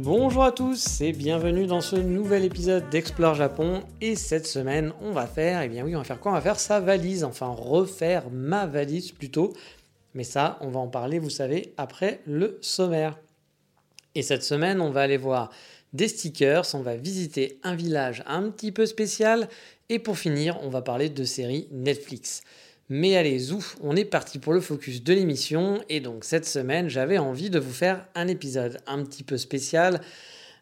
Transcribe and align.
Bonjour 0.00 0.44
à 0.44 0.52
tous 0.52 1.00
et 1.00 1.10
bienvenue 1.10 1.66
dans 1.66 1.80
ce 1.80 1.96
nouvel 1.96 2.44
épisode 2.44 2.88
d'Explore 2.88 3.34
Japon. 3.34 3.82
Et 4.00 4.14
cette 4.14 4.46
semaine, 4.46 4.92
on 5.00 5.10
va 5.10 5.26
faire, 5.26 5.60
eh 5.60 5.68
bien 5.68 5.84
oui, 5.84 5.96
on 5.96 5.98
va 5.98 6.04
faire 6.04 6.20
quoi? 6.20 6.30
On 6.30 6.34
va 6.36 6.40
faire 6.40 6.60
sa 6.60 6.78
valise, 6.78 7.24
enfin 7.24 7.48
refaire 7.48 8.30
ma 8.30 8.64
valise 8.64 9.10
plutôt. 9.10 9.54
Mais 10.14 10.22
ça, 10.22 10.56
on 10.60 10.68
va 10.68 10.78
en 10.78 10.86
parler, 10.86 11.18
vous 11.18 11.30
savez, 11.30 11.74
après 11.76 12.20
le 12.26 12.58
sommaire. 12.60 13.18
Et 14.14 14.22
cette 14.22 14.44
semaine, 14.44 14.80
on 14.80 14.90
va 14.90 15.00
aller 15.00 15.16
voir 15.16 15.50
des 15.92 16.06
stickers, 16.06 16.64
on 16.74 16.80
va 16.80 16.94
visiter 16.94 17.58
un 17.64 17.74
village 17.74 18.22
un 18.28 18.50
petit 18.50 18.70
peu 18.70 18.86
spécial. 18.86 19.48
Et 19.88 19.98
pour 19.98 20.16
finir, 20.16 20.60
on 20.62 20.68
va 20.68 20.80
parler 20.80 21.08
de 21.08 21.24
séries 21.24 21.66
Netflix. 21.72 22.44
Mais 22.90 23.16
allez, 23.16 23.52
ouf, 23.52 23.76
on 23.82 23.96
est 23.96 24.06
parti 24.06 24.38
pour 24.38 24.54
le 24.54 24.60
focus 24.60 25.02
de 25.02 25.12
l'émission. 25.12 25.82
Et 25.90 26.00
donc 26.00 26.24
cette 26.24 26.46
semaine, 26.46 26.88
j'avais 26.88 27.18
envie 27.18 27.50
de 27.50 27.58
vous 27.58 27.72
faire 27.72 28.06
un 28.14 28.28
épisode 28.28 28.80
un 28.86 29.04
petit 29.04 29.22
peu 29.22 29.36
spécial, 29.36 30.00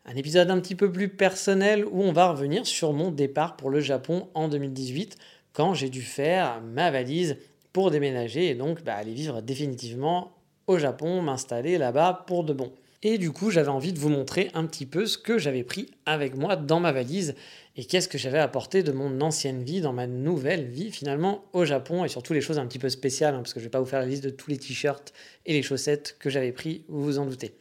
un 0.04 0.16
épisode 0.16 0.50
un 0.50 0.60
petit 0.60 0.74
peu 0.74 0.90
plus 0.90 1.08
personnel 1.08 1.84
où 1.84 2.02
on 2.02 2.12
va 2.12 2.30
revenir 2.30 2.66
sur 2.66 2.92
mon 2.92 3.12
départ 3.12 3.56
pour 3.56 3.70
le 3.70 3.80
Japon 3.80 4.28
en 4.34 4.48
2018, 4.48 5.16
quand 5.52 5.74
j'ai 5.74 5.88
dû 5.88 6.02
faire 6.02 6.60
ma 6.62 6.90
valise 6.90 7.36
pour 7.72 7.92
déménager 7.92 8.50
et 8.50 8.54
donc 8.54 8.82
bah, 8.82 8.95
aller 8.95 9.14
vivre 9.14 9.40
définitivement 9.40 10.32
au 10.66 10.78
Japon, 10.78 11.22
m'installer 11.22 11.79
là-bas 11.79 12.24
pour 12.26 12.42
de 12.42 12.52
bon. 12.52 12.73
Et 13.02 13.18
du 13.18 13.30
coup, 13.30 13.50
j'avais 13.50 13.68
envie 13.68 13.92
de 13.92 13.98
vous 13.98 14.08
montrer 14.08 14.50
un 14.54 14.64
petit 14.66 14.86
peu 14.86 15.06
ce 15.06 15.18
que 15.18 15.38
j'avais 15.38 15.64
pris 15.64 15.90
avec 16.06 16.34
moi 16.34 16.56
dans 16.56 16.80
ma 16.80 16.92
valise 16.92 17.34
et 17.76 17.84
qu'est-ce 17.84 18.08
que 18.08 18.16
j'avais 18.18 18.38
apporté 18.38 18.82
de 18.82 18.90
mon 18.90 19.20
ancienne 19.20 19.62
vie 19.62 19.80
dans 19.80 19.92
ma 19.92 20.06
nouvelle 20.06 20.64
vie 20.66 20.90
finalement 20.90 21.44
au 21.52 21.64
Japon 21.64 22.04
et 22.04 22.08
surtout 22.08 22.32
les 22.32 22.40
choses 22.40 22.58
un 22.58 22.66
petit 22.66 22.78
peu 22.78 22.88
spéciales 22.88 23.34
hein, 23.34 23.38
parce 23.38 23.52
que 23.52 23.60
je 23.60 23.64
vais 23.64 23.70
pas 23.70 23.80
vous 23.80 23.86
faire 23.86 24.00
la 24.00 24.06
liste 24.06 24.24
de 24.24 24.30
tous 24.30 24.50
les 24.50 24.56
t-shirts 24.56 25.12
et 25.44 25.52
les 25.52 25.62
chaussettes 25.62 26.16
que 26.18 26.30
j'avais 26.30 26.52
pris, 26.52 26.84
vous 26.88 27.04
vous 27.04 27.18
en 27.18 27.26
doutez. 27.26 27.52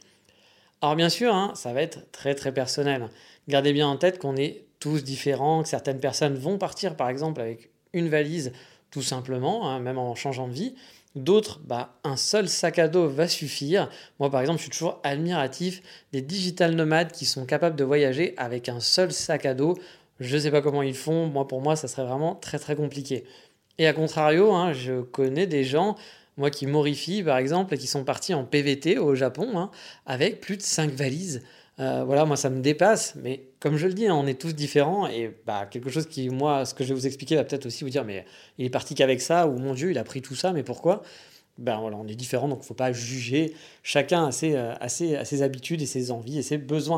Alors 0.82 0.96
bien 0.96 1.10
sûr, 1.10 1.34
hein, 1.34 1.52
ça 1.56 1.74
va 1.74 1.82
être 1.82 2.10
très 2.12 2.34
très 2.34 2.54
personnel. 2.54 3.10
Gardez 3.48 3.74
bien 3.74 3.88
en 3.88 3.98
tête 3.98 4.20
qu'on 4.20 4.36
est 4.38 4.66
tous 4.80 5.04
différents, 5.04 5.64
que 5.64 5.70
certaines 5.70 6.00
personnes 6.00 6.36
vont 6.36 6.58
partir 6.58 6.96
par 6.96 7.10
exemple 7.10 7.42
avec 7.42 7.70
une 7.94 8.08
valise 8.08 8.54
tout 8.96 9.02
simplement, 9.02 9.70
hein, 9.70 9.82
même 9.82 9.98
en 9.98 10.16
changeant 10.16 10.48
de 10.48 10.54
vie. 10.54 10.74
D'autres, 11.16 11.60
bah, 11.66 12.00
un 12.06 12.16
seul 12.16 12.48
sac 12.48 12.80
à 12.80 12.88
dos 12.88 13.10
va 13.10 13.28
suffire. 13.28 13.90
Moi, 14.22 14.32
par 14.32 14.40
exemple, 14.40 14.60
je 14.60 14.64
suis 14.64 14.72
toujours 14.72 15.02
admiratif 15.04 15.82
des 16.14 16.22
digital 16.22 16.74
nomades 16.76 17.12
qui 17.12 17.26
sont 17.26 17.46
capables 17.46 17.76
de 17.76 17.84
voyager 17.84 18.34
avec 18.38 18.70
un 18.70 18.80
seul 18.80 19.12
sac 19.12 19.46
à 19.46 19.54
dos. 19.54 19.78
Je 20.22 20.34
ne 20.34 20.40
sais 20.40 20.50
pas 20.50 20.62
comment 20.62 20.82
ils 20.82 20.96
font. 20.96 21.28
Moi, 21.28 21.46
pour 21.46 21.60
moi, 21.60 21.76
ça 21.76 21.90
serait 21.90 22.06
vraiment 22.06 22.36
très, 22.36 22.58
très 22.58 22.78
compliqué. 22.78 23.26
Et 23.80 23.86
à 23.86 23.92
contrario, 23.92 24.54
hein, 24.54 24.72
je 24.72 25.02
connais 25.02 25.46
des 25.46 25.66
gens, 25.66 25.98
moi 26.38 26.50
qui 26.50 26.66
morifient, 26.66 27.22
par 27.22 27.38
exemple, 27.38 27.74
et 27.74 27.78
qui 27.78 27.88
sont 27.88 28.06
partis 28.06 28.34
en 28.34 28.46
PVT 28.46 28.98
au 28.98 29.14
Japon 29.14 29.60
hein, 29.60 29.72
avec 30.06 30.40
plus 30.40 30.56
de 30.56 30.62
5 30.62 30.92
valises. 30.92 31.44
Euh, 31.80 32.06
voilà, 32.06 32.24
moi 32.26 32.38
ça 32.38 32.50
me 32.50 32.62
dépasse, 32.62 33.16
mais 33.16 33.50
comme 33.60 33.76
je 33.76 33.88
le 33.88 33.94
dis, 33.94 34.08
hein, 34.08 34.16
on 34.16 34.26
est 34.28 34.40
tous 34.40 34.56
différents 34.56 35.08
et 35.08 35.36
bah, 35.46 35.66
quelque 35.66 35.90
chose 35.90 36.08
qui, 36.08 36.30
moi, 36.30 36.66
ce 36.66 36.74
que 36.74 36.86
je 36.86 36.90
vais 36.90 36.96
vous 36.96 37.06
expliquer 37.06 37.36
va 37.36 37.44
peut-être 37.44 37.66
aussi 37.66 37.84
vous 37.84 37.90
dire, 37.90 38.06
mais 38.06 38.26
il 38.58 38.66
est 38.66 38.70
parti 38.70 38.96
qu'avec 38.96 39.20
ça, 39.22 39.48
ou 39.48 39.58
mon 39.58 39.74
Dieu, 39.74 39.92
il 39.92 39.98
a 39.98 40.06
pris 40.06 40.22
tout 40.22 40.36
ça, 40.36 40.54
mais 40.54 40.64
pourquoi? 40.64 41.04
Ben 41.58 41.80
voilà, 41.80 41.98
on 41.98 42.08
est 42.08 42.16
différents, 42.16 42.48
donc 42.50 42.64
faut 42.64 42.74
pas 42.74 42.94
juger. 42.94 43.56
Chacun 43.84 44.28
a 44.28 44.32
ses, 44.32 44.56
euh, 44.56 44.74
a 44.80 44.90
ses, 44.90 45.16
a 45.18 45.26
ses 45.26 45.42
habitudes 45.42 45.82
et 45.82 45.86
ses 45.86 46.12
envies 46.12 46.40
et 46.40 46.44
ses 46.44 46.58
besoins. 46.58 46.98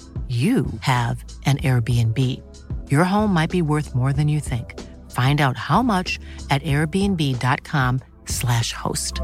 you 0.29 0.65
have 0.79 1.25
an 1.45 1.57
Airbnb. 1.57 2.17
Your 2.89 3.03
home 3.03 3.33
might 3.33 3.49
be 3.49 3.61
worth 3.61 3.93
more 3.93 4.13
than 4.13 4.29
you 4.29 4.39
think. 4.39 4.79
Find 5.11 5.41
out 5.41 5.57
how 5.57 5.83
much 5.83 6.19
at 6.49 6.63
airbnb.com/slash 6.63 8.73
host. 8.73 9.21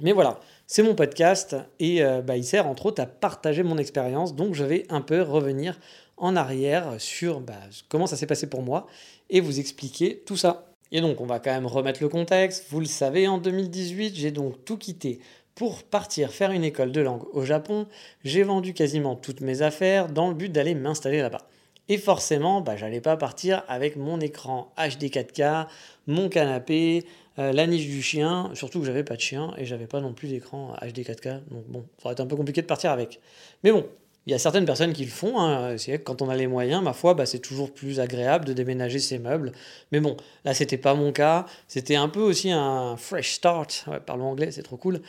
Mais 0.00 0.12
voilà, 0.12 0.38
c'est 0.66 0.82
mon 0.82 0.94
podcast 0.94 1.56
et 1.80 2.04
euh, 2.04 2.22
bah, 2.22 2.36
il 2.36 2.44
sert 2.44 2.66
entre 2.66 2.86
autres 2.86 3.02
à 3.02 3.06
partager 3.06 3.62
mon 3.62 3.78
expérience. 3.78 4.34
Donc 4.34 4.54
je 4.54 4.64
vais 4.64 4.86
un 4.90 5.00
peu 5.00 5.22
revenir 5.22 5.78
en 6.16 6.36
arrière 6.36 6.94
sur 6.98 7.40
bah, 7.40 7.54
comment 7.88 8.06
ça 8.06 8.16
s'est 8.16 8.26
passé 8.26 8.48
pour 8.48 8.62
moi 8.62 8.86
et 9.30 9.40
vous 9.40 9.58
expliquer 9.58 10.22
tout 10.26 10.36
ça. 10.36 10.66
Et 10.92 11.00
donc 11.00 11.20
on 11.20 11.26
va 11.26 11.40
quand 11.40 11.52
même 11.52 11.66
remettre 11.66 12.02
le 12.02 12.08
contexte. 12.08 12.66
Vous 12.70 12.80
le 12.80 12.86
savez, 12.86 13.28
en 13.28 13.38
2018, 13.38 14.14
j'ai 14.14 14.30
donc 14.30 14.64
tout 14.64 14.76
quitté 14.76 15.20
pour 15.58 15.82
partir 15.82 16.30
faire 16.30 16.52
une 16.52 16.62
école 16.62 16.92
de 16.92 17.00
langue 17.00 17.24
au 17.32 17.44
Japon, 17.44 17.88
j'ai 18.22 18.44
vendu 18.44 18.74
quasiment 18.74 19.16
toutes 19.16 19.40
mes 19.40 19.60
affaires 19.60 20.08
dans 20.08 20.28
le 20.28 20.34
but 20.34 20.52
d'aller 20.52 20.76
m'installer 20.76 21.20
là-bas. 21.20 21.48
Et 21.88 21.98
forcément, 21.98 22.60
bah, 22.60 22.76
j'allais 22.76 23.00
pas 23.00 23.16
partir 23.16 23.64
avec 23.66 23.96
mon 23.96 24.20
écran 24.20 24.72
HD 24.76 25.06
4K, 25.06 25.66
mon 26.06 26.28
canapé, 26.28 27.06
euh, 27.40 27.50
la 27.50 27.66
niche 27.66 27.86
du 27.86 28.02
chien, 28.02 28.52
surtout 28.54 28.78
que 28.78 28.86
j'avais 28.86 29.02
pas 29.02 29.16
de 29.16 29.20
chien 29.20 29.52
et 29.58 29.64
j'avais 29.64 29.88
pas 29.88 30.00
non 30.00 30.12
plus 30.12 30.28
d'écran 30.28 30.76
HD 30.80 31.00
4K. 31.00 31.40
Donc 31.50 31.64
bon, 31.66 31.84
ça 31.98 32.04
aurait 32.04 32.12
été 32.12 32.22
un 32.22 32.26
peu 32.26 32.36
compliqué 32.36 32.62
de 32.62 32.66
partir 32.68 32.92
avec. 32.92 33.18
Mais 33.64 33.72
bon, 33.72 33.84
il 34.28 34.30
y 34.30 34.34
a 34.34 34.38
certaines 34.38 34.66
personnes 34.66 34.92
qui 34.92 35.06
le 35.06 35.10
font. 35.10 35.40
Hein. 35.40 35.78
C'est 35.78 35.98
quand 36.00 36.20
on 36.20 36.28
a 36.28 36.36
les 36.36 36.46
moyens, 36.46 36.82
ma 36.82 36.92
foi, 36.92 37.14
bah, 37.14 37.24
c'est 37.24 37.38
toujours 37.38 37.72
plus 37.72 37.98
agréable 37.98 38.44
de 38.44 38.52
déménager 38.52 38.98
ses 38.98 39.18
meubles. 39.18 39.52
Mais 39.90 40.00
bon, 40.00 40.18
là, 40.44 40.52
c'était 40.52 40.76
pas 40.76 40.94
mon 40.94 41.12
cas. 41.12 41.46
C'était 41.66 41.96
un 41.96 42.10
peu 42.10 42.20
aussi 42.20 42.50
un 42.50 42.98
fresh 42.98 43.32
start. 43.32 43.86
Parlons 44.04 44.26
anglais, 44.26 44.50
c'est 44.52 44.62
trop 44.62 44.76
cool. 44.76 45.00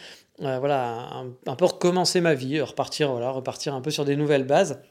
Euh, 0.41 0.57
voilà, 0.59 1.23
un, 1.45 1.55
peu 1.55 1.65
recommencer 1.65 2.21
ma 2.21 2.33
vie, 2.33 2.61
repartir, 2.61 3.11
voilà, 3.11 3.29
repartir 3.31 3.73
un 3.73 3.81
peu 3.81 3.91
sur 3.91 4.05
des 4.05 4.15
nouvelles 4.15 4.45
bases. 4.45 4.81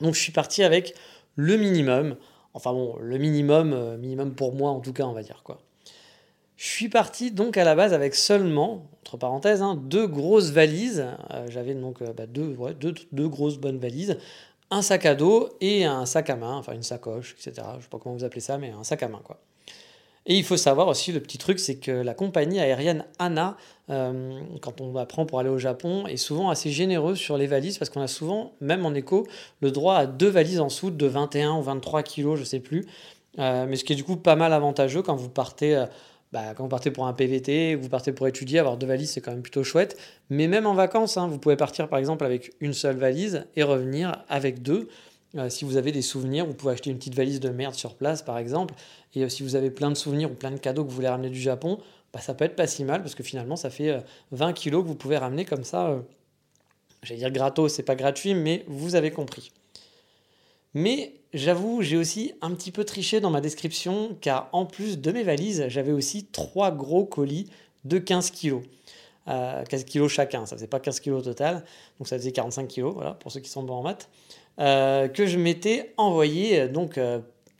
Donc, 0.00 0.14
je 0.14 0.20
suis 0.20 0.32
parti 0.32 0.62
avec 0.62 0.94
le 1.36 1.56
minimum. 1.56 2.16
Enfin 2.54 2.72
bon, 2.72 2.96
le 2.98 3.18
minimum, 3.18 3.72
euh, 3.72 3.96
minimum 3.96 4.34
pour 4.34 4.54
moi 4.54 4.70
en 4.70 4.80
tout 4.80 4.92
cas, 4.92 5.04
on 5.04 5.12
va 5.12 5.22
dire 5.22 5.42
quoi. 5.42 5.58
Je 6.56 6.66
suis 6.68 6.88
parti 6.88 7.30
donc 7.30 7.56
à 7.56 7.64
la 7.64 7.74
base 7.74 7.92
avec 7.94 8.14
seulement, 8.14 8.86
entre 9.00 9.16
parenthèses, 9.16 9.62
hein, 9.62 9.74
deux 9.74 10.06
grosses 10.06 10.50
valises. 10.50 11.06
Euh, 11.30 11.46
j'avais 11.48 11.74
donc 11.74 12.02
bah, 12.02 12.26
deux, 12.26 12.56
deux, 13.12 13.28
grosses 13.28 13.58
bonnes 13.58 13.78
valises, 13.78 14.18
un 14.70 14.82
sac 14.82 15.06
à 15.06 15.14
dos 15.14 15.50
et 15.60 15.84
un 15.84 16.06
sac 16.06 16.30
à 16.30 16.36
main, 16.36 16.56
enfin 16.56 16.72
une 16.72 16.82
sacoche, 16.82 17.34
etc. 17.38 17.66
Je 17.78 17.82
sais 17.82 17.88
pas 17.88 17.98
comment 17.98 18.14
vous 18.14 18.24
appelez 18.24 18.40
ça, 18.40 18.58
mais 18.58 18.70
un 18.70 18.84
sac 18.84 19.02
à 19.02 19.08
main 19.08 19.20
quoi. 19.24 19.38
Et 20.26 20.36
il 20.36 20.44
faut 20.44 20.56
savoir 20.56 20.88
aussi, 20.88 21.10
le 21.12 21.20
petit 21.20 21.38
truc, 21.38 21.58
c'est 21.58 21.76
que 21.76 21.90
la 21.90 22.14
compagnie 22.14 22.60
aérienne 22.60 23.04
ANA, 23.18 23.56
euh, 23.90 24.40
quand 24.60 24.80
on 24.80 24.96
apprend 24.96 25.26
pour 25.26 25.40
aller 25.40 25.48
au 25.48 25.58
Japon, 25.58 26.06
est 26.06 26.16
souvent 26.16 26.48
assez 26.50 26.70
généreuse 26.70 27.18
sur 27.18 27.36
les 27.36 27.46
valises 27.46 27.78
parce 27.78 27.90
qu'on 27.90 28.02
a 28.02 28.08
souvent, 28.08 28.52
même 28.60 28.86
en 28.86 28.94
éco, 28.94 29.26
le 29.60 29.70
droit 29.70 29.96
à 29.96 30.06
deux 30.06 30.28
valises 30.28 30.60
en 30.60 30.68
soute 30.68 30.96
de 30.96 31.06
21 31.06 31.58
ou 31.58 31.62
23 31.62 32.02
kilos, 32.02 32.38
je 32.38 32.44
sais 32.44 32.60
plus. 32.60 32.86
mais 33.38 33.76
ce 33.76 33.84
qui 33.84 33.94
est 33.94 33.96
du 33.96 34.04
coup 34.04 34.16
pas 34.16 34.36
mal 34.36 34.52
avantageux 34.52 35.02
quand 35.02 35.16
vous 35.16 35.28
partez 35.28 35.86
bah, 36.32 36.54
quand 36.56 36.62
vous 36.62 36.68
partez 36.68 36.90
pour 36.90 37.06
un 37.06 37.12
PVT, 37.12 37.74
vous 37.74 37.90
partez 37.90 38.12
pour 38.12 38.26
étudier, 38.26 38.58
avoir 38.58 38.78
deux 38.78 38.86
valises, 38.86 39.10
c'est 39.10 39.20
quand 39.20 39.32
même 39.32 39.42
plutôt 39.42 39.64
chouette. 39.64 39.98
Mais 40.30 40.48
même 40.48 40.66
en 40.66 40.74
vacances, 40.74 41.18
hein, 41.18 41.28
vous 41.28 41.38
pouvez 41.38 41.56
partir 41.56 41.88
par 41.88 41.98
exemple 41.98 42.24
avec 42.24 42.52
une 42.60 42.72
seule 42.72 42.96
valise 42.96 43.44
et 43.54 43.62
revenir 43.62 44.24
avec 44.28 44.62
deux. 44.62 44.88
Euh, 45.36 45.48
si 45.48 45.64
vous 45.64 45.76
avez 45.76 45.92
des 45.92 46.02
souvenirs, 46.02 46.46
vous 46.46 46.52
pouvez 46.52 46.72
acheter 46.72 46.90
une 46.90 46.98
petite 46.98 47.14
valise 47.14 47.40
de 47.40 47.48
merde 47.48 47.74
sur 47.74 47.94
place 47.94 48.22
par 48.22 48.38
exemple. 48.38 48.74
Et 49.14 49.24
euh, 49.24 49.28
si 49.28 49.42
vous 49.42 49.56
avez 49.56 49.70
plein 49.70 49.90
de 49.90 49.96
souvenirs 49.96 50.30
ou 50.30 50.34
plein 50.34 50.50
de 50.50 50.58
cadeaux 50.58 50.84
que 50.84 50.90
vous 50.90 50.96
voulez 50.96 51.08
ramener 51.08 51.30
du 51.30 51.40
Japon, 51.40 51.78
bah, 52.12 52.20
ça 52.20 52.34
peut 52.34 52.44
être 52.44 52.56
pas 52.56 52.66
si 52.66 52.84
mal 52.84 53.02
parce 53.02 53.14
que 53.14 53.22
finalement 53.22 53.56
ça 53.56 53.70
fait 53.70 54.04
20 54.32 54.48
euh, 54.48 54.52
kilos 54.52 54.82
que 54.82 54.88
vous 54.88 54.94
pouvez 54.94 55.16
ramener 55.16 55.44
comme 55.44 55.64
ça. 55.64 56.02
J'allais 57.02 57.20
dire 57.20 57.30
gratos, 57.30 57.72
c'est 57.72 57.82
pas 57.82 57.96
gratuit, 57.96 58.34
mais 58.34 58.64
vous 58.68 58.94
avez 58.94 59.10
compris. 59.10 59.50
Mais 60.74 61.14
j'avoue, 61.32 61.82
j'ai 61.82 61.96
aussi 61.96 62.32
un 62.42 62.54
petit 62.54 62.70
peu 62.70 62.84
triché 62.84 63.20
dans 63.20 63.30
ma 63.30 63.40
description, 63.40 64.16
car 64.20 64.48
en 64.52 64.66
plus 64.66 64.98
de 65.00 65.12
mes 65.12 65.22
valises, 65.22 65.64
j'avais 65.68 65.92
aussi 65.92 66.26
trois 66.26 66.70
gros 66.70 67.04
colis 67.04 67.48
de 67.84 67.98
15 67.98 68.30
kilos. 68.30 68.62
15 69.26 69.84
kilos 69.84 70.10
chacun, 70.10 70.46
ça 70.46 70.56
faisait 70.56 70.66
pas 70.66 70.80
15 70.80 71.00
kilos 71.00 71.20
au 71.20 71.24
total, 71.24 71.64
donc 71.98 72.08
ça 72.08 72.16
faisait 72.16 72.32
45 72.32 72.66
kilos, 72.66 72.94
voilà, 72.94 73.14
pour 73.14 73.30
ceux 73.30 73.40
qui 73.40 73.50
sont 73.50 73.62
bons 73.62 73.74
en 73.74 73.82
maths. 73.82 74.08
Que 74.58 75.26
je 75.26 75.38
m'étais 75.38 75.94
envoyé, 75.96 76.68
donc 76.68 76.98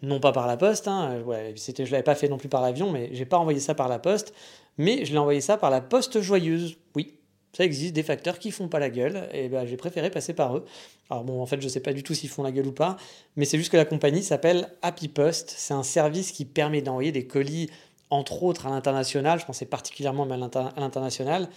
non 0.02 0.18
pas 0.20 0.32
par 0.32 0.46
la 0.46 0.56
poste, 0.56 0.88
hein, 0.88 1.22
c'était, 1.56 1.84
je 1.84 1.90
ne 1.90 1.92
l'avais 1.92 2.02
pas 2.02 2.14
fait 2.14 2.28
non 2.28 2.36
plus 2.36 2.48
par 2.48 2.60
l'avion, 2.60 2.90
mais 2.90 3.10
j'ai 3.12 3.24
pas 3.24 3.38
envoyé 3.38 3.60
ça 3.60 3.74
par 3.74 3.88
la 3.88 3.98
poste, 3.98 4.34
mais 4.78 5.04
je 5.04 5.12
l'ai 5.12 5.18
envoyé 5.18 5.40
ça 5.40 5.56
par 5.56 5.70
la 5.70 5.80
poste 5.80 6.20
joyeuse. 6.20 6.76
Oui, 6.96 7.14
ça 7.56 7.64
existe, 7.64 7.94
des 7.94 8.02
facteurs 8.02 8.38
qui 8.38 8.50
font 8.50 8.68
pas 8.68 8.78
la 8.78 8.90
gueule, 8.90 9.28
et 9.32 9.48
ben, 9.48 9.66
j'ai 9.66 9.76
préféré 9.76 10.10
passer 10.10 10.34
par 10.34 10.56
eux. 10.56 10.64
Alors 11.10 11.24
bon, 11.24 11.40
en 11.40 11.46
fait, 11.46 11.60
je 11.60 11.68
sais 11.68 11.80
pas 11.80 11.92
du 11.92 12.02
tout 12.02 12.14
s'ils 12.14 12.30
font 12.30 12.42
la 12.42 12.50
gueule 12.50 12.66
ou 12.66 12.72
pas, 12.72 12.96
mais 13.36 13.44
c'est 13.44 13.58
juste 13.58 13.70
que 13.70 13.76
la 13.76 13.84
compagnie 13.84 14.22
s'appelle 14.22 14.68
Happy 14.82 15.08
Post. 15.08 15.52
C'est 15.56 15.74
un 15.74 15.82
service 15.82 16.32
qui 16.32 16.44
permet 16.44 16.82
d'envoyer 16.82 17.12
des 17.12 17.26
colis, 17.26 17.70
entre 18.10 18.42
autres 18.42 18.66
à 18.66 18.70
l'international, 18.70 19.38
je 19.38 19.46
pensais 19.46 19.66
particulièrement 19.66 20.24
à 20.24 20.36
l'international, 20.80 21.48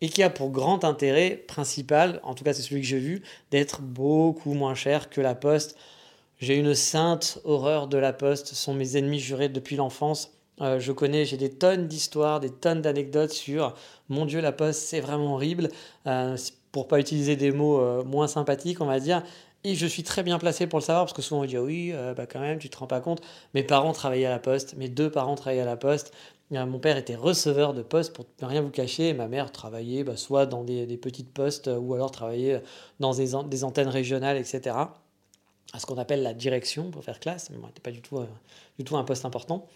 et 0.00 0.08
qui 0.08 0.22
a 0.22 0.30
pour 0.30 0.50
grand 0.50 0.84
intérêt 0.84 1.42
principal, 1.48 2.20
en 2.22 2.34
tout 2.34 2.44
cas 2.44 2.52
c'est 2.52 2.62
celui 2.62 2.80
que 2.80 2.86
j'ai 2.86 2.98
vu, 2.98 3.22
d'être 3.50 3.80
beaucoup 3.80 4.54
moins 4.54 4.74
cher 4.74 5.10
que 5.10 5.20
la 5.20 5.34
poste. 5.34 5.76
J'ai 6.38 6.56
une 6.56 6.74
sainte 6.74 7.38
horreur 7.44 7.86
de 7.88 7.96
la 7.96 8.12
poste, 8.12 8.48
ce 8.48 8.54
sont 8.54 8.74
mes 8.74 8.96
ennemis 8.96 9.20
jurés 9.20 9.48
depuis 9.48 9.76
l'enfance. 9.76 10.34
Euh, 10.60 10.78
je 10.78 10.92
connais, 10.92 11.24
j'ai 11.24 11.36
des 11.36 11.50
tonnes 11.50 11.88
d'histoires, 11.88 12.40
des 12.40 12.50
tonnes 12.50 12.82
d'anecdotes 12.82 13.30
sur 13.30 13.74
mon 14.08 14.26
Dieu, 14.26 14.40
la 14.40 14.52
poste, 14.52 14.80
c'est 14.82 15.00
vraiment 15.00 15.34
horrible, 15.34 15.68
euh, 16.06 16.36
pour 16.72 16.86
pas 16.88 17.00
utiliser 17.00 17.36
des 17.36 17.50
mots 17.50 17.80
euh, 17.80 18.04
moins 18.04 18.28
sympathiques, 18.28 18.80
on 18.80 18.86
va 18.86 19.00
dire. 19.00 19.22
Et 19.64 19.74
je 19.74 19.86
suis 19.86 20.02
très 20.02 20.22
bien 20.22 20.38
placé 20.38 20.66
pour 20.66 20.78
le 20.78 20.84
savoir, 20.84 21.06
parce 21.06 21.14
que 21.14 21.22
souvent 21.22 21.42
on 21.42 21.44
dit 21.46 21.56
ah 21.56 21.62
oui, 21.62 21.94
bah 22.16 22.26
quand 22.26 22.40
même, 22.40 22.58
tu 22.58 22.68
te 22.68 22.76
rends 22.76 22.86
pas 22.86 23.00
compte. 23.00 23.22
Mes 23.54 23.62
parents 23.62 23.94
travaillaient 23.94 24.26
à 24.26 24.30
la 24.30 24.38
poste, 24.38 24.76
mes 24.76 24.90
deux 24.90 25.10
parents 25.10 25.36
travaillaient 25.36 25.62
à 25.62 25.64
la 25.64 25.78
poste. 25.78 26.12
Mon 26.50 26.78
père 26.78 26.96
était 26.96 27.16
receveur 27.16 27.74
de 27.74 27.82
poste, 27.82 28.12
pour 28.14 28.26
ne 28.42 28.46
rien 28.46 28.62
vous 28.62 28.70
cacher, 28.70 29.12
ma 29.14 29.28
mère 29.28 29.50
travaillait 29.50 30.04
bah, 30.04 30.16
soit 30.16 30.46
dans 30.46 30.62
des, 30.62 30.86
petites 30.96 31.32
postes, 31.32 31.68
ou 31.76 31.94
alors 31.94 32.10
travaillait 32.10 32.62
dans 33.00 33.12
des, 33.14 33.32
des 33.48 33.64
antennes 33.64 33.88
régionales, 33.88 34.36
etc 34.36 34.74
à 35.74 35.80
ce 35.80 35.86
qu'on 35.86 35.98
appelle 35.98 36.22
la 36.22 36.34
direction 36.34 36.90
pour 36.92 37.02
faire 37.02 37.18
classe, 37.18 37.50
mais 37.50 37.56
bon, 37.56 37.66
n'était 37.66 37.80
pas 37.80 37.90
du 37.90 38.00
tout, 38.00 38.18
euh, 38.18 38.26
du 38.78 38.84
tout 38.84 38.96
un 38.96 39.02
poste 39.02 39.24
important. 39.24 39.66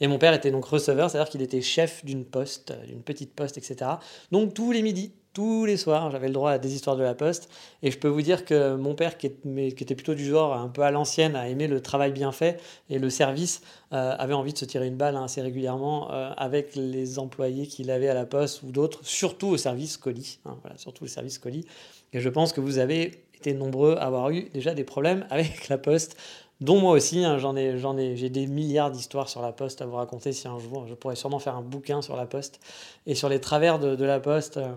Et 0.00 0.06
mon 0.06 0.16
père 0.16 0.32
était 0.32 0.52
donc 0.52 0.64
receveur, 0.64 1.10
c'est-à-dire 1.10 1.30
qu'il 1.30 1.42
était 1.42 1.60
chef 1.60 2.04
d'une 2.04 2.24
poste, 2.24 2.70
euh, 2.70 2.86
d'une 2.86 3.02
petite 3.02 3.34
poste, 3.34 3.58
etc. 3.58 3.90
Donc 4.30 4.54
tous 4.54 4.70
les 4.70 4.82
midis, 4.82 5.12
tous 5.38 5.66
les 5.66 5.76
soirs, 5.76 6.10
j'avais 6.10 6.26
le 6.26 6.32
droit 6.32 6.50
à 6.50 6.58
des 6.58 6.74
histoires 6.74 6.96
de 6.96 7.04
la 7.04 7.14
poste. 7.14 7.48
Et 7.84 7.92
je 7.92 7.98
peux 8.00 8.08
vous 8.08 8.22
dire 8.22 8.44
que 8.44 8.74
mon 8.74 8.96
père, 8.96 9.16
qui, 9.16 9.28
était 9.28 9.94
plutôt 9.94 10.14
du 10.14 10.24
genre 10.24 10.52
un 10.52 10.66
peu 10.66 10.82
à 10.82 10.90
l'ancienne, 10.90 11.36
a 11.36 11.48
aimé 11.48 11.68
le 11.68 11.80
travail 11.80 12.10
bien 12.10 12.32
fait 12.32 12.60
et 12.90 12.98
le 12.98 13.08
service, 13.08 13.60
euh, 13.92 14.16
avait 14.18 14.34
envie 14.34 14.52
de 14.52 14.58
se 14.58 14.64
tirer 14.64 14.88
une 14.88 14.96
balle 14.96 15.14
hein, 15.14 15.22
assez 15.22 15.40
régulièrement 15.40 16.10
avec 16.10 16.74
les 16.74 17.20
employés 17.20 17.68
qu'il 17.68 17.92
avait 17.92 18.08
à 18.08 18.14
la 18.14 18.26
poste 18.26 18.64
ou 18.64 18.72
d'autres, 18.72 18.98
surtout 19.04 19.46
au 19.46 19.56
service 19.56 19.96
colis. 19.96 20.40
Hein, 20.44 20.56
surtout 20.74 21.04
au 21.04 21.06
service 21.06 21.38
colis. 21.38 21.66
Et 22.12 22.18
je 22.18 22.28
pense 22.28 22.52
que 22.52 22.60
vous 22.60 22.78
avez 22.78 23.22
été 23.36 23.54
nombreux 23.54 23.94
à 23.94 24.06
avoir 24.06 24.30
eu 24.30 24.48
déjà 24.52 24.74
des 24.74 24.82
problèmes 24.82 25.24
avec 25.30 25.68
la 25.68 25.78
poste, 25.78 26.16
dont 26.60 26.80
moi 26.80 26.92
aussi. 26.92 27.24
Hein, 27.24 27.38
j'en 27.38 27.56
ai, 27.56 27.78
j'en 27.78 27.96
ai, 27.96 28.16
j'ai 28.16 28.30
des 28.30 28.46
milliards 28.46 28.90
d'histoires 28.90 29.28
sur 29.28 29.42
la 29.42 29.52
poste 29.52 29.82
à 29.82 29.86
vous 29.86 29.96
raconter 29.96 30.32
si 30.32 30.48
un 30.48 30.58
jour 30.58 30.86
je 30.86 30.94
pourrais 30.94 31.16
sûrement 31.16 31.38
faire 31.38 31.56
un 31.56 31.62
bouquin 31.62 32.02
sur 32.02 32.16
la 32.16 32.26
poste 32.26 32.60
et 33.06 33.14
sur 33.14 33.28
les 33.28 33.40
travers 33.40 33.78
de, 33.78 34.04
la 34.04 34.20
poste, 34.20 34.56
euh, 34.56 34.72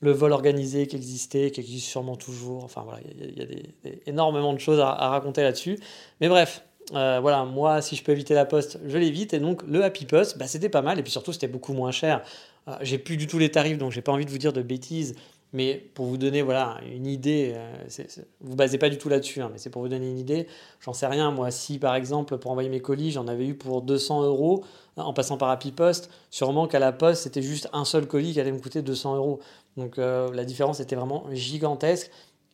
le 0.00 0.12
vol 0.12 0.32
organisé 0.32 0.86
qui 0.86 0.96
existait, 0.96 1.50
qui 1.50 1.60
existe 1.60 1.86
sûrement 1.86 2.16
toujours. 2.16 2.64
Enfin 2.64 2.82
voilà, 2.84 3.00
il 3.18 3.38
y 3.38 3.42
a, 3.42 3.92
énormément 4.06 4.52
de 4.52 4.58
choses 4.58 4.80
à, 4.80 4.92
raconter 4.92 5.42
là-dessus. 5.42 5.78
Mais 6.20 6.28
bref. 6.28 6.64
Euh, 6.94 7.20
voilà, 7.22 7.44
moi, 7.44 7.80
si 7.80 7.94
je 7.94 8.02
peux 8.02 8.10
éviter 8.10 8.34
la 8.34 8.44
poste, 8.44 8.78
je 8.84 8.98
l'évite. 8.98 9.32
Et 9.32 9.38
donc, 9.38 9.62
le 9.68 9.84
Happy 9.84 10.04
Post, 10.04 10.36
bah, 10.36 10.48
c'était 10.48 10.68
pas 10.68 10.82
mal. 10.82 10.98
Et 10.98 11.02
puis 11.02 11.12
surtout, 11.12 11.32
c'était 11.32 11.46
beaucoup 11.46 11.72
moins 11.72 11.92
cher. 11.92 12.22
Euh, 12.68 12.76
j'ai 12.82 12.98
plus 12.98 13.16
du 13.16 13.28
tout 13.28 13.38
les 13.38 13.50
tarifs, 13.50 13.78
donc 13.78 13.92
j'ai 13.92 14.02
pas 14.02 14.12
envie 14.12 14.26
de 14.26 14.30
vous 14.30 14.36
dire 14.36 14.52
de 14.52 14.62
bêtises. 14.62 15.14
Mais 15.52 15.74
pour 15.94 16.06
vous 16.06 16.16
donner 16.16 16.40
voilà, 16.40 16.80
une 16.90 17.06
idée, 17.06 17.52
euh, 17.54 18.04
vous 18.40 18.52
ne 18.52 18.56
basez 18.56 18.78
pas 18.78 18.88
du 18.88 18.96
tout 18.96 19.10
là-dessus, 19.10 19.42
hein, 19.42 19.50
mais 19.52 19.58
c'est 19.58 19.68
pour 19.68 19.82
vous 19.82 19.88
donner 19.88 20.08
une 20.08 20.18
idée. 20.18 20.46
J'en 20.80 20.94
sais 20.94 21.06
rien, 21.06 21.30
moi, 21.30 21.50
si 21.50 21.78
par 21.78 21.94
exemple, 21.94 22.38
pour 22.38 22.50
envoyer 22.50 22.70
mes 22.70 22.80
colis, 22.80 23.10
j'en 23.10 23.28
avais 23.28 23.46
eu 23.46 23.54
pour 23.54 23.82
200 23.82 24.22
euros 24.22 24.64
hein, 24.96 25.02
en 25.02 25.12
passant 25.12 25.36
par 25.36 25.50
Happy 25.50 25.70
Post, 25.70 26.10
sûrement 26.30 26.68
qu'à 26.68 26.78
la 26.78 26.92
poste, 26.92 27.24
c'était 27.24 27.42
juste 27.42 27.68
un 27.74 27.84
seul 27.84 28.06
colis 28.06 28.32
qui 28.32 28.40
allait 28.40 28.52
me 28.52 28.60
coûter 28.60 28.80
200 28.80 29.16
euros. 29.16 29.40
Donc 29.76 29.98
euh, 29.98 30.32
la 30.32 30.44
différence 30.44 30.80
était 30.80 30.96
vraiment 30.96 31.26
gigantesque. 31.32 32.10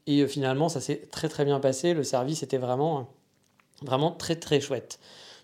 Et 0.09 0.23
euh, 0.23 0.27
finalement, 0.27 0.69
ça 0.69 0.81
s'est 0.81 1.03
très 1.11 1.29
très 1.29 1.45
bien 1.45 1.61
passé. 1.61 1.95
Le 1.95 2.03
service 2.03 2.43
était 2.43 2.59
vraiment, 2.59 3.09
vraiment 3.83 4.11
très 4.11 4.35
très 4.35 4.61
chouette. 4.61 4.99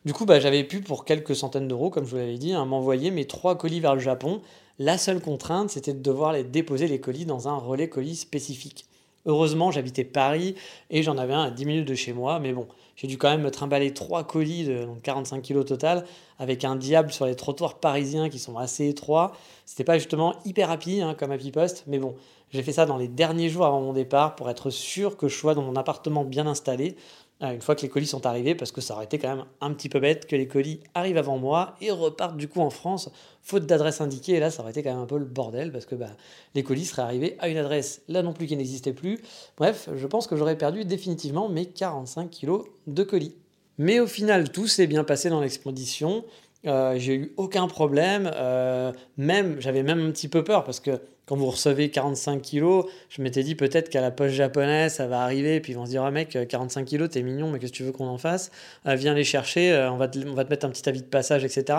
Du 0.04 0.12
coup, 0.12 0.26
bah, 0.26 0.40
j'avais 0.40 0.64
pu, 0.64 0.80
pour 0.80 1.04
quelques 1.04 1.36
centaines 1.36 1.68
d'euros, 1.68 1.88
comme 1.88 2.04
je 2.04 2.10
vous 2.10 2.16
l'avais 2.16 2.36
dit, 2.36 2.52
hein, 2.52 2.64
m'envoyer 2.64 3.10
mes 3.10 3.26
trois 3.26 3.56
colis 3.56 3.80
vers 3.80 3.94
le 3.94 4.00
Japon 4.00 4.42
la 4.78 4.98
seule 4.98 5.20
contrainte, 5.20 5.70
c'était 5.70 5.92
de 5.92 6.00
devoir 6.00 6.32
les 6.32 6.44
déposer 6.44 6.88
les 6.88 7.00
colis 7.00 7.26
dans 7.26 7.48
un 7.48 7.56
relais 7.56 7.88
colis 7.88 8.16
spécifique. 8.16 8.86
Heureusement, 9.26 9.70
j'habitais 9.70 10.04
Paris 10.04 10.54
et 10.90 11.02
j'en 11.02 11.16
avais 11.16 11.32
un 11.32 11.44
à 11.44 11.50
10 11.50 11.64
minutes 11.64 11.88
de 11.88 11.94
chez 11.94 12.12
moi, 12.12 12.40
mais 12.40 12.52
bon, 12.52 12.66
j'ai 12.96 13.06
dû 13.06 13.16
quand 13.16 13.30
même 13.30 13.40
me 13.40 13.50
trimballer 13.50 13.94
trois 13.94 14.24
colis 14.24 14.64
de 14.64 14.86
45 15.02 15.42
kg 15.42 15.64
total 15.64 16.04
avec 16.38 16.64
un 16.64 16.76
diable 16.76 17.10
sur 17.10 17.24
les 17.24 17.34
trottoirs 17.34 17.78
parisiens 17.78 18.28
qui 18.28 18.38
sont 18.38 18.58
assez 18.58 18.86
étroits. 18.88 19.32
C'était 19.64 19.84
pas 19.84 19.96
justement 19.96 20.34
hyper 20.44 20.68
rapide 20.68 21.02
hein, 21.02 21.14
comme 21.14 21.30
Happy 21.30 21.52
Post, 21.52 21.84
mais 21.86 21.98
bon, 21.98 22.16
j'ai 22.50 22.62
fait 22.62 22.72
ça 22.72 22.84
dans 22.84 22.98
les 22.98 23.08
derniers 23.08 23.48
jours 23.48 23.64
avant 23.64 23.80
mon 23.80 23.92
départ 23.94 24.36
pour 24.36 24.50
être 24.50 24.70
sûr 24.70 25.16
que 25.16 25.28
je 25.28 25.36
sois 25.36 25.54
dans 25.54 25.62
mon 25.62 25.76
appartement 25.76 26.24
bien 26.24 26.46
installé 26.46 26.96
une 27.40 27.60
fois 27.60 27.74
que 27.74 27.82
les 27.82 27.88
colis 27.88 28.06
sont 28.06 28.26
arrivés, 28.26 28.54
parce 28.54 28.72
que 28.72 28.80
ça 28.80 28.94
aurait 28.94 29.04
été 29.04 29.18
quand 29.18 29.36
même 29.36 29.44
un 29.60 29.72
petit 29.72 29.88
peu 29.88 30.00
bête 30.00 30.26
que 30.26 30.36
les 30.36 30.46
colis 30.46 30.80
arrivent 30.94 31.18
avant 31.18 31.38
moi 31.38 31.74
et 31.80 31.90
repartent 31.90 32.36
du 32.36 32.48
coup 32.48 32.60
en 32.60 32.70
France, 32.70 33.10
faute 33.42 33.66
d'adresse 33.66 34.00
indiquée. 34.00 34.34
Et 34.34 34.40
là, 34.40 34.50
ça 34.50 34.62
aurait 34.62 34.70
été 34.70 34.82
quand 34.82 34.92
même 34.92 35.02
un 35.02 35.06
peu 35.06 35.18
le 35.18 35.24
bordel, 35.24 35.72
parce 35.72 35.84
que 35.84 35.94
bah, 35.94 36.10
les 36.54 36.62
colis 36.62 36.84
seraient 36.84 37.02
arrivés 37.02 37.36
à 37.40 37.48
une 37.48 37.58
adresse 37.58 38.02
là 38.08 38.22
non 38.22 38.32
plus 38.32 38.46
qui 38.46 38.56
n'existait 38.56 38.92
plus. 38.92 39.20
Bref, 39.56 39.88
je 39.94 40.06
pense 40.06 40.26
que 40.26 40.36
j'aurais 40.36 40.56
perdu 40.56 40.84
définitivement 40.84 41.48
mes 41.48 41.66
45 41.66 42.30
kilos 42.30 42.64
de 42.86 43.02
colis. 43.02 43.34
Mais 43.78 44.00
au 44.00 44.06
final, 44.06 44.50
tout 44.50 44.68
s'est 44.68 44.86
bien 44.86 45.04
passé 45.04 45.28
dans 45.28 45.40
l'expédition. 45.40 46.24
Euh, 46.66 46.94
j'ai 46.96 47.14
eu 47.14 47.32
aucun 47.36 47.66
problème. 47.66 48.30
Euh, 48.34 48.92
même, 49.16 49.60
j'avais 49.60 49.82
même 49.82 50.00
un 50.00 50.10
petit 50.10 50.28
peu 50.28 50.44
peur 50.44 50.64
parce 50.64 50.80
que 50.80 51.00
quand 51.26 51.36
vous 51.36 51.50
recevez 51.50 51.90
45 51.90 52.42
kilos, 52.42 52.86
je 53.08 53.22
m'étais 53.22 53.42
dit 53.42 53.54
peut-être 53.54 53.88
qu'à 53.88 54.00
la 54.00 54.10
poste 54.10 54.34
japonaise, 54.34 54.94
ça 54.94 55.06
va 55.06 55.22
arriver, 55.22 55.60
puis 55.60 55.72
ils 55.72 55.76
vont 55.76 55.86
se 55.86 55.90
dire, 55.90 56.04
ah 56.04 56.10
mec, 56.10 56.36
45 56.48 56.84
kilos, 56.84 57.10
t'es 57.10 57.22
mignon, 57.22 57.50
mais 57.50 57.58
qu'est-ce 57.58 57.72
que 57.72 57.76
tu 57.76 57.82
veux 57.82 57.92
qu'on 57.92 58.06
en 58.06 58.18
fasse? 58.18 58.50
Euh, 58.86 58.94
Viens 58.94 59.14
les 59.14 59.24
chercher, 59.24 59.88
on, 59.90 59.96
va 59.96 60.08
te, 60.08 60.18
on 60.18 60.34
va 60.34 60.44
te 60.44 60.50
mettre 60.50 60.66
un 60.66 60.70
petit 60.70 60.88
avis 60.88 61.00
de 61.00 61.06
passage, 61.06 61.44
etc. 61.44 61.78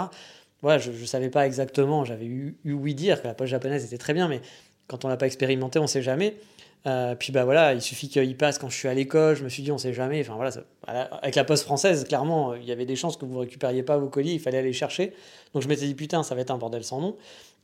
Voilà, 0.62 0.80
je 0.80 0.92
ne 0.92 1.06
savais 1.06 1.30
pas 1.30 1.46
exactement, 1.46 2.06
j'avais 2.06 2.26
eu, 2.26 2.58
eu 2.66 2.74
oui 2.74 2.96
dire 2.96 3.22
que 3.22 3.28
la 3.28 3.34
poste 3.34 3.52
japonaise 3.52 3.86
était 3.86 3.98
très 3.98 4.14
bien, 4.14 4.28
mais 4.28 4.42
quand 4.88 5.06
on 5.06 5.08
l'a 5.08 5.18
pas 5.18 5.28
expérimenté, 5.28 5.80
on 5.80 5.88
sait 5.88 6.02
jamais. 6.02 6.36
Euh, 6.88 7.16
puis 7.16 7.32
bah 7.32 7.46
voilà, 7.46 7.74
il 7.74 7.82
suffit 7.82 8.10
qu'il 8.10 8.38
passe 8.38 8.60
quand 8.60 8.70
je 8.70 8.78
suis 8.78 8.88
à 8.88 8.94
l'école. 8.94 9.36
Je 9.36 9.44
me 9.44 9.50
suis 9.50 9.64
dit, 9.64 9.72
on 9.72 9.78
sait 9.78 9.94
jamais. 9.94 10.22
Enfin 10.22 10.36
voilà, 10.36 10.52
avec 11.22 11.36
la 11.36 11.44
poste 11.44 11.64
française, 11.64 12.04
clairement, 12.06 12.54
il 12.54 12.64
y 12.64 12.72
avait 12.72 12.86
des 12.86 12.96
chances 12.96 13.18
que 13.18 13.26
vous 13.26 13.40
récupériez 13.40 13.84
pas 13.84 13.98
vos 13.98 14.08
colis. 14.08 14.34
Il 14.34 14.40
fallait 14.40 14.60
aller 14.60 14.74
chercher. 14.74 15.14
Donc 15.54 15.64
je 15.64 15.68
m'étais 15.68 15.86
dit 15.86 15.96
putain, 15.96 16.24
ça 16.24 16.36
va 16.36 16.42
être 16.42 16.52
un 16.52 16.58
bordel 16.58 16.84
sans 16.84 17.02
nom. 17.02 17.16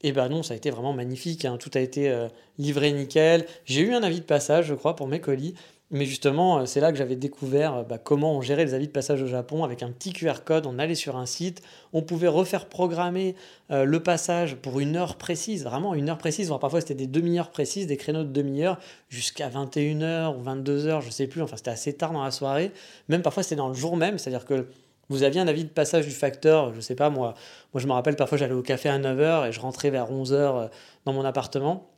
Et 0.04 0.12
bah 0.12 0.30
non, 0.30 0.42
ça 0.42 0.54
a 0.54 0.58
été 0.58 0.72
vraiment 0.72 0.94
magnifique. 0.94 1.46
Hein. 1.46 1.58
Tout 1.58 1.72
a 1.76 1.80
été 1.80 2.10
euh, 2.10 2.28
livré 2.58 2.92
nickel. 2.92 3.46
J'ai 3.66 3.82
eu 3.82 3.94
un 3.94 4.02
avis 4.02 4.20
de 4.20 4.26
passage, 4.26 4.66
je 4.66 4.74
crois, 4.74 4.96
pour 4.96 5.08
mes 5.08 5.22
colis. 5.22 5.54
Mais 5.94 6.06
justement, 6.06 6.60
euh, 6.60 6.66
c'est 6.66 6.80
là 6.80 6.94
que 6.94 6.98
j'avais 6.98 7.18
découvert 7.18 7.76
euh, 7.76 7.84
bah, 7.84 7.98
comment 7.98 8.38
on 8.38 8.42
gérait 8.42 8.64
les 8.64 8.74
avis 8.74 8.88
de 8.88 8.94
passage 8.94 9.22
au 9.22 9.28
Japon 9.28 9.66
avec 9.66 9.84
un 9.84 9.92
petit 9.92 10.14
QR 10.14 10.44
code. 10.46 10.66
On 10.66 10.80
allait 10.80 10.96
sur 10.96 11.18
un 11.18 11.26
site, 11.26 11.62
on 11.92 12.02
pouvait 12.02 12.30
refaire 12.30 12.68
programmer 12.68 13.36
euh, 13.72 13.84
le 13.84 14.02
passage 14.02 14.56
pour 14.56 14.80
une 14.80 14.96
heure 14.96 15.18
précise, 15.18 15.66
vraiment 15.66 15.94
une 15.94 16.10
heure 16.10 16.18
précise, 16.18 16.50
parfois 16.62 16.80
c'était 16.80 16.96
des 16.96 17.08
demi-heures 17.08 17.52
précises, 17.52 17.88
des 17.88 17.98
créneaux 17.98 18.24
de 18.24 18.32
demi-heure 18.32 18.80
jusqu'à 19.10 19.50
21h 19.50 20.38
ou 20.38 20.42
22h, 20.42 21.02
je 21.02 21.10
sais 21.10 21.28
plus, 21.28 21.42
enfin 21.42 21.58
c'était 21.58 21.72
assez 21.72 21.94
tard 21.94 22.14
dans 22.14 22.24
la 22.24 22.32
soirée. 22.32 22.72
Même 23.10 23.22
parfois 23.22 23.44
c'était 23.44 23.58
dans 23.58 23.68
le 23.68 23.74
jour 23.74 23.98
même, 23.98 24.18
c'est-à-dire 24.18 24.46
que 24.46 24.68
vous 25.10 25.24
aviez 25.24 25.42
un 25.42 25.48
avis 25.50 25.66
de 25.66 25.70
passage 25.70 26.06
du 26.06 26.14
facteur, 26.14 26.74
je 26.74 26.80
sais 26.80 26.96
pas 26.96 27.10
moi, 27.10 27.34
moi 27.74 27.82
je 27.82 27.88
me 27.88 27.92
rappelle 27.92 28.16
parfois 28.16 28.38
j'allais 28.38 28.54
au 28.54 28.62
café 28.62 28.88
à 28.88 28.98
9h 28.98 29.50
et 29.50 29.52
je 29.52 29.60
rentrais 29.60 29.90
vers 29.90 30.10
11h 30.10 30.70
dans 31.04 31.12
mon 31.12 31.26
appartement 31.26 31.91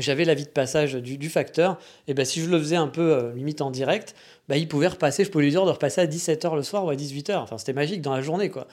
j'avais 0.00 0.24
l'avis 0.24 0.44
de 0.44 0.50
passage 0.50 0.94
du, 0.94 1.28
facteur, 1.28 1.78
et 2.06 2.14
ben 2.14 2.24
si 2.24 2.40
je 2.40 2.48
le 2.48 2.58
faisais 2.58 2.76
un 2.76 2.88
peu 2.88 3.12
euh, 3.12 3.34
limite 3.34 3.60
en 3.60 3.70
direct, 3.70 4.14
bah, 4.48 4.56
il 4.56 4.68
pouvait 4.68 4.88
repasser, 4.88 5.24
je 5.24 5.30
pouvais 5.30 5.44
lui 5.44 5.50
dire 5.50 5.64
de 5.64 5.70
repasser 5.70 6.00
à 6.00 6.06
17h 6.06 6.54
le 6.54 6.62
soir 6.62 6.84
ou 6.84 6.90
à 6.90 6.94
18h. 6.94 7.36
Enfin, 7.36 7.58
c'était 7.58 7.72
magique 7.72 8.02
dans 8.02 8.14
la 8.14 8.22
journée, 8.22 8.50
quoi. 8.50 8.66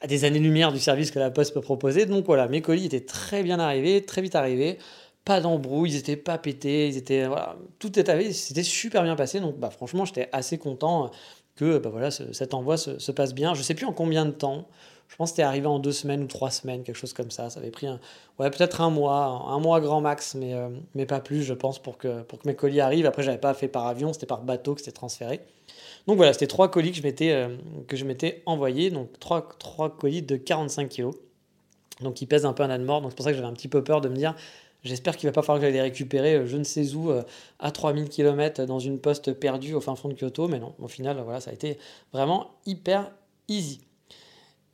À 0.00 0.06
des 0.06 0.24
années-lumière 0.24 0.72
du 0.72 0.78
service 0.78 1.10
que 1.10 1.18
la 1.18 1.30
Poste 1.30 1.54
peut 1.54 1.60
proposer. 1.62 2.04
Donc 2.06 2.26
voilà, 2.26 2.48
mes 2.48 2.60
colis 2.60 2.84
étaient 2.84 3.00
très 3.00 3.42
bien 3.42 3.58
arrivés, 3.58 4.02
très 4.04 4.20
vite 4.20 4.34
arrivés. 4.34 4.78
Pas 5.24 5.40
d'embrouille, 5.40 5.90
ils 5.90 5.96
étaient 5.96 6.16
pas 6.16 6.38
pétés, 6.38 6.88
ils 6.88 6.96
étaient, 6.96 7.26
voilà, 7.26 7.56
tout 7.78 7.90
arrivé, 8.06 8.32
c'était 8.32 8.62
super 8.62 9.02
bien 9.02 9.16
passé. 9.16 9.40
Donc 9.40 9.58
bah, 9.58 9.70
franchement, 9.70 10.04
j'étais 10.04 10.28
assez 10.32 10.58
content 10.58 11.10
que 11.56 11.78
bah, 11.78 11.88
voilà, 11.90 12.10
cet 12.10 12.54
envoi 12.54 12.76
se, 12.76 12.98
se, 12.98 13.10
passe 13.12 13.34
bien. 13.34 13.54
Je 13.54 13.62
sais 13.62 13.74
plus 13.74 13.86
en 13.86 13.92
combien 13.92 14.26
de 14.26 14.30
temps. 14.32 14.68
Je 15.08 15.16
pense 15.16 15.30
que 15.30 15.36
c'était 15.36 15.46
arrivé 15.46 15.66
en 15.66 15.78
deux 15.78 15.92
semaines 15.92 16.22
ou 16.22 16.26
trois 16.26 16.50
semaines, 16.50 16.82
quelque 16.82 16.96
chose 16.96 17.12
comme 17.12 17.30
ça. 17.30 17.48
Ça 17.50 17.60
avait 17.60 17.70
pris 17.70 17.86
un, 17.86 18.00
ouais, 18.38 18.50
peut-être 18.50 18.80
un 18.80 18.90
mois, 18.90 19.44
un 19.48 19.58
mois 19.60 19.80
grand 19.80 20.00
max, 20.00 20.34
mais, 20.34 20.54
euh, 20.54 20.68
mais 20.94 21.06
pas 21.06 21.20
plus, 21.20 21.42
je 21.42 21.54
pense, 21.54 21.78
pour 21.78 21.96
que, 21.96 22.24
mes 22.44 22.54
colis 22.54 22.80
arrivent. 22.80 23.06
Après, 23.06 23.22
j'avais 23.22 23.38
pas 23.38 23.54
fait 23.54 23.68
par 23.68 23.86
avion, 23.86 24.12
c'était 24.12 24.26
par 24.26 24.42
bateau 24.42 24.74
que 24.74 24.80
c'était 24.80 24.92
transféré. 24.92 25.40
Donc 26.06 26.16
voilà, 26.16 26.32
c'était 26.32 26.46
trois 26.46 26.70
colis 26.70 26.90
que 26.90 26.98
je 26.98 27.02
m'étais, 27.02 27.32
euh, 27.32 27.56
je 27.92 28.34
envoyé, 28.46 28.90
donc 28.90 29.18
trois, 29.18 29.48
trois 29.58 29.96
colis 29.96 30.22
de 30.22 30.36
45 30.36 30.88
kg. 30.88 31.10
Donc 32.02 32.20
ils 32.20 32.26
pèsent 32.26 32.44
un 32.44 32.52
peu 32.52 32.62
un 32.62 32.70
âne 32.70 32.84
mort, 32.84 33.00
donc 33.00 33.12
c'est 33.12 33.16
pour 33.16 33.24
ça 33.24 33.30
que 33.30 33.36
j'avais 33.36 33.48
un 33.48 33.54
petit 33.54 33.68
peu 33.68 33.82
peur 33.82 34.00
de 34.00 34.08
me 34.08 34.16
dire 34.16 34.34
J'espère 34.84 35.16
qu'il 35.16 35.28
va 35.28 35.32
pas 35.32 35.42
falloir 35.42 35.58
que 35.58 35.64
j'aille 35.64 35.72
les 35.72 35.80
récupérer 35.80 36.46
je 36.46 36.56
ne 36.56 36.62
sais 36.62 36.94
où 36.94 37.10
à 37.58 37.70
3000 37.72 38.08
km 38.08 38.66
dans 38.66 38.78
une 38.78 39.00
poste 39.00 39.32
perdue 39.32 39.74
au 39.74 39.80
fin 39.80 39.96
fond 39.96 40.08
de 40.08 40.14
Kyoto. 40.14 40.46
Mais 40.46 40.60
non, 40.60 40.74
au 40.78 40.86
final, 40.86 41.20
voilà, 41.24 41.40
ça 41.40 41.50
a 41.50 41.54
été 41.54 41.78
vraiment 42.12 42.50
hyper 42.66 43.10
easy. 43.48 43.80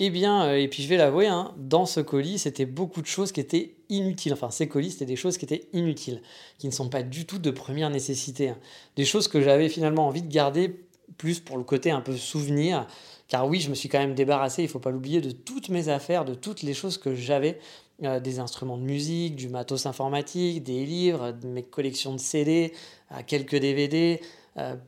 Eh 0.04 0.10
bien, 0.10 0.46
euh, 0.46 0.58
et 0.58 0.66
puis 0.66 0.82
je 0.82 0.88
vais 0.88 0.96
l'avouer, 0.96 1.28
hein, 1.28 1.54
dans 1.56 1.86
ce 1.86 2.00
colis, 2.00 2.40
c'était 2.40 2.66
beaucoup 2.66 3.02
de 3.02 3.06
choses 3.06 3.30
qui 3.30 3.38
étaient 3.38 3.76
inutiles. 3.88 4.32
Enfin, 4.32 4.50
ces 4.50 4.66
colis, 4.66 4.90
c'était 4.90 5.06
des 5.06 5.14
choses 5.14 5.38
qui 5.38 5.44
étaient 5.44 5.68
inutiles, 5.72 6.22
qui 6.58 6.66
ne 6.66 6.72
sont 6.72 6.88
pas 6.88 7.04
du 7.04 7.24
tout 7.24 7.38
de 7.38 7.52
première 7.52 7.88
nécessité. 7.88 8.48
Hein. 8.48 8.58
Des 8.96 9.04
choses 9.04 9.28
que 9.28 9.40
j'avais 9.40 9.68
finalement 9.68 10.08
envie 10.08 10.22
de 10.22 10.28
garder 10.28 10.74
plus 11.18 11.38
pour 11.38 11.56
le 11.56 11.62
côté 11.62 11.92
un 11.92 12.00
peu 12.00 12.16
souvenir. 12.16 12.88
Car 13.28 13.46
oui, 13.46 13.60
je 13.60 13.70
me 13.70 13.76
suis 13.76 13.88
quand 13.88 14.00
même 14.00 14.16
débarrassé, 14.16 14.62
il 14.62 14.66
ne 14.66 14.70
faut 14.72 14.80
pas 14.80 14.90
l'oublier, 14.90 15.20
de 15.20 15.30
toutes 15.30 15.68
mes 15.68 15.88
affaires, 15.88 16.24
de 16.24 16.34
toutes 16.34 16.62
les 16.62 16.74
choses 16.74 16.98
que 16.98 17.14
j'avais, 17.14 17.60
euh, 18.02 18.18
des 18.18 18.40
instruments 18.40 18.78
de 18.78 18.82
musique, 18.82 19.36
du 19.36 19.48
matos 19.48 19.86
informatique, 19.86 20.64
des 20.64 20.84
livres, 20.84 21.30
de 21.30 21.46
mes 21.46 21.62
collections 21.62 22.12
de 22.12 22.18
CD, 22.18 22.72
euh, 23.12 23.20
quelques 23.24 23.54
DVD, 23.54 24.20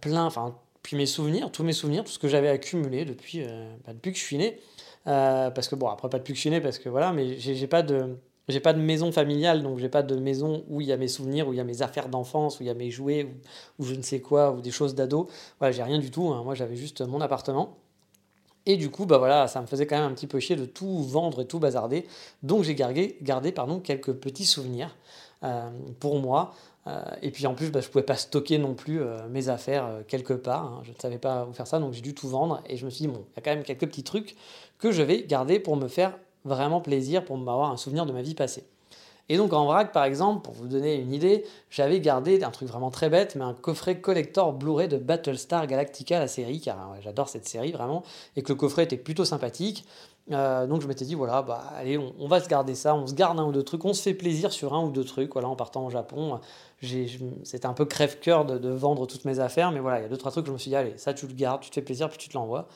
plein, 0.00 0.26
enfin, 0.26 0.59
puis 0.83 0.97
mes 0.97 1.06
souvenirs, 1.06 1.52
tous 1.52 1.62
mes 1.62 1.73
souvenirs, 1.73 2.02
tout 2.02 2.11
ce 2.11 2.18
que 2.18 2.28
j'avais 2.28 2.49
accumulé 2.49 3.04
depuis, 3.04 3.42
bah, 3.87 3.92
depuis 3.92 4.12
que 4.12 4.18
je 4.18 4.25
suis 4.25 4.38
né. 4.38 4.59
Euh, 5.06 5.50
parce 5.50 5.68
que 5.68 5.75
bon, 5.75 5.88
après 5.88 6.08
pas 6.08 6.18
de 6.18 6.23
puctionner 6.23 6.61
parce 6.61 6.78
que 6.78 6.88
voilà, 6.88 7.12
mais 7.12 7.38
j'ai 7.38 7.66
pas 7.66 7.82
de 7.82 8.18
maison 8.80 9.12
familiale, 9.12 9.62
donc 9.62 9.78
j'ai 9.78 9.88
pas 9.88 10.02
de 10.02 10.16
maison 10.16 10.64
où 10.68 10.80
il 10.80 10.87
y 10.87 10.92
a 10.92 10.96
mes 10.96 11.08
souvenirs, 11.08 11.49
où 11.49 11.52
il 11.52 11.56
y 11.56 11.61
a 11.61 11.64
mes 11.64 11.82
affaires 11.82 12.08
d'enfance, 12.08 12.61
où 12.61 12.62
il 12.62 12.66
y 12.66 12.70
a 12.70 12.75
mes 12.75 12.90
jouets, 12.90 13.28
ou, 13.78 13.84
je 13.84 13.94
ne 13.94 14.02
sais 14.02 14.20
quoi, 14.20 14.52
ou 14.52 14.61
des 14.61 14.70
choses 14.70 14.94
d'ado. 14.94 15.28
Voilà, 15.58 15.73
j'ai 15.73 15.82
rien 15.82 15.99
du 15.99 16.11
tout. 16.11 16.28
Hein. 16.28 16.42
Moi, 16.44 16.54
j'avais 16.54 16.76
juste 16.76 17.02
mon 17.02 17.20
appartement. 17.20 17.76
Et 18.66 18.76
du 18.76 18.90
coup, 18.90 19.04
bah 19.04 19.18
voilà, 19.18 19.46
ça 19.46 19.61
me 19.61 19.66
faisait 19.66 19.87
quand 19.87 19.96
même 19.96 20.11
un 20.11 20.14
petit 20.14 20.26
peu 20.26 20.40
chier 20.40 20.56
de 20.56 20.64
tout 20.64 21.02
vendre 21.02 21.42
et 21.42 21.46
tout 21.46 21.58
bazarder. 21.58 22.06
Donc 22.42 22.62
j'ai 22.64 22.75
gardé, 22.75 23.18
gardé 23.20 23.52
pardon, 23.52 23.78
quelques 23.78 24.14
petits 24.14 24.46
souvenirs 24.46 24.96
euh, 25.42 25.68
pour 26.00 26.18
moi. 26.18 26.54
Euh, 26.86 27.02
et 27.22 27.30
puis 27.30 27.46
en 27.46 27.54
plus, 27.54 27.70
bah, 27.70 27.80
je 27.80 27.86
ne 27.86 27.92
pouvais 27.92 28.04
pas 28.04 28.16
stocker 28.16 28.58
non 28.58 28.74
plus 28.74 29.00
mes 29.30 29.48
affaires 29.48 29.88
quelque 30.08 30.34
part. 30.34 30.64
Hein. 30.64 30.80
Je 30.84 30.90
ne 30.90 30.96
savais 31.00 31.18
pas 31.18 31.46
où 31.48 31.52
faire 31.52 31.66
ça, 31.66 31.78
donc 31.78 31.92
j'ai 31.92 32.02
dû 32.02 32.14
tout 32.14 32.28
vendre. 32.28 32.62
Et 32.66 32.76
je 32.76 32.84
me 32.84 32.90
suis 32.90 33.06
dit, 33.06 33.08
bon, 33.08 33.24
il 33.32 33.36
y 33.36 33.38
a 33.38 33.42
quand 33.42 33.54
même 33.54 33.64
quelques 33.64 33.86
petits 33.86 34.04
trucs 34.04 34.36
que 34.78 34.92
je 34.92 35.02
vais 35.02 35.22
garder 35.22 35.58
pour 35.58 35.76
me 35.76 35.88
faire 35.88 36.18
vraiment 36.44 36.80
plaisir, 36.80 37.24
pour 37.24 37.38
m'avoir 37.38 37.70
un 37.70 37.76
souvenir 37.76 38.06
de 38.06 38.12
ma 38.12 38.22
vie 38.22 38.34
passée. 38.34 38.64
Et 39.30 39.38
donc 39.38 39.54
en 39.54 39.64
vrac, 39.64 39.92
par 39.92 40.04
exemple, 40.04 40.42
pour 40.42 40.52
vous 40.52 40.68
donner 40.68 40.96
une 40.96 41.12
idée, 41.12 41.44
j'avais 41.70 42.00
gardé 42.00 42.42
un 42.44 42.50
truc 42.50 42.68
vraiment 42.68 42.90
très 42.90 43.08
bête, 43.08 43.36
mais 43.36 43.44
un 43.44 43.54
coffret 43.54 44.00
collector 44.00 44.52
Blu-ray 44.52 44.86
de 44.86 44.98
Battlestar 44.98 45.66
Galactica, 45.66 46.18
la 46.18 46.28
série, 46.28 46.60
car 46.60 46.94
j'adore 47.00 47.30
cette 47.30 47.48
série 47.48 47.72
vraiment, 47.72 48.02
et 48.36 48.42
que 48.42 48.52
le 48.52 48.56
coffret 48.56 48.84
était 48.84 48.98
plutôt 48.98 49.24
sympathique. 49.24 49.86
Euh, 50.30 50.66
donc 50.66 50.82
je 50.82 50.86
m'étais 50.86 51.04
dit, 51.06 51.14
voilà, 51.14 51.42
bah 51.42 51.64
allez, 51.76 51.98
on, 51.98 52.28
va 52.28 52.40
se 52.40 52.48
garder 52.48 52.74
ça, 52.74 52.94
on 52.94 53.06
se 53.06 53.14
garde 53.14 53.38
un 53.38 53.44
ou 53.44 53.52
deux 53.52 53.62
trucs, 53.62 53.84
on 53.84 53.92
se 53.92 54.02
fait 54.02 54.14
plaisir 54.14 54.52
sur 54.52 54.74
un 54.74 54.82
ou 54.82 54.90
deux 54.90 55.04
trucs. 55.04 55.32
Voilà, 55.32 55.48
en 55.48 55.56
partant 55.56 55.86
au 55.86 55.90
Japon, 55.90 56.40
c'était 57.42 57.66
un 57.66 57.72
peu 57.72 57.84
crève-cœur 57.84 58.44
de, 58.44 58.68
vendre 58.70 59.06
toutes 59.06 59.24
mes 59.24 59.40
affaires, 59.40 59.70
mais 59.72 59.80
voilà, 59.80 60.00
il 60.00 60.02
y 60.02 60.06
a 60.06 60.08
deux, 60.08 60.16
trois 60.16 60.30
trucs, 60.30 60.46
je 60.46 60.52
me 60.52 60.58
suis 60.58 60.70
dit, 60.70 60.76
allez, 60.76 60.96
ça 60.96 61.14
tu 61.14 61.26
le 61.26 61.34
gardes, 61.34 61.62
tu 61.62 61.70
te 61.70 61.74
fais 61.74 61.82
plaisir, 61.82 62.08
puis 62.08 62.18
tu 62.18 62.28
te 62.28 62.34
l'envoies. 62.34 62.68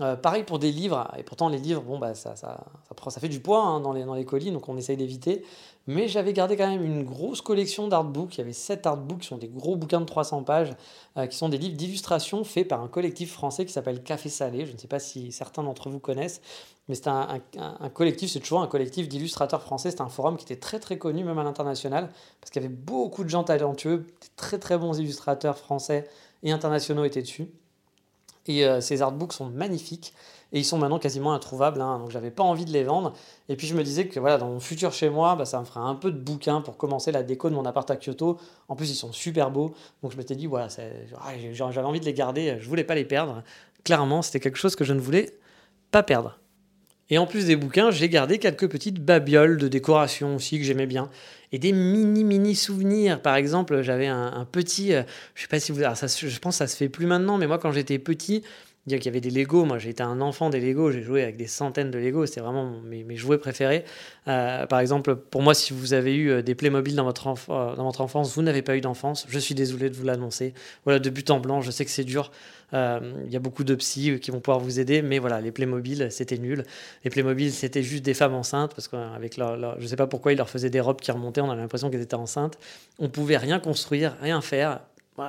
Euh, 0.00 0.16
pareil 0.16 0.44
pour 0.44 0.58
des 0.58 0.72
livres, 0.72 1.10
et 1.18 1.22
pourtant 1.22 1.48
les 1.48 1.58
livres, 1.58 1.82
bon, 1.82 1.98
bah, 1.98 2.14
ça, 2.14 2.34
ça, 2.34 2.64
ça, 2.88 3.10
ça 3.10 3.20
fait 3.20 3.28
du 3.28 3.40
poids 3.40 3.62
hein, 3.62 3.80
dans, 3.80 3.92
les, 3.92 4.04
dans 4.04 4.14
les 4.14 4.24
colis, 4.24 4.50
donc 4.50 4.68
on 4.68 4.76
essaye 4.76 4.96
d'éviter. 4.96 5.44
Mais 5.86 6.08
j'avais 6.08 6.32
gardé 6.32 6.56
quand 6.56 6.68
même 6.68 6.84
une 6.84 7.04
grosse 7.04 7.40
collection 7.40 7.88
d'artbooks. 7.88 8.36
Il 8.36 8.38
y 8.38 8.40
avait 8.42 8.52
7 8.52 8.86
artbooks 8.86 9.20
qui 9.20 9.26
sont 9.26 9.38
des 9.38 9.48
gros 9.48 9.76
bouquins 9.76 10.00
de 10.00 10.06
300 10.06 10.44
pages, 10.44 10.72
euh, 11.16 11.26
qui 11.26 11.36
sont 11.36 11.48
des 11.48 11.58
livres 11.58 11.76
d'illustration 11.76 12.44
faits 12.44 12.68
par 12.68 12.80
un 12.80 12.88
collectif 12.88 13.32
français 13.32 13.66
qui 13.66 13.72
s'appelle 13.72 14.02
Café 14.02 14.28
Salé. 14.28 14.66
Je 14.66 14.72
ne 14.72 14.78
sais 14.78 14.88
pas 14.88 15.00
si 15.00 15.32
certains 15.32 15.62
d'entre 15.62 15.90
vous 15.90 15.98
connaissent, 15.98 16.40
mais 16.90 16.96
c'est 16.96 17.06
un, 17.06 17.40
collectif, 17.94 18.32
c'est 18.32 18.40
toujours 18.40 18.62
un 18.62 18.66
collectif 18.66 19.08
d'illustrateurs 19.08 19.62
français. 19.62 19.92
C'est 19.92 20.00
un 20.00 20.08
forum 20.08 20.36
qui 20.36 20.44
était 20.44 20.56
très 20.56 20.80
très 20.80 20.98
connu, 20.98 21.22
même 21.22 21.38
à 21.38 21.44
l'international, 21.44 22.10
parce 22.40 22.50
qu'il 22.50 22.60
y 22.60 22.64
avait 22.64 22.74
beaucoup 22.74 23.22
de 23.22 23.28
gens 23.28 23.44
talentueux, 23.44 23.98
des 23.98 24.28
très 24.34 24.58
très 24.58 24.76
bons 24.76 24.98
illustrateurs 24.98 25.56
français 25.56 26.08
et 26.42 26.50
internationaux 26.50 27.04
étaient 27.04 27.22
dessus. 27.22 27.46
Et 28.46 28.66
euh, 28.66 28.80
ces 28.80 29.02
artbooks 29.02 29.34
sont 29.34 29.50
magnifiques 29.50 30.12
et 30.52 30.58
ils 30.58 30.64
sont 30.64 30.78
maintenant 30.78 30.98
quasiment 30.98 31.32
introuvables. 31.32 31.80
Hein, 31.80 32.00
donc 32.00 32.10
j'avais 32.10 32.32
pas 32.32 32.42
envie 32.42 32.64
de 32.64 32.72
les 32.72 32.82
vendre. 32.82 33.12
Et 33.48 33.54
puis 33.54 33.68
je 33.68 33.76
me 33.76 33.84
disais 33.84 34.08
que 34.08 34.18
voilà, 34.18 34.36
dans 34.36 34.48
mon 34.48 34.58
futur 34.58 34.92
chez 34.92 35.10
moi, 35.10 35.36
bah, 35.36 35.44
ça 35.44 35.60
me 35.60 35.64
ferait 35.64 35.78
un 35.78 35.94
peu 35.94 36.10
de 36.10 36.18
bouquins 36.18 36.60
pour 36.60 36.76
commencer 36.76 37.12
la 37.12 37.22
déco 37.22 37.50
de 37.50 37.54
mon 37.54 37.64
appart 37.66 37.88
à 37.88 37.96
Kyoto. 37.96 38.36
En 38.66 38.74
plus, 38.74 38.90
ils 38.90 38.96
sont 38.96 39.12
super 39.12 39.52
beaux. 39.52 39.74
Donc 40.02 40.10
je 40.10 40.16
m'étais 40.16 40.34
dit, 40.34 40.46
voilà, 40.46 40.66
ah, 41.20 41.30
j'avais 41.52 41.86
envie 41.86 42.00
de 42.00 42.04
les 42.04 42.14
garder. 42.14 42.56
Je 42.58 42.68
voulais 42.68 42.82
pas 42.82 42.96
les 42.96 43.04
perdre. 43.04 43.44
Clairement, 43.84 44.22
c'était 44.22 44.40
quelque 44.40 44.58
chose 44.58 44.74
que 44.74 44.84
je 44.84 44.92
ne 44.92 45.00
voulais 45.00 45.38
pas 45.92 46.02
perdre. 46.02 46.40
Et 47.10 47.18
en 47.18 47.26
plus 47.26 47.46
des 47.46 47.56
bouquins, 47.56 47.90
j'ai 47.90 48.08
gardé 48.08 48.38
quelques 48.38 48.68
petites 48.68 49.04
babioles 49.04 49.58
de 49.58 49.68
décoration 49.68 50.36
aussi 50.36 50.58
que 50.58 50.64
j'aimais 50.64 50.86
bien. 50.86 51.10
Et 51.52 51.58
des 51.58 51.72
mini, 51.72 52.22
mini 52.24 52.54
souvenirs. 52.54 53.20
Par 53.20 53.34
exemple, 53.34 53.82
j'avais 53.82 54.06
un, 54.06 54.46
petit. 54.50 54.94
Euh, 54.94 55.02
je 55.34 55.42
sais 55.42 55.48
pas 55.48 55.58
si 55.58 55.72
vous. 55.72 55.80
je 55.80 56.38
pense 56.38 56.54
que 56.54 56.58
ça 56.58 56.66
se 56.68 56.76
fait 56.76 56.88
plus 56.88 57.06
maintenant, 57.06 57.38
mais 57.38 57.48
moi, 57.48 57.58
quand 57.58 57.72
j'étais 57.72 57.98
petit, 57.98 58.42
qu'il 58.98 59.06
y 59.06 59.08
avait 59.08 59.20
des 59.20 59.30
Lego. 59.30 59.64
Moi, 59.64 59.78
j'étais 59.78 60.02
un 60.02 60.20
enfant 60.20 60.50
des 60.50 60.60
Lego. 60.60 60.90
J'ai 60.90 61.02
joué 61.02 61.22
avec 61.22 61.36
des 61.36 61.46
centaines 61.46 61.90
de 61.90 61.98
Lego. 61.98 62.26
C'était 62.26 62.40
vraiment 62.40 62.72
mes, 62.84 63.16
jouets 63.16 63.38
préférés. 63.38 63.84
Euh, 64.28 64.66
par 64.66 64.80
exemple, 64.80 65.16
pour 65.16 65.42
moi, 65.42 65.54
si 65.54 65.72
vous 65.72 65.92
avez 65.92 66.14
eu 66.14 66.30
euh, 66.30 66.42
des 66.42 66.54
Playmobil 66.54 66.94
dans 66.96 67.04
votre, 67.04 67.24
dans 67.26 67.84
votre 67.84 68.00
enfance, 68.00 68.34
vous 68.34 68.42
n'avez 68.42 68.62
pas 68.62 68.76
eu 68.76 68.80
d'enfance. 68.80 69.26
Je 69.28 69.38
suis 69.38 69.54
désolé 69.54 69.90
de 69.90 69.96
vous 69.96 70.04
l'annoncer. 70.04 70.54
Voilà, 70.84 70.98
de 70.98 71.10
but 71.10 71.30
en 71.30 71.40
blanc, 71.40 71.60
je 71.60 71.70
sais 71.70 71.84
que 71.84 71.90
c'est 71.90 72.04
dur. 72.04 72.30
Euh, 72.74 73.00
il 73.26 73.32
y 73.32 73.36
a 73.36 73.40
beaucoup 73.40 73.64
de 73.64 73.74
psy 73.74 74.18
qui 74.20 74.30
vont 74.30 74.40
pouvoir 74.40 74.60
vous 74.60 74.80
aider, 74.80 75.02
mais 75.02 75.18
voilà, 75.18 75.40
les 75.40 75.50
Playmobil, 75.52 76.08
c'était 76.10 76.38
nul. 76.38 76.64
Les 77.04 77.10
Playmobil, 77.10 77.52
c'était 77.52 77.82
juste 77.82 78.04
des 78.04 78.14
femmes 78.14 78.34
enceintes, 78.34 78.74
parce 78.74 78.88
qu'avec 78.88 79.36
leur, 79.36 79.56
leur, 79.56 79.80
je 79.80 79.86
sais 79.86 79.96
pas 79.96 80.06
pourquoi 80.06 80.32
ils 80.32 80.38
leur 80.38 80.48
faisaient 80.48 80.70
des 80.70 80.80
robes 80.80 81.00
qui 81.00 81.10
remontaient, 81.10 81.40
on 81.40 81.50
avait 81.50 81.60
l'impression 81.60 81.90
qu'elles 81.90 82.02
étaient 82.02 82.14
enceintes. 82.14 82.58
On 82.98 83.08
pouvait 83.08 83.36
rien 83.36 83.58
construire, 83.58 84.16
rien 84.20 84.40
faire 84.40 84.80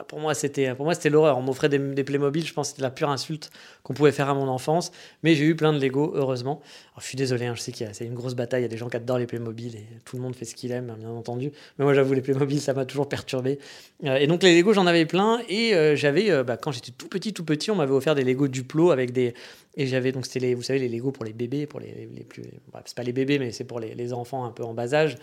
pour 0.07 0.19
moi, 0.19 0.33
c'était 0.33 0.73
pour 0.75 0.85
moi 0.85 0.93
c'était 0.93 1.09
l'horreur. 1.09 1.37
On 1.37 1.41
m'offrait 1.41 1.69
des, 1.69 1.79
des 1.79 2.03
Playmobil, 2.03 2.45
je 2.45 2.53
pense 2.53 2.67
que 2.67 2.71
c'était 2.71 2.83
la 2.83 2.91
pure 2.91 3.09
insulte 3.09 3.51
qu'on 3.83 3.93
pouvait 3.93 4.11
faire 4.11 4.29
à 4.29 4.33
mon 4.33 4.47
enfance. 4.47 4.91
Mais 5.23 5.35
j'ai 5.35 5.45
eu 5.45 5.55
plein 5.55 5.73
de 5.73 5.79
Lego, 5.79 6.11
heureusement. 6.15 6.61
je 6.97 7.03
suis 7.03 7.15
désolé, 7.15 7.45
hein, 7.45 7.53
je 7.55 7.61
sais 7.61 7.71
qu'il 7.71 7.85
y 7.85 7.89
a 7.89 7.93
c'est 7.93 8.05
une 8.05 8.13
grosse 8.13 8.35
bataille. 8.35 8.61
Il 8.61 8.63
y 8.63 8.65
a 8.65 8.69
des 8.69 8.77
gens 8.77 8.89
qui 8.89 8.97
adorent 8.97 9.19
les 9.19 9.27
Playmobil 9.27 9.75
et 9.75 9.85
tout 10.05 10.17
le 10.17 10.21
monde 10.21 10.35
fait 10.35 10.45
ce 10.45 10.55
qu'il 10.55 10.71
aime, 10.71 10.95
bien 10.97 11.09
entendu. 11.09 11.51
Mais 11.77 11.85
moi, 11.85 11.93
j'avoue, 11.93 12.13
les 12.13 12.21
Playmobil, 12.21 12.61
ça 12.61 12.73
m'a 12.73 12.85
toujours 12.85 13.09
perturbé. 13.09 13.59
Euh, 14.05 14.15
et 14.15 14.27
donc 14.27 14.43
les 14.43 14.55
Lego, 14.55 14.73
j'en 14.73 14.87
avais 14.87 15.05
plein. 15.05 15.41
Et 15.49 15.75
euh, 15.75 15.95
j'avais, 15.95 16.31
euh, 16.31 16.43
bah, 16.43 16.57
quand 16.57 16.71
j'étais 16.71 16.91
tout 16.91 17.07
petit, 17.07 17.33
tout 17.33 17.45
petit, 17.45 17.71
on 17.71 17.75
m'avait 17.75 17.93
offert 17.93 18.15
des 18.15 18.23
Lego 18.23 18.47
Duplo 18.47 18.91
avec 18.91 19.11
des 19.11 19.33
et 19.77 19.87
j'avais 19.87 20.11
donc 20.11 20.25
c'était 20.25 20.53
vous 20.53 20.63
savez, 20.63 20.79
les 20.79 20.89
Lego 20.89 21.11
pour 21.11 21.23
les 21.23 21.33
bébés, 21.33 21.65
pour 21.65 21.79
les, 21.79 22.09
les 22.13 22.23
plus, 22.23 22.43
bref, 22.71 22.83
c'est 22.85 22.95
pas 22.95 23.03
les 23.03 23.13
bébés, 23.13 23.39
mais 23.39 23.51
c'est 23.51 23.63
pour 23.63 23.79
les, 23.79 23.95
les 23.95 24.11
enfants 24.11 24.43
un 24.43 24.51
peu 24.51 24.63
en 24.63 24.73
bas 24.73 24.93
âge 24.93 25.15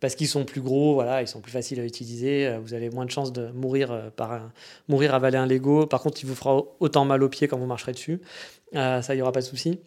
parce 0.00 0.14
qu'ils 0.14 0.28
sont 0.28 0.44
plus 0.44 0.60
gros, 0.60 0.94
voilà, 0.94 1.22
ils 1.22 1.28
sont 1.28 1.40
plus 1.40 1.52
faciles 1.52 1.80
à 1.80 1.84
utiliser. 1.84 2.46
Euh, 2.46 2.58
vous 2.58 2.74
avez 2.74 2.90
moins 2.90 3.06
de 3.06 3.10
chances 3.10 3.32
de 3.32 3.48
mourir 3.52 3.90
euh, 3.90 4.10
par 4.14 4.32
un, 4.32 4.52
mourir 4.88 5.14
avaler 5.14 5.38
un 5.38 5.46
Lego. 5.46 5.86
Par 5.86 6.02
contre, 6.02 6.22
il 6.22 6.26
vous 6.26 6.34
fera 6.34 6.62
autant 6.80 7.04
mal 7.04 7.22
aux 7.22 7.28
pieds 7.28 7.48
quand 7.48 7.58
vous 7.58 7.66
marcherez 7.66 7.92
dessus. 7.92 8.20
Euh, 8.74 9.00
ça, 9.00 9.14
il 9.14 9.18
y 9.18 9.22
aura 9.22 9.32
pas 9.32 9.40
de 9.40 9.46
souci. 9.46 9.80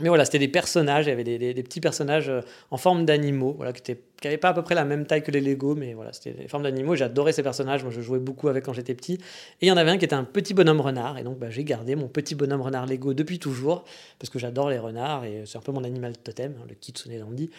Mais 0.00 0.08
voilà, 0.08 0.24
c'était 0.24 0.38
des 0.38 0.48
personnages. 0.48 1.06
Il 1.06 1.10
y 1.10 1.12
avait 1.12 1.24
des, 1.24 1.38
des, 1.38 1.62
petits 1.62 1.80
personnages 1.80 2.32
en 2.70 2.78
forme 2.78 3.04
d'animaux, 3.04 3.52
voilà, 3.56 3.74
qui 3.74 3.94
n'avaient 4.24 4.38
pas 4.38 4.48
à 4.48 4.54
peu 4.54 4.62
près 4.62 4.74
la 4.74 4.86
même 4.86 5.06
taille 5.06 5.22
que 5.22 5.30
les 5.30 5.42
Lego, 5.42 5.74
mais 5.74 5.92
voilà, 5.92 6.14
c'était 6.14 6.32
des 6.32 6.48
formes 6.48 6.62
d'animaux. 6.62 6.94
J'adorais 6.94 7.32
ces 7.32 7.42
personnages. 7.42 7.82
Moi, 7.82 7.92
je 7.92 8.00
jouais 8.00 8.18
beaucoup 8.18 8.48
avec 8.48 8.64
quand 8.64 8.72
j'étais 8.72 8.94
petit. 8.94 9.14
Et 9.60 9.66
il 9.66 9.68
y 9.68 9.72
en 9.72 9.76
avait 9.76 9.90
un 9.90 9.98
qui 9.98 10.06
était 10.06 10.14
un 10.14 10.24
petit 10.24 10.54
bonhomme 10.54 10.80
renard. 10.80 11.18
Et 11.18 11.22
donc, 11.22 11.38
bah, 11.38 11.50
j'ai 11.50 11.64
gardé 11.64 11.96
mon 11.96 12.08
petit 12.08 12.34
bonhomme 12.34 12.62
renard 12.62 12.86
Lego 12.86 13.12
depuis 13.12 13.38
toujours, 13.38 13.84
parce 14.18 14.30
que 14.30 14.38
j'adore 14.38 14.70
les 14.70 14.78
renards 14.78 15.24
et 15.24 15.42
c'est 15.44 15.58
un 15.58 15.62
peu 15.62 15.72
mon 15.72 15.84
animal 15.84 16.16
totem, 16.16 16.54
hein, 16.58 16.64
le 16.66 16.74
kitsune 16.74 17.18
dandy. 17.18 17.50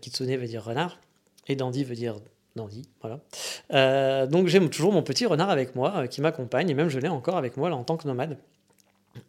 Kitsune 0.00 0.34
veut 0.36 0.46
dire 0.46 0.64
renard. 0.64 0.98
Et 1.46 1.56
dandy 1.56 1.84
veut 1.84 1.94
dire 1.94 2.16
dandy, 2.56 2.88
voilà. 3.00 3.20
Euh, 3.72 4.26
donc 4.26 4.46
j'ai 4.46 4.68
toujours 4.70 4.92
mon 4.92 5.02
petit 5.02 5.26
renard 5.26 5.50
avec 5.50 5.74
moi 5.74 5.92
euh, 5.96 6.06
qui 6.06 6.20
m'accompagne, 6.20 6.70
et 6.70 6.74
même 6.74 6.88
je 6.88 6.98
l'ai 6.98 7.08
encore 7.08 7.36
avec 7.36 7.56
moi 7.56 7.70
en 7.70 7.84
tant 7.84 7.96
que 7.96 8.06
nomade. 8.06 8.38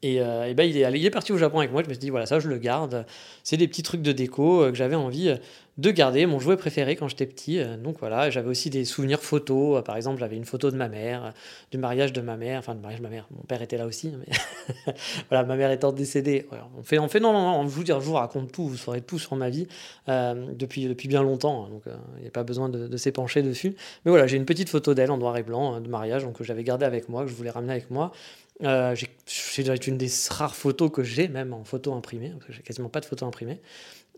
Et, 0.02 0.22
euh, 0.22 0.54
ben, 0.54 0.64
il, 0.64 0.78
est, 0.78 1.10
parti 1.10 1.32
au 1.32 1.38
Japon 1.38 1.60
avec 1.60 1.72
moi, 1.72 1.84
je 1.84 1.88
me 1.88 1.94
suis 1.94 2.00
dit, 2.00 2.10
voilà, 2.10 2.26
ça 2.26 2.40
je 2.40 2.48
le 2.48 2.58
garde. 2.58 3.06
C'est 3.44 3.58
des 3.58 3.68
petits 3.68 3.84
trucs 3.84 4.02
de 4.02 4.12
déco 4.12 4.70
que 4.70 4.76
j'avais 4.76 4.96
envie 4.96 5.36
de 5.78 5.92
garder 5.92 6.26
mon 6.26 6.40
jouet 6.40 6.56
préféré 6.56 6.96
quand 6.96 7.08
j'étais 7.08 7.26
petit. 7.26 7.60
Euh, 7.60 7.78
donc 7.78 7.98
voilà, 8.00 8.30
j'avais 8.30 8.48
aussi 8.48 8.70
des 8.70 8.86
souvenirs 8.86 9.20
photos. 9.22 9.80
Euh, 9.80 9.82
par 9.82 9.98
exemple, 9.98 10.20
j'avais 10.20 10.38
une 10.38 10.46
photo 10.46 10.72
de 10.72 10.78
ma 10.78 10.88
mère, 10.88 11.26
euh, 11.26 11.30
du 11.72 11.78
mariage 11.78 12.14
de 12.14 12.22
ma 12.22 12.38
mère, 12.38 12.60
enfin 12.60 12.76
du 12.76 12.82
mariage 12.82 13.00
de 13.00 13.04
ma 13.04 13.10
mère. 13.10 13.28
Mon 13.32 13.44
père 13.44 13.62
était 13.62 13.78
là 13.78 13.86
aussi, 13.86 14.14
mais 14.18 14.94
voilà, 15.30 15.44
ma 15.44 15.56
mère 15.58 15.72
étant 15.72 15.92
décédée. 15.92 16.48
on 16.78 16.84
fait, 16.84 16.98
on 16.98 17.10
fait 17.10 17.20
non, 17.20 17.34
non, 17.34 17.42
non, 17.42 17.68
je 17.68 17.74
vous 17.74 17.84
dire, 17.84 18.00
je 18.00 18.06
vous 18.06 18.14
raconte 18.14 18.52
tout, 18.52 18.68
vous 18.68 18.78
saurez 18.78 19.02
tout 19.02 19.20
sur 19.20 19.36
ma 19.36 19.50
vie 19.50 19.68
depuis, 20.08 20.88
depuis 20.88 21.08
bien 21.08 21.22
longtemps. 21.22 21.66
Hein, 21.66 21.70
donc 21.72 21.84
il 22.18 22.22
n'y 22.22 22.28
a 22.28 22.32
pas 22.32 22.44
besoin 22.44 22.70
de, 22.70 22.88
de 22.88 22.98
s'épancher 22.98 23.42
dessus. 23.42 23.76
Mais 24.06 24.12
voilà, 24.12 24.28
j'ai 24.28 24.38
une 24.38 24.46
petite 24.46 24.70
photo 24.70 24.94
d'elle 24.94 25.12
en 25.12 25.18
noir 25.18 25.36
et 25.38 25.44
blanc 25.44 25.82
de 25.82 25.90
mariage, 25.90 26.24
donc 26.24 26.38
que 26.38 26.44
j'avais 26.44 26.64
gardée 26.64 26.86
avec 26.86 27.10
moi, 27.10 27.24
que 27.24 27.30
je 27.30 27.36
voulais 27.36 27.50
ramener 27.50 27.74
avec 27.74 27.92
moi. 27.92 28.12
C'est 28.60 29.88
une 29.88 29.98
des 29.98 30.10
rares 30.30 30.56
photos 30.56 30.92
que 30.92 31.04
j'ai, 31.04 31.28
même 31.28 31.54
en 31.54 31.64
photo 31.64 31.94
imprimée, 31.94 32.30
parce 32.30 32.46
que 32.46 32.54
j'ai 32.54 32.62
quasiment 32.62 32.90
pas 32.90 33.02
de 33.02 33.06
photos 33.06 33.28
imprimées. 33.28 33.62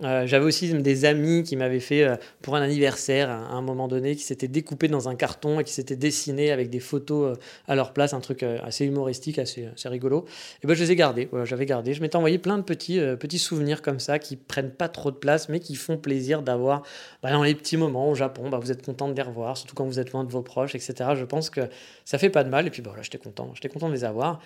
Euh, 0.04 0.28
j'avais 0.28 0.46
aussi 0.46 0.72
des 0.74 1.06
amis 1.06 1.44
qui 1.44 1.56
m'avaient 1.56 1.80
fait 1.80 2.04
euh, 2.04 2.16
pour 2.42 2.56
un 2.56 2.62
anniversaire 2.62 3.30
à 3.30 3.54
un 3.54 3.62
moment 3.62 3.88
donné, 3.88 4.16
qui 4.16 4.24
s'étaient 4.24 4.48
découpés 4.48 4.88
dans 4.88 5.10
un 5.10 5.16
carton 5.16 5.60
et 5.60 5.64
qui 5.64 5.74
s'étaient 5.74 5.96
dessinés 5.96 6.52
avec 6.52 6.70
des 6.70 6.80
photos 6.80 7.36
euh, 7.36 7.42
à 7.68 7.76
leur 7.76 7.94
place, 7.94 8.14
un 8.14 8.20
truc 8.20 8.44
assez 8.44 8.86
humoristique, 8.86 9.40
assez, 9.40 9.68
rigolo. 9.86 10.26
Et 10.64 10.68
ben 10.68 10.76
je 10.76 10.84
les 10.84 10.92
ai 10.92 10.96
gardés. 10.96 11.30
j'avais 11.46 11.66
gardé. 11.66 11.94
Je 11.94 12.02
m'étais 12.02 12.16
envoyé 12.16 12.38
plein 12.38 12.58
de 12.58 12.64
petits, 12.64 13.00
petits 13.20 13.40
souvenirs 13.40 13.82
comme 13.82 14.00
ça 14.00 14.20
qui 14.20 14.36
prennent 14.36 14.72
pas 14.72 14.90
trop 14.90 15.12
de 15.12 15.16
place, 15.16 15.50
mais 15.50 15.60
qui 15.60 15.76
font 15.76 15.98
plaisir 15.98 16.42
d'avoir 16.44 16.84
bah, 17.24 17.32
dans 17.32 17.44
les 17.44 17.56
petits 17.56 17.78
moments 17.78 18.10
au 18.10 18.16
Japon. 18.16 18.50
Bah, 18.50 18.60
vous 18.62 18.72
êtes 18.72 18.86
content 18.86 19.08
de 19.08 19.16
les 19.16 19.22
revoir, 19.22 19.58
surtout 19.58 19.76
quand 19.76 19.86
vous 19.86 20.00
êtes 20.00 20.12
loin 20.12 20.24
de 20.24 20.32
vos 20.32 20.42
proches, 20.42 20.76
etc. 20.76 21.12
Je 21.16 21.26
pense 21.26 21.50
que 21.50 21.62
ça 22.06 22.18
fait 22.18 22.30
pas 22.30 22.44
de 22.44 22.50
mal. 22.50 22.68
Et 22.68 22.70
puis 22.70 22.82
bah, 22.82 22.92
voilà, 22.92 23.04
j'étais 23.04 23.18
content. 23.18 23.52
J'étais 23.56 23.70
content 23.70 23.88
de 23.88 23.94
les 23.94 24.04
avoir. 24.04 24.42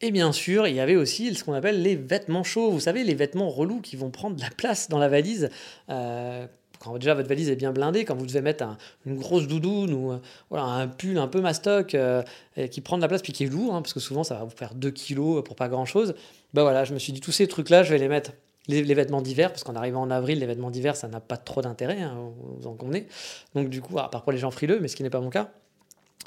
Et 0.00 0.10
bien 0.10 0.32
sûr, 0.32 0.66
il 0.66 0.74
y 0.74 0.80
avait 0.80 0.96
aussi 0.96 1.34
ce 1.34 1.44
qu'on 1.44 1.52
appelle 1.52 1.82
les 1.82 1.96
vêtements 1.96 2.44
chauds. 2.44 2.70
Vous 2.70 2.80
savez, 2.80 3.04
les 3.04 3.14
vêtements 3.14 3.48
relous 3.48 3.80
qui 3.80 3.96
vont 3.96 4.10
prendre 4.10 4.36
de 4.36 4.42
la 4.42 4.50
place 4.50 4.88
dans 4.88 4.98
la 4.98 5.08
valise. 5.08 5.50
Euh, 5.88 6.46
quand 6.80 6.98
déjà 6.98 7.14
votre 7.14 7.28
valise 7.28 7.48
est 7.48 7.56
bien 7.56 7.72
blindée, 7.72 8.04
quand 8.04 8.14
vous 8.14 8.26
devez 8.26 8.42
mettre 8.42 8.64
une 9.06 9.16
grosse 9.16 9.46
doudoune 9.46 9.92
ou 9.94 10.12
euh, 10.12 10.18
un 10.50 10.86
pull 10.88 11.16
un 11.16 11.28
peu 11.28 11.40
mastoc 11.40 11.94
euh, 11.94 12.22
qui 12.70 12.80
prend 12.80 12.96
de 12.96 13.02
la 13.02 13.08
place 13.08 13.22
puis 13.22 13.32
qui 13.32 13.44
est 13.44 13.48
lourd, 13.48 13.74
hein, 13.74 13.80
parce 13.80 13.94
que 13.94 14.00
souvent 14.00 14.24
ça 14.24 14.34
va 14.34 14.44
vous 14.44 14.54
faire 14.54 14.74
2 14.74 14.90
kilos 14.90 15.42
pour 15.44 15.56
pas 15.56 15.68
grand 15.68 15.86
chose, 15.86 16.14
bah 16.52 16.62
voilà, 16.62 16.84
je 16.84 16.92
me 16.92 16.98
suis 16.98 17.12
dit 17.12 17.20
tous 17.20 17.32
ces 17.32 17.46
trucs-là, 17.46 17.82
je 17.82 17.90
vais 17.90 17.98
les 17.98 18.08
mettre. 18.08 18.32
Les, 18.66 18.82
vêtements 18.82 19.20
d'hiver, 19.20 19.50
parce 19.50 19.62
qu'en 19.62 19.76
arrivant 19.76 20.00
en 20.00 20.10
avril, 20.10 20.38
les 20.38 20.46
vêtements 20.46 20.70
d'hiver, 20.70 20.96
ça 20.96 21.06
n'a 21.06 21.20
pas 21.20 21.36
trop 21.36 21.60
d'intérêt, 21.60 22.00
hein, 22.00 22.16
vous 22.58 22.66
en 22.66 22.72
convenez. 22.72 23.06
Donc 23.54 23.68
du 23.68 23.82
coup, 23.82 23.98
à 23.98 24.10
part 24.10 24.22
pour 24.22 24.32
les 24.32 24.38
gens 24.38 24.50
frileux, 24.50 24.80
mais 24.80 24.88
ce 24.88 24.96
qui 24.96 25.02
n'est 25.02 25.10
pas 25.10 25.20
mon 25.20 25.28
cas. 25.28 25.50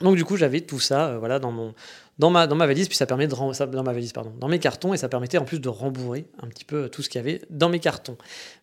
Donc 0.01 0.15
du 0.15 0.25
coup, 0.25 0.37
j'avais 0.37 0.61
tout 0.61 0.79
ça 0.79 1.17
voilà, 1.17 1.39
dans 1.39 1.51
mon, 1.51 1.73
dans 2.19 2.29
ma, 2.29 2.47
dans 2.47 2.55
ma 2.55 2.67
valise, 2.67 2.87
puis 2.87 2.97
ça 2.97 3.05
permet 3.05 3.27
de 3.27 3.35
dans 3.35 3.83
ma 3.83 3.93
valise, 3.93 4.11
pardon, 4.11 4.33
dans 4.39 4.47
mes 4.47 4.59
cartons, 4.59 4.93
et 4.93 4.97
ça 4.97 5.09
permettait 5.09 5.37
en 5.37 5.45
plus 5.45 5.59
de 5.59 5.69
rembourrer 5.69 6.25
un 6.41 6.47
petit 6.47 6.65
peu 6.65 6.89
tout 6.89 7.01
ce 7.01 7.09
qu'il 7.09 7.19
y 7.19 7.23
avait 7.23 7.41
dans 7.49 7.69
mes 7.69 7.79
cartons. 7.79 8.17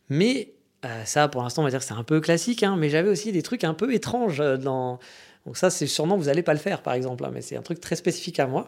Mais 0.09 0.55
euh, 0.85 1.05
ça, 1.05 1.29
pour 1.29 1.43
l'instant, 1.43 1.63
on 1.63 1.65
va 1.65 1.71
dire 1.71 1.79
que 1.79 1.85
c'est 1.85 1.95
un 1.95 2.03
peu 2.03 2.21
classique, 2.21 2.63
hein, 2.63 2.77
mais 2.77 2.91
j'avais 2.91 3.09
aussi 3.09 3.33
des 3.33 3.43
trucs 3.43 3.65
un 3.65 3.75
peu 3.75 3.95
étranges 3.95 4.41
euh, 4.41 4.57
dans. 4.57 4.99
Donc 5.47 5.57
ça, 5.57 5.71
c'est 5.71 5.87
sûrement 5.87 6.17
vous 6.17 6.25
n'allez 6.25 6.43
pas 6.43 6.55
le 6.55 6.59
faire, 6.59 6.83
par 6.83 6.95
exemple, 6.95 7.25
hein, 7.25 7.31
mais 7.33 7.43
c'est 7.43 7.57
un 7.57 7.63
truc 7.63 7.81
très 7.81 7.97
spécifique 7.97 8.41
à 8.41 8.47
moi. 8.47 8.67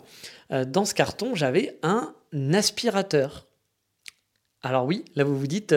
Euh, 0.53 0.65
dans 0.65 0.85
ce 0.85 0.95
carton, 0.95 1.35
j'avais 1.35 1.79
un 1.83 2.15
aspirateur. 2.53 3.47
Alors 4.63 4.85
oui, 4.85 5.05
là 5.15 5.25
vous 5.25 5.39
vous 5.39 5.47
dites, 5.47 5.75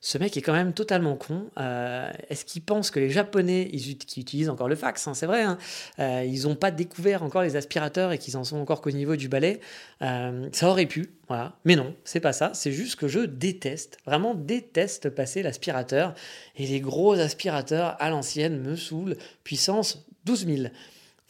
ce 0.00 0.16
mec 0.16 0.36
est 0.36 0.42
quand 0.42 0.52
même 0.52 0.72
totalement 0.72 1.16
con. 1.16 1.50
Euh, 1.58 2.08
est-ce 2.28 2.44
qu'il 2.44 2.62
pense 2.62 2.90
que 2.90 3.00
les 3.00 3.10
Japonais, 3.10 3.68
qui 3.68 4.20
utilisent 4.20 4.48
encore 4.48 4.68
le 4.68 4.76
fax, 4.76 5.08
hein, 5.08 5.14
c'est 5.14 5.26
vrai, 5.26 5.42
hein, 5.42 5.58
euh, 5.98 6.24
ils 6.24 6.44
n'ont 6.44 6.54
pas 6.54 6.70
découvert 6.70 7.24
encore 7.24 7.42
les 7.42 7.56
aspirateurs 7.56 8.12
et 8.12 8.18
qu'ils 8.18 8.36
en 8.36 8.44
sont 8.44 8.58
encore 8.58 8.80
qu'au 8.80 8.92
niveau 8.92 9.16
du 9.16 9.28
balai 9.28 9.60
euh, 10.02 10.48
Ça 10.52 10.68
aurait 10.68 10.86
pu, 10.86 11.10
voilà. 11.26 11.56
Mais 11.64 11.74
non, 11.74 11.96
c'est 12.04 12.20
pas 12.20 12.32
ça. 12.32 12.52
C'est 12.54 12.70
juste 12.70 12.96
que 12.96 13.08
je 13.08 13.20
déteste, 13.20 13.98
vraiment 14.06 14.34
déteste 14.34 15.10
passer 15.10 15.42
l'aspirateur. 15.42 16.14
Et 16.56 16.66
les 16.66 16.80
gros 16.80 17.14
aspirateurs 17.14 17.96
à 17.98 18.10
l'ancienne 18.10 18.60
me 18.60 18.76
saoulent. 18.76 19.16
Puissance 19.42 20.06
12 20.26 20.46
000. 20.46 20.68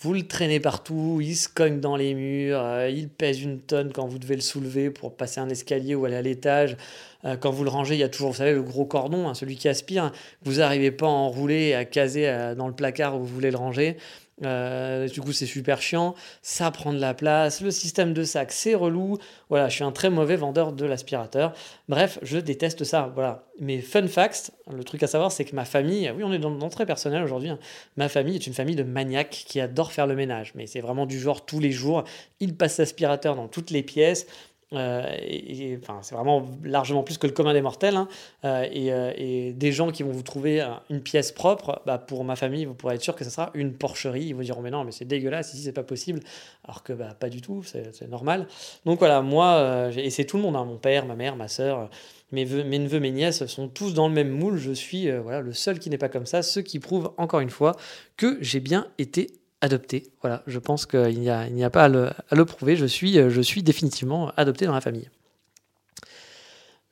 Vous 0.01 0.15
le 0.15 0.23
traînez 0.23 0.61
partout, 0.61 1.19
il 1.21 1.35
se 1.35 1.49
cogne 1.49 1.81
dans 1.81 1.97
les 1.97 2.15
murs, 2.15 2.63
il 2.89 3.09
pèse 3.09 3.43
une 3.43 3.59
tonne 3.59 3.93
quand 3.93 4.07
vous 4.07 4.21
devez 4.21 4.37
le 4.37 4.41
soulever 4.41 4.91
pour 4.91 5.17
passer 5.17 5.41
un 5.41 5.49
escalier 5.49 5.97
ou 5.97 6.05
aller 6.05 6.15
à 6.15 6.23
l'étage. 6.23 6.77
Euh, 7.25 7.37
quand 7.37 7.51
vous 7.51 7.65
le 7.65 7.71
rangez, 7.71 7.95
il 7.95 7.99
y 7.99 8.05
a 8.05 8.09
toujours, 8.09 8.31
vous 8.31 8.37
savez, 8.37 8.53
le 8.53 8.63
gros 8.63 8.85
cordon, 8.85 9.29
hein, 9.29 9.35
celui 9.35 9.57
qui 9.57 9.69
aspire. 9.69 10.13
Vous 10.43 10.55
n'arrivez 10.55 10.93
pas 10.93 11.07
à 11.07 11.11
enrouler, 11.11 11.75
à 11.75 11.85
caser 11.85 12.29
euh, 12.29 12.55
dans 12.55 12.69
le 12.69 12.75
placard 12.75 13.17
où 13.17 13.21
vous 13.21 13.35
voulez 13.35 13.51
le 13.51 13.57
ranger. 13.57 13.97
Euh, 14.45 15.09
du 15.09 15.21
coup, 15.21 15.33
c'est 15.33 15.47
super 15.47 15.83
chiant. 15.83 16.15
Ça 16.43 16.71
prend 16.71 16.93
de 16.93 16.99
la 16.99 17.15
place. 17.15 17.61
Le 17.61 17.71
système 17.71 18.13
de 18.13 18.23
sac, 18.25 18.53
c'est 18.53 18.75
relou. 18.75 19.19
Voilà, 19.49 19.69
je 19.69 19.75
suis 19.75 19.85
un 19.85 19.93
très 19.93 20.11
mauvais 20.11 20.37
vendeur 20.37 20.73
de 20.73 20.85
l'aspirateur. 20.85 21.53
Bref, 21.89 22.19
je 22.23 22.39
déteste 22.39 22.85
ça. 22.85 23.11
Voilà. 23.15 23.45
Mais 23.61 23.81
fun 23.81 24.07
fact, 24.07 24.53
le 24.71 24.85
truc 24.85 25.03
à 25.03 25.07
savoir, 25.07 25.33
c'est 25.33 25.45
que 25.45 25.57
ma 25.57 25.65
famille, 25.65 26.11
oui, 26.17 26.23
on 26.25 26.33
est 26.33 26.39
dans, 26.39 26.51
dans 26.51 26.69
très 26.69 26.87
personnel 26.87 27.23
aujourd'hui. 27.23 27.51
Hein. 27.51 27.59
Ma 27.97 28.09
famille 28.09 28.37
est 28.37 28.47
une 28.47 28.55
famille 28.55 28.77
de 28.77 28.85
maniaques 28.85 29.45
qui 29.47 29.61
adorent 29.61 29.93
faire 29.93 30.07
le 30.07 30.15
ménage. 30.15 30.53
Mais 30.55 30.67
c'est 30.67 30.81
vraiment 30.81 31.07
du 31.07 31.19
genre 31.19 31.45
tous 31.45 31.61
les 31.61 31.73
jours. 31.73 32.05
Ils 32.41 32.55
passent 32.57 32.79
l'aspirateur 32.79 33.35
dans 33.35 33.49
toutes 33.49 33.71
les 33.71 33.83
pièces. 33.83 34.27
Euh, 34.75 35.03
et, 35.23 35.79
c'est 36.03 36.15
vraiment 36.15 36.47
largement 36.63 37.03
plus 37.03 37.17
que 37.17 37.27
le 37.27 37.33
commun 37.33 37.55
des 37.55 37.63
mortels. 37.63 37.97
Hein. 37.97 38.09
Euh, 38.45 38.67
euh, 38.75 39.13
et, 39.17 39.53
des 39.53 39.73
gens 39.73 39.91
qui 39.91 40.03
vont 40.03 40.11
vous 40.11 40.23
trouver 40.23 40.67
une 40.91 41.01
pièce 41.01 41.33
propre, 41.33 41.83
bah, 41.87 41.99
pour 41.99 42.25
ma 42.25 42.37
famille, 42.37 42.65
vous 42.65 42.75
pourrez 42.75 42.97
être 42.97 43.03
sûr 43.03 43.17
que 43.17 43.25
ce 43.25 43.31
sera 43.31 43.51
une 43.55 43.73
porcherie. 43.73 44.27
Ils 44.27 44.35
vous 44.35 44.43
diront, 44.43 44.61
mais 44.61 44.71
non, 44.71 44.85
mais 44.85 44.93
c'est 44.93 45.05
dégueulasse, 45.05 45.55
ici 45.55 45.63
c'est 45.63 45.73
pas 45.73 45.83
possible. 45.83 46.21
Alors 46.65 46.83
que 46.83 46.93
bah, 46.93 47.15
pas 47.19 47.29
du 47.29 47.41
tout, 47.41 47.63
c'est 47.63 48.09
normal. 48.09 48.47
Donc 48.85 48.99
voilà, 48.99 49.23
moi, 49.23 49.91
et 49.97 50.11
c'est 50.11 50.25
tout 50.25 50.37
le 50.37 50.43
monde, 50.43 50.57
hein, 50.57 50.65
mon 50.65 50.77
père, 50.79 51.07
ma 51.07 51.15
mère, 51.15 51.37
ma 51.37 51.49
soeur. 51.49 51.89
Mes, 52.31 52.45
mes, 52.45 52.79
neveux, 52.79 53.01
mes 53.01 53.11
nièces 53.11 53.47
sont 53.47 53.69
tous 53.69 53.95
dans 53.95 54.07
le 54.07 54.13
même 54.13 54.29
moule. 54.29 54.59
Je 54.59 54.73
suis 54.73 55.11
voilà, 55.11 55.41
le 55.41 55.55
seul 55.55 55.79
qui 55.79 55.89
n'est 55.89 55.99
pas 55.99 56.11
comme 56.11 56.27
ça, 56.27 56.43
ce 56.43 56.61
qui 56.61 56.79
prouve 56.79 57.13
encore 57.17 57.41
une 57.41 57.49
fois 57.49 57.75
que 58.19 58.37
j'ai 58.43 58.61
bien 58.61 58.89
été 58.99 59.38
adopté. 59.61 60.13
Voilà, 60.21 60.43
je 60.47 60.59
pense 60.59 60.87
qu'il 60.87 61.21
n'y 61.21 61.31
a, 61.31 61.41
a, 61.41 61.71
pas 61.71 61.85
à 61.85 61.89
le, 61.89 62.45
prouver. 62.45 62.77
Je 62.77 62.87
suis, 62.87 63.15
je 63.15 63.41
suis 63.41 63.63
définitivement 63.63 64.33
adopté 64.37 64.67
dans 64.67 64.75
la 64.75 64.81
famille. 64.81 65.11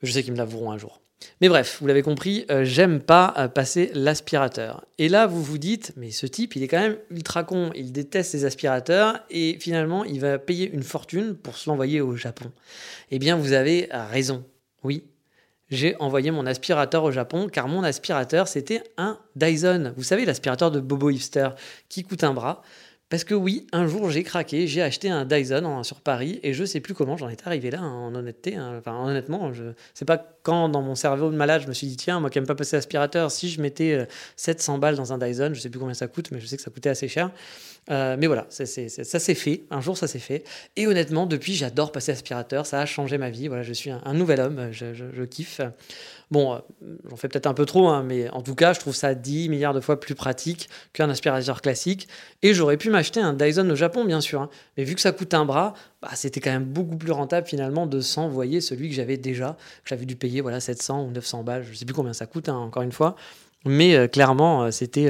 Je 0.03 0.11
sais 0.11 0.23
qu'ils 0.23 0.33
me 0.33 0.37
l'avoueront 0.37 0.71
un 0.71 0.77
jour. 0.77 1.01
Mais 1.41 1.49
bref, 1.49 1.77
vous 1.81 1.87
l'avez 1.87 2.03
compris, 2.03 2.45
euh, 2.51 2.63
j'aime 2.63 2.99
pas 2.99 3.33
euh, 3.37 3.47
passer 3.47 3.91
l'aspirateur. 3.93 4.85
Et 4.97 5.09
là, 5.09 5.27
vous 5.27 5.41
vous 5.41 5.57
dites, 5.57 5.93
mais 5.97 6.11
ce 6.11 6.27
type, 6.27 6.55
il 6.55 6.63
est 6.63 6.67
quand 6.67 6.79
même 6.79 6.97
ultra 7.09 7.43
con, 7.43 7.71
il 7.75 7.91
déteste 7.91 8.33
les 8.33 8.45
aspirateurs 8.45 9.19
et 9.29 9.57
finalement, 9.59 10.03
il 10.03 10.19
va 10.19 10.37
payer 10.39 10.69
une 10.69 10.83
fortune 10.83 11.35
pour 11.35 11.57
se 11.57 11.69
l'envoyer 11.69 12.01
au 12.01 12.15
Japon. 12.15 12.51
Eh 13.11 13.19
bien, 13.19 13.35
vous 13.35 13.53
avez 13.53 13.89
raison. 13.91 14.43
Oui, 14.83 15.03
j'ai 15.69 15.95
envoyé 15.97 16.31
mon 16.31 16.45
aspirateur 16.45 17.03
au 17.03 17.11
Japon 17.11 17.47
car 17.51 17.67
mon 17.67 17.83
aspirateur 17.83 18.47
c'était 18.47 18.83
un 18.97 19.19
Dyson. 19.35 19.93
Vous 19.95 20.03
savez, 20.03 20.25
l'aspirateur 20.25 20.71
de 20.71 20.79
Bobo 20.79 21.09
Hipster 21.09 21.49
qui 21.89 22.03
coûte 22.03 22.23
un 22.23 22.33
bras. 22.33 22.61
Parce 23.09 23.23
que 23.23 23.33
oui, 23.33 23.67
un 23.71 23.87
jour 23.87 24.09
j'ai 24.09 24.23
craqué, 24.23 24.67
j'ai 24.67 24.81
acheté 24.81 25.09
un 25.09 25.23
Dyson 25.23 25.81
sur 25.83 26.01
Paris 26.01 26.41
et 26.43 26.51
je 26.51 26.65
sais 26.65 26.81
plus 26.81 26.93
comment 26.93 27.15
j'en 27.15 27.29
étais 27.29 27.47
arrivé 27.47 27.71
là, 27.71 27.81
en 27.81 28.13
honnêteté. 28.13 28.57
Hein. 28.57 28.75
Enfin, 28.79 29.01
honnêtement, 29.01 29.53
je 29.53 29.63
sais 29.93 30.03
pas 30.03 30.17
quand 30.43 30.67
dans 30.67 30.81
mon 30.81 30.95
cerveau 30.95 31.31
de 31.31 31.37
malade 31.37 31.61
je 31.61 31.67
me 31.69 31.73
suis 31.73 31.87
dit, 31.87 31.95
tiens, 31.95 32.19
moi 32.19 32.29
qui 32.29 32.37
n'aime 32.37 32.47
pas 32.47 32.55
passer 32.55 32.75
l'aspirateur, 32.75 33.31
si 33.31 33.49
je 33.49 33.61
mettais 33.61 34.05
700 34.35 34.75
euh, 34.75 34.77
balles 34.79 34.95
dans 34.97 35.13
un 35.13 35.17
Dyson, 35.17 35.51
je 35.53 35.61
sais 35.61 35.69
plus 35.69 35.79
combien 35.79 35.93
ça 35.93 36.07
coûte, 36.07 36.31
mais 36.31 36.41
je 36.41 36.47
sais 36.47 36.57
que 36.57 36.63
ça 36.63 36.69
coûtait 36.69 36.89
assez 36.89 37.07
cher. 37.07 37.31
Euh, 37.89 38.17
mais 38.19 38.27
voilà, 38.27 38.45
ça 38.49 38.65
s'est 38.65 39.35
fait. 39.35 39.63
Un 39.71 39.81
jour, 39.81 39.97
ça 39.97 40.07
s'est 40.07 40.19
fait. 40.19 40.43
Et 40.75 40.87
honnêtement, 40.87 41.25
depuis, 41.25 41.53
j'adore 41.53 41.91
passer 41.91 42.11
l'aspirateur. 42.11 42.65
Ça 42.65 42.81
a 42.81 42.85
changé 42.85 43.17
ma 43.17 43.29
vie. 43.29 43.47
Voilà, 43.47 43.63
je 43.63 43.73
suis 43.73 43.89
un, 43.89 44.13
nouvel 44.13 44.41
homme. 44.41 44.69
Je, 44.71 45.23
kiffe. 45.23 45.61
Bon, 46.29 46.55
euh, 46.55 46.59
j'en 47.09 47.15
fais 47.15 47.29
peut-être 47.29 47.47
un 47.47 47.53
peu 47.53 47.65
trop, 47.65 47.87
hein, 47.87 48.03
mais 48.03 48.29
en 48.31 48.41
tout 48.41 48.55
cas, 48.55 48.73
je 48.73 48.81
trouve 48.81 48.95
ça 48.95 49.15
10 49.15 49.47
milliards 49.47 49.73
de 49.73 49.79
fois 49.79 49.97
plus 49.99 50.15
pratique 50.15 50.69
qu'un 50.91 51.09
aspirateur 51.09 51.61
classique. 51.61 52.09
Et 52.43 52.53
j'aurais 52.53 52.77
pu 52.77 52.89
m'acheter 52.89 53.21
un 53.21 53.33
Dyson 53.33 53.69
au 53.69 53.75
Japon, 53.75 54.03
bien 54.03 54.19
sûr. 54.19 54.41
Hein. 54.41 54.49
Mais 54.75 54.83
vu 54.83 54.95
que 54.95 55.01
ça 55.01 55.13
coûte 55.13 55.33
un 55.33 55.45
bras, 55.45 55.73
bah, 56.01 56.09
c'était 56.15 56.41
quand 56.41 56.51
même 56.51 56.65
beaucoup 56.65 56.97
plus 56.97 57.11
rentable 57.11 57.47
finalement 57.47 57.87
de 57.87 58.01
s'envoyer 58.01 58.59
celui 58.59 58.89
que 58.89 58.95
j'avais 58.95 59.17
déjà. 59.17 59.55
J'avais 59.85 60.05
dû 60.05 60.17
payer 60.17 60.41
voilà, 60.41 60.59
700 60.59 61.05
ou 61.05 61.11
900 61.11 61.43
balles. 61.43 61.63
Je 61.63 61.73
sais 61.73 61.85
plus 61.85 61.95
combien 61.95 62.13
ça 62.13 62.25
coûte, 62.25 62.49
hein, 62.49 62.57
encore 62.57 62.83
une 62.83 62.91
fois. 62.91 63.15
Mais 63.65 63.95
euh, 63.95 64.07
clairement, 64.07 64.69
c'était 64.71 65.09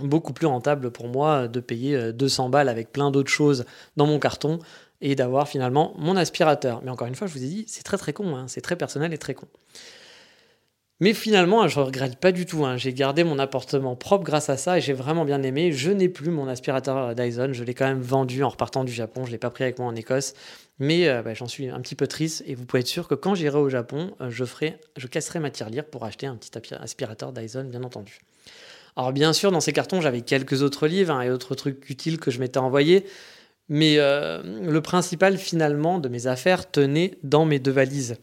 beaucoup 0.00 0.32
plus 0.32 0.46
rentable 0.46 0.90
pour 0.90 1.08
moi 1.08 1.48
de 1.48 1.60
payer 1.60 2.12
200 2.12 2.48
balles 2.48 2.68
avec 2.68 2.92
plein 2.92 3.10
d'autres 3.10 3.30
choses 3.30 3.64
dans 3.96 4.06
mon 4.06 4.18
carton 4.18 4.58
et 5.00 5.14
d'avoir 5.14 5.48
finalement 5.48 5.94
mon 5.98 6.16
aspirateur. 6.16 6.80
Mais 6.82 6.90
encore 6.90 7.06
une 7.06 7.14
fois, 7.14 7.26
je 7.26 7.32
vous 7.32 7.44
ai 7.44 7.48
dit, 7.48 7.64
c'est 7.68 7.84
très 7.84 7.98
très 7.98 8.12
con, 8.12 8.46
c'est 8.48 8.60
très 8.60 8.76
personnel 8.76 9.12
et 9.12 9.18
très 9.18 9.34
con. 9.34 9.46
Mais 11.00 11.12
finalement, 11.12 11.66
je 11.66 11.78
ne 11.80 11.84
regrette 11.84 12.16
pas 12.16 12.30
du 12.30 12.46
tout. 12.46 12.64
Hein. 12.64 12.76
J'ai 12.76 12.94
gardé 12.94 13.24
mon 13.24 13.38
appartement 13.38 13.96
propre 13.96 14.24
grâce 14.24 14.48
à 14.48 14.56
ça 14.56 14.78
et 14.78 14.80
j'ai 14.80 14.92
vraiment 14.92 15.24
bien 15.24 15.42
aimé. 15.42 15.72
Je 15.72 15.90
n'ai 15.90 16.08
plus 16.08 16.30
mon 16.30 16.46
aspirateur 16.46 17.14
Dyson. 17.16 17.50
Je 17.52 17.64
l'ai 17.64 17.74
quand 17.74 17.86
même 17.86 18.00
vendu 18.00 18.44
en 18.44 18.48
repartant 18.48 18.84
du 18.84 18.92
Japon. 18.92 19.22
Je 19.24 19.28
ne 19.28 19.32
l'ai 19.32 19.38
pas 19.38 19.50
pris 19.50 19.64
avec 19.64 19.78
moi 19.78 19.88
en 19.88 19.94
Écosse. 19.96 20.34
Mais 20.78 21.08
euh, 21.08 21.22
bah, 21.22 21.34
j'en 21.34 21.48
suis 21.48 21.68
un 21.68 21.80
petit 21.80 21.96
peu 21.96 22.06
triste. 22.06 22.44
Et 22.46 22.54
vous 22.54 22.64
pouvez 22.64 22.80
être 22.80 22.86
sûr 22.86 23.08
que 23.08 23.16
quand 23.16 23.34
j'irai 23.34 23.58
au 23.58 23.68
Japon, 23.68 24.14
euh, 24.20 24.30
je, 24.30 24.44
je 24.96 25.06
casserai 25.08 25.40
ma 25.40 25.50
tirelire 25.50 25.84
pour 25.84 26.04
acheter 26.04 26.26
un 26.26 26.36
petit 26.36 26.52
aspirateur 26.80 27.32
Dyson, 27.32 27.64
bien 27.64 27.82
entendu. 27.82 28.20
Alors 28.96 29.12
bien 29.12 29.32
sûr, 29.32 29.50
dans 29.50 29.60
ces 29.60 29.72
cartons, 29.72 30.00
j'avais 30.00 30.20
quelques 30.20 30.62
autres 30.62 30.86
livres 30.86 31.12
hein, 31.12 31.22
et 31.22 31.30
autres 31.30 31.54
trucs 31.54 31.90
utiles 31.90 32.18
que 32.18 32.30
je 32.30 32.38
m'étais 32.38 32.58
envoyé. 32.58 33.06
Mais 33.68 33.96
euh, 33.98 34.42
le 34.42 34.80
principal 34.82 35.38
finalement 35.38 35.98
de 35.98 36.08
mes 36.08 36.26
affaires 36.26 36.70
tenait 36.70 37.18
dans 37.22 37.44
mes 37.44 37.58
deux 37.58 37.70
valises. 37.70 38.16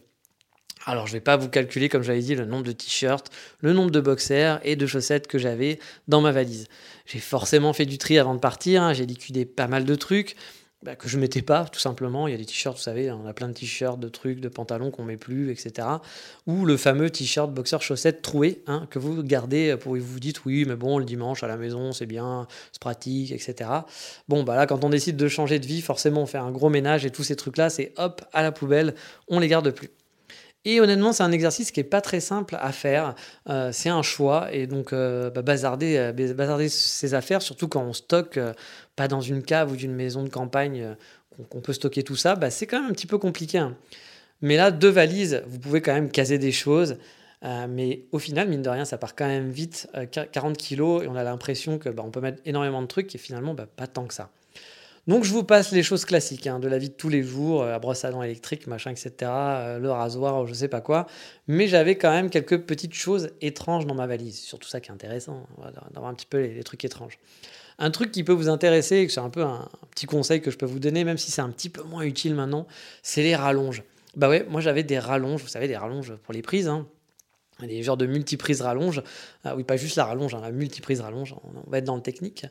Alors, 0.84 1.06
je 1.06 1.12
ne 1.12 1.16
vais 1.18 1.20
pas 1.20 1.36
vous 1.36 1.48
calculer, 1.48 1.88
comme 1.88 2.02
j'avais 2.02 2.20
dit, 2.20 2.34
le 2.34 2.44
nombre 2.44 2.64
de 2.64 2.72
t-shirts, 2.72 3.30
le 3.60 3.72
nombre 3.72 3.90
de 3.90 4.00
boxers 4.00 4.60
et 4.64 4.74
de 4.74 4.86
chaussettes 4.86 5.28
que 5.28 5.38
j'avais 5.38 5.78
dans 6.08 6.20
ma 6.20 6.32
valise. 6.32 6.66
J'ai 7.06 7.20
forcément 7.20 7.72
fait 7.72 7.86
du 7.86 7.98
tri 7.98 8.18
avant 8.18 8.34
de 8.34 8.40
partir, 8.40 8.82
hein. 8.82 8.92
j'ai 8.92 9.06
liquidé 9.06 9.44
pas 9.44 9.68
mal 9.68 9.84
de 9.84 9.94
trucs 9.94 10.36
bah, 10.82 10.96
que 10.96 11.08
je 11.08 11.18
mettais 11.18 11.42
pas, 11.42 11.64
tout 11.64 11.80
simplement. 11.80 12.26
Il 12.26 12.32
y 12.32 12.34
a 12.34 12.38
des 12.38 12.44
t-shirts, 12.44 12.76
vous 12.76 12.82
savez, 12.82 13.10
on 13.10 13.26
a 13.26 13.32
plein 13.32 13.48
de 13.48 13.52
t-shirts, 13.52 14.00
de 14.00 14.08
trucs, 14.08 14.40
de 14.40 14.48
pantalons 14.48 14.90
qu'on 14.90 15.04
met 15.04 15.16
plus, 15.16 15.50
etc. 15.50 15.88
Ou 16.46 16.64
le 16.64 16.76
fameux 16.76 17.10
t-shirt 17.10 17.52
boxer 17.52 17.80
chaussettes 17.80 18.22
troué, 18.22 18.62
hein, 18.66 18.86
que 18.90 18.98
vous 18.98 19.22
gardez 19.22 19.76
pour 19.78 19.96
vous 19.96 20.20
dites, 20.20 20.44
oui, 20.44 20.64
mais 20.66 20.76
bon, 20.76 20.98
le 20.98 21.04
dimanche 21.04 21.42
à 21.42 21.46
la 21.46 21.56
maison, 21.56 21.92
c'est 21.92 22.06
bien, 22.06 22.46
c'est 22.72 22.80
pratique, 22.80 23.32
etc. 23.32 23.70
Bon, 24.28 24.42
bah 24.42 24.56
là, 24.56 24.66
quand 24.66 24.82
on 24.84 24.90
décide 24.90 25.16
de 25.16 25.28
changer 25.28 25.58
de 25.58 25.66
vie, 25.66 25.82
forcément, 25.82 26.22
on 26.22 26.26
fait 26.26 26.38
un 26.38 26.50
gros 26.50 26.68
ménage 26.68 27.06
et 27.06 27.10
tous 27.10 27.24
ces 27.24 27.36
trucs-là, 27.36 27.70
c'est 27.70 27.92
hop, 27.96 28.22
à 28.32 28.42
la 28.42 28.52
poubelle, 28.52 28.94
on 29.28 29.38
les 29.38 29.48
garde 29.48 29.70
plus. 29.70 29.90
Et 30.64 30.80
honnêtement, 30.80 31.12
c'est 31.12 31.24
un 31.24 31.32
exercice 31.32 31.72
qui 31.72 31.80
est 31.80 31.84
pas 31.84 32.00
très 32.00 32.20
simple 32.20 32.56
à 32.60 32.72
faire. 32.72 33.14
Euh, 33.48 33.72
c'est 33.72 33.88
un 33.88 34.02
choix 34.02 34.52
et 34.52 34.66
donc 34.66 34.92
euh, 34.92 35.30
bah, 35.30 35.42
bazarder, 35.42 36.12
bazarder 36.36 36.68
ses 36.68 37.14
affaires, 37.14 37.42
surtout 37.42 37.68
quand 37.68 37.82
on 37.82 37.92
stocke 37.92 38.38
pas 38.94 39.08
dans 39.08 39.20
une 39.20 39.42
cave 39.42 39.72
ou 39.72 39.76
d'une 39.76 39.94
maison 39.94 40.22
de 40.22 40.28
campagne 40.28 40.96
qu'on 41.50 41.60
peut 41.60 41.72
stocker 41.72 42.02
tout 42.04 42.16
ça, 42.16 42.36
bah, 42.36 42.50
c'est 42.50 42.66
quand 42.66 42.80
même 42.80 42.90
un 42.90 42.94
petit 42.94 43.06
peu 43.06 43.18
compliqué. 43.18 43.58
Hein. 43.58 43.76
Mais 44.40 44.56
là, 44.56 44.70
deux 44.70 44.88
valises, 44.88 45.42
vous 45.46 45.58
pouvez 45.58 45.80
quand 45.80 45.94
même 45.94 46.10
caser 46.10 46.38
des 46.38 46.52
choses. 46.52 46.96
mais 47.68 48.04
au 48.12 48.18
final, 48.18 48.48
mine 48.48 48.62
de 48.62 48.68
rien, 48.68 48.84
ça 48.84 48.98
part 48.98 49.16
quand 49.16 49.26
même 49.26 49.50
vite, 49.50 49.88
40 50.32 50.56
kilos, 50.56 51.02
et 51.02 51.08
on 51.08 51.16
a 51.16 51.24
l'impression 51.24 51.78
que 51.78 51.88
bah, 51.88 52.02
on 52.06 52.10
peut 52.10 52.20
mettre 52.20 52.40
énormément 52.44 52.82
de 52.82 52.86
trucs 52.86 53.14
et 53.14 53.18
finalement 53.18 53.54
pas 53.54 53.86
tant 53.86 54.06
que 54.06 54.14
ça. 54.14 54.30
Donc 55.08 55.24
je 55.24 55.32
vous 55.32 55.42
passe 55.42 55.72
les 55.72 55.82
choses 55.82 56.04
classiques 56.04 56.46
hein, 56.46 56.60
de 56.60 56.68
la 56.68 56.78
vie 56.78 56.88
de 56.88 56.94
tous 56.94 57.08
les 57.08 57.24
jours, 57.24 57.64
la 57.64 57.80
brosse 57.80 58.04
à 58.04 58.12
dents 58.12 58.22
électrique, 58.22 58.68
machin, 58.68 58.92
etc., 58.92 59.12
euh, 59.22 59.78
le 59.80 59.90
rasoir, 59.90 60.46
je 60.46 60.54
sais 60.54 60.68
pas 60.68 60.80
quoi. 60.80 61.06
Mais 61.48 61.66
j'avais 61.66 61.96
quand 61.96 62.10
même 62.10 62.30
quelques 62.30 62.60
petites 62.60 62.94
choses 62.94 63.30
étranges 63.40 63.84
dans 63.84 63.96
ma 63.96 64.06
valise. 64.06 64.38
Surtout 64.38 64.68
ça 64.68 64.80
qui 64.80 64.90
est 64.90 64.94
intéressant, 64.94 65.44
hein, 65.60 65.72
d'avoir 65.90 66.10
un 66.10 66.14
petit 66.14 66.26
peu 66.26 66.40
les, 66.40 66.62
trucs 66.62 66.84
étranges. 66.84 67.18
Un 67.80 67.90
truc 67.90 68.12
qui 68.12 68.22
peut 68.22 68.32
vous 68.32 68.48
intéresser, 68.48 69.08
c'est 69.08 69.18
un 69.18 69.30
peu 69.30 69.42
un, 69.42 69.68
petit 69.90 70.06
conseil 70.06 70.40
que 70.40 70.52
je 70.52 70.56
peux 70.56 70.66
vous 70.66 70.78
donner, 70.78 71.02
même 71.02 71.18
si 71.18 71.32
c'est 71.32 71.42
un 71.42 71.50
petit 71.50 71.68
peu 71.68 71.82
moins 71.82 72.02
utile 72.02 72.36
maintenant, 72.36 72.68
c'est 73.02 73.22
les 73.22 73.34
rallonges. 73.34 73.82
Bah 74.14 74.28
ouais, 74.28 74.46
moi 74.48 74.60
j'avais 74.60 74.84
des 74.84 75.00
rallonges, 75.00 75.42
vous 75.42 75.48
savez, 75.48 75.66
des 75.66 75.76
rallonges 75.76 76.14
pour 76.22 76.32
les 76.32 76.42
prises. 76.42 76.68
Hein 76.68 76.86
des 77.66 77.82
genres 77.82 77.96
de 77.96 78.06
multiprise 78.06 78.62
rallonge. 78.62 79.02
Ah 79.44 79.54
oui, 79.56 79.64
pas 79.64 79.76
juste 79.76 79.96
la 79.96 80.04
rallonge, 80.04 80.34
hein, 80.34 80.40
la 80.42 80.50
multiprise 80.50 81.00
rallonge, 81.00 81.34
on, 81.44 81.70
va 81.70 81.78
être 81.78 81.84
dans 81.84 81.96
le 81.96 82.02
technique. 82.02 82.46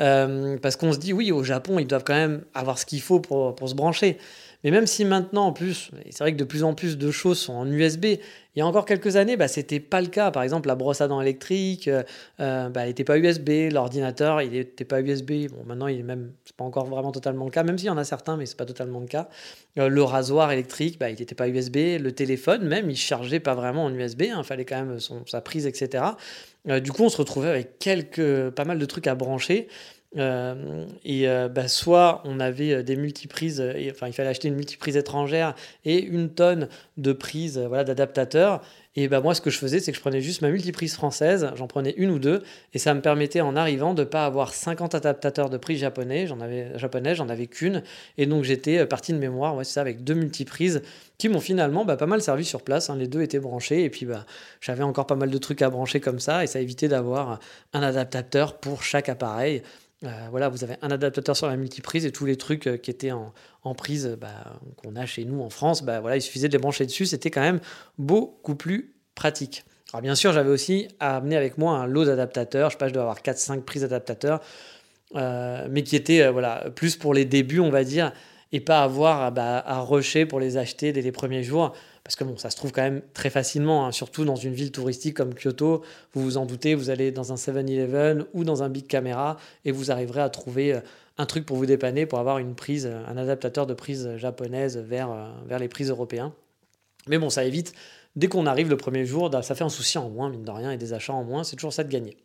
Euh, 0.00 0.58
parce 0.58 0.76
qu'on 0.76 0.92
se 0.92 0.98
dit, 0.98 1.12
oui, 1.12 1.32
au 1.32 1.44
Japon, 1.44 1.78
ils 1.78 1.86
doivent 1.86 2.04
quand 2.04 2.14
même 2.14 2.44
avoir 2.54 2.78
ce 2.78 2.86
qu'il 2.86 3.00
faut 3.00 3.20
pour 3.20 3.68
se 3.68 3.74
brancher. 3.74 4.18
Mais 4.64 4.70
même 4.70 4.86
si 4.86 5.04
maintenant, 5.04 5.46
en 5.46 5.52
plus, 5.52 5.90
c'est 6.10 6.20
vrai 6.20 6.32
que 6.32 6.38
de 6.38 6.44
plus 6.44 6.62
en 6.62 6.74
plus 6.74 6.96
de 6.96 7.10
choses 7.10 7.38
sont 7.38 7.54
en 7.54 7.70
USB, 7.70 8.04
il 8.54 8.58
y 8.58 8.62
a 8.62 8.66
encore 8.66 8.84
quelques 8.84 9.16
années, 9.16 9.36
bah, 9.36 9.48
c'était 9.48 9.80
pas 9.80 10.00
le 10.00 10.08
cas. 10.08 10.30
Par 10.30 10.42
exemple, 10.42 10.68
la 10.68 10.74
brosse 10.74 11.00
à 11.00 11.08
dents 11.08 11.20
électrique, 11.20 11.88
euh, 11.88 12.02
euh, 12.40 12.68
bah, 12.68 12.82
elle 12.82 12.88
n'était 12.88 13.04
pas 13.04 13.18
USB, 13.18 13.72
l'ordinateur, 13.72 14.42
il 14.42 14.52
n'était 14.52 14.84
pas 14.84 15.00
USB. 15.00 15.48
Bon, 15.50 15.64
maintenant, 15.64 15.86
il 15.86 16.00
est 16.00 16.04
même, 16.04 16.32
pas 16.56 16.64
encore 16.64 16.84
vraiment 16.84 17.12
totalement 17.12 17.46
le 17.46 17.50
cas, 17.50 17.62
même 17.62 17.78
s'il 17.78 17.86
y 17.86 17.90
en 17.90 17.96
a 17.96 18.04
certains, 18.04 18.36
mais 18.36 18.46
c'est 18.46 18.58
pas 18.58 18.66
totalement 18.66 19.00
le 19.00 19.06
cas. 19.06 19.28
Euh, 19.78 19.88
le 19.88 20.02
rasoir 20.02 20.52
électrique, 20.52 20.98
bah, 20.98 21.10
il 21.10 21.18
n'était 21.18 21.34
pas 21.34 21.48
USB. 21.48 21.76
Le 21.98 22.10
téléphone, 22.12 22.64
même, 22.68 22.90
il 22.90 22.96
chargeait 22.96 23.40
pas 23.40 23.54
vraiment 23.54 23.84
en 23.84 23.94
USB. 23.94 24.22
Il 24.22 24.30
hein, 24.30 24.42
fallait 24.42 24.66
quand 24.66 24.84
même 24.84 24.98
sa 25.26 25.40
prise, 25.40 25.66
etc. 25.66 26.04
du 26.66 26.92
coup, 26.92 27.02
on 27.02 27.08
se 27.08 27.16
retrouvait 27.16 27.48
avec 27.48 27.78
quelques, 27.78 28.50
pas 28.50 28.64
mal 28.64 28.78
de 28.78 28.84
trucs 28.84 29.06
à 29.06 29.14
brancher. 29.14 29.66
Euh, 30.18 30.84
et 31.04 31.26
euh, 31.26 31.48
bah, 31.48 31.68
soit 31.68 32.20
on 32.24 32.38
avait 32.38 32.72
euh, 32.72 32.82
des 32.82 32.96
multiprises, 32.96 33.62
enfin 33.90 34.08
il 34.08 34.12
fallait 34.12 34.28
acheter 34.28 34.48
une 34.48 34.56
multiprise 34.56 34.98
étrangère 34.98 35.54
et 35.86 36.02
une 36.02 36.28
tonne 36.28 36.68
de 36.98 37.12
prises 37.12 37.58
voilà, 37.58 37.84
d'adaptateurs. 37.84 38.62
Et 38.94 39.08
bah, 39.08 39.22
moi, 39.22 39.34
ce 39.34 39.40
que 39.40 39.48
je 39.48 39.56
faisais, 39.56 39.80
c'est 39.80 39.90
que 39.90 39.96
je 39.96 40.02
prenais 40.02 40.20
juste 40.20 40.42
ma 40.42 40.50
multiprise 40.50 40.94
française, 40.94 41.50
j'en 41.56 41.66
prenais 41.66 41.94
une 41.96 42.10
ou 42.10 42.18
deux, 42.18 42.42
et 42.74 42.78
ça 42.78 42.92
me 42.92 43.00
permettait 43.00 43.40
en 43.40 43.56
arrivant 43.56 43.94
de 43.94 44.02
ne 44.02 44.06
pas 44.06 44.26
avoir 44.26 44.52
50 44.52 44.94
adaptateurs 44.94 45.48
de 45.48 45.56
prises 45.56 45.78
japonais, 45.78 46.26
j'en 46.26 46.40
avais, 46.42 46.78
japonais, 46.78 47.14
j'en 47.14 47.30
avais 47.30 47.46
qu'une, 47.46 47.82
et 48.18 48.26
donc 48.26 48.44
j'étais 48.44 48.84
parti 48.84 49.14
de 49.14 49.18
mémoire, 49.18 49.56
ouais, 49.56 49.64
ça, 49.64 49.80
avec 49.80 50.04
deux 50.04 50.12
multiprises 50.12 50.82
qui 51.16 51.30
m'ont 51.30 51.40
finalement 51.40 51.86
bah, 51.86 51.96
pas 51.96 52.04
mal 52.04 52.20
servi 52.20 52.44
sur 52.44 52.60
place. 52.60 52.90
Hein. 52.90 52.96
Les 52.96 53.08
deux 53.08 53.22
étaient 53.22 53.38
branchés, 53.38 53.82
et 53.82 53.88
puis 53.88 54.04
bah, 54.04 54.26
j'avais 54.60 54.82
encore 54.82 55.06
pas 55.06 55.16
mal 55.16 55.30
de 55.30 55.38
trucs 55.38 55.62
à 55.62 55.70
brancher 55.70 56.00
comme 56.00 56.20
ça, 56.20 56.44
et 56.44 56.46
ça 56.46 56.60
évitait 56.60 56.88
d'avoir 56.88 57.40
un 57.72 57.82
adaptateur 57.82 58.58
pour 58.58 58.82
chaque 58.82 59.08
appareil. 59.08 59.62
Euh, 60.04 60.26
voilà, 60.30 60.48
vous 60.48 60.64
avez 60.64 60.74
un 60.82 60.90
adaptateur 60.90 61.36
sur 61.36 61.46
la 61.46 61.56
multiprise 61.56 62.04
et 62.06 62.10
tous 62.10 62.26
les 62.26 62.36
trucs 62.36 62.66
euh, 62.66 62.76
qui 62.76 62.90
étaient 62.90 63.12
en, 63.12 63.32
prise 63.74 64.16
bah, 64.20 64.58
qu'on 64.76 64.96
a 64.96 65.06
chez 65.06 65.24
nous 65.24 65.40
en 65.40 65.50
France, 65.50 65.84
bah, 65.84 66.00
voilà, 66.00 66.16
il 66.16 66.22
suffisait 66.22 66.48
de 66.48 66.52
les 66.52 66.58
brancher 66.58 66.86
dessus, 66.86 67.06
c'était 67.06 67.30
quand 67.30 67.40
même 67.40 67.60
beaucoup 67.98 68.56
plus 68.56 68.94
pratique. 69.14 69.64
Alors 69.92 70.02
bien 70.02 70.14
sûr, 70.14 70.32
j'avais 70.32 70.50
aussi 70.50 70.88
amené 70.98 71.36
avec 71.36 71.58
moi 71.58 71.76
un 71.76 71.86
lot 71.86 72.04
d'adaptateurs, 72.04 72.70
je 72.70 72.74
sais 72.74 72.78
pas, 72.78 72.88
je 72.88 72.94
dois 72.94 73.02
avoir 73.02 73.20
4-5 73.20 73.60
prises 73.62 73.84
adaptateurs, 73.84 74.40
euh, 75.14 75.68
mais 75.70 75.82
qui 75.82 75.94
étaient 75.94 76.28
voilà, 76.30 76.70
plus 76.74 76.96
pour 76.96 77.14
les 77.14 77.24
débuts, 77.24 77.60
on 77.60 77.70
va 77.70 77.84
dire, 77.84 78.12
et 78.50 78.60
pas 78.60 78.82
avoir 78.82 79.30
bah, 79.30 79.62
à 79.64 79.80
rusher 79.80 80.26
pour 80.26 80.40
les 80.40 80.56
acheter 80.56 80.92
dès 80.92 81.02
les 81.02 81.12
premiers 81.12 81.42
jours. 81.44 81.74
Parce 82.04 82.16
que 82.16 82.24
ça 82.36 82.50
se 82.50 82.56
trouve 82.56 82.72
quand 82.72 82.82
même 82.82 83.02
très 83.14 83.30
facilement, 83.30 83.86
hein, 83.86 83.92
surtout 83.92 84.24
dans 84.24 84.34
une 84.34 84.52
ville 84.52 84.72
touristique 84.72 85.16
comme 85.16 85.34
Kyoto. 85.34 85.82
Vous 86.14 86.22
vous 86.22 86.36
en 86.36 86.46
doutez, 86.46 86.74
vous 86.74 86.90
allez 86.90 87.12
dans 87.12 87.32
un 87.32 87.36
7-Eleven 87.36 88.24
ou 88.34 88.42
dans 88.42 88.62
un 88.64 88.68
Big 88.68 88.86
Camera 88.86 89.36
et 89.64 89.70
vous 89.70 89.92
arriverez 89.92 90.20
à 90.20 90.28
trouver 90.28 90.74
euh, 90.74 90.80
un 91.18 91.26
truc 91.26 91.46
pour 91.46 91.56
vous 91.56 91.66
dépanner, 91.66 92.06
pour 92.06 92.18
avoir 92.18 92.38
une 92.38 92.54
prise, 92.54 92.86
un 92.86 93.16
adaptateur 93.16 93.66
de 93.66 93.74
prise 93.74 94.16
japonaise 94.16 94.78
vers, 94.78 95.12
euh, 95.12 95.28
vers 95.46 95.60
les 95.60 95.68
prises 95.68 95.90
européens. 95.90 96.34
Mais 97.06 97.18
bon, 97.18 97.30
ça 97.30 97.44
évite, 97.44 97.72
dès 98.16 98.28
qu'on 98.28 98.46
arrive 98.46 98.68
le 98.68 98.76
premier 98.76 99.04
jour, 99.04 99.30
ça 99.42 99.54
fait 99.54 99.64
un 99.64 99.68
souci 99.68 99.98
en 99.98 100.08
moins, 100.08 100.28
mine 100.28 100.44
de 100.44 100.50
rien, 100.50 100.72
et 100.72 100.76
des 100.76 100.92
achats 100.92 101.12
en 101.12 101.24
moins, 101.24 101.44
c'est 101.44 101.56
toujours 101.56 101.72
ça 101.72 101.84
de 101.84 101.90
gagner. 101.90 102.16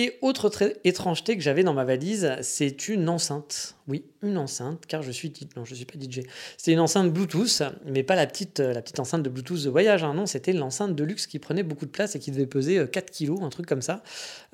Et 0.00 0.16
autre 0.22 0.62
étrangeté 0.84 1.36
que 1.36 1.42
j'avais 1.42 1.64
dans 1.64 1.74
ma 1.74 1.82
valise, 1.82 2.36
c'est 2.40 2.88
une 2.88 3.08
enceinte. 3.08 3.74
Oui, 3.88 4.04
une 4.22 4.38
enceinte, 4.38 4.86
car 4.86 5.02
je 5.02 5.10
suis 5.10 5.32
non, 5.56 5.64
je 5.64 5.74
suis 5.74 5.86
pas 5.86 5.98
DJ. 5.98 6.20
C'est 6.56 6.70
une 6.70 6.78
enceinte 6.78 7.12
Bluetooth, 7.12 7.64
mais 7.84 8.04
pas 8.04 8.14
la 8.14 8.28
petite, 8.28 8.60
la 8.60 8.80
petite 8.80 9.00
enceinte 9.00 9.24
de 9.24 9.28
Bluetooth 9.28 9.64
de 9.64 9.68
voyage. 9.68 10.04
Hein. 10.04 10.14
Non, 10.14 10.26
c'était 10.26 10.52
l'enceinte 10.52 10.94
de 10.94 11.02
luxe 11.02 11.26
qui 11.26 11.40
prenait 11.40 11.64
beaucoup 11.64 11.84
de 11.84 11.90
place 11.90 12.14
et 12.14 12.20
qui 12.20 12.30
devait 12.30 12.46
peser 12.46 12.86
4 12.88 13.04
euh, 13.04 13.12
kilos, 13.12 13.40
un 13.42 13.48
truc 13.48 13.66
comme 13.66 13.82
ça, 13.82 14.04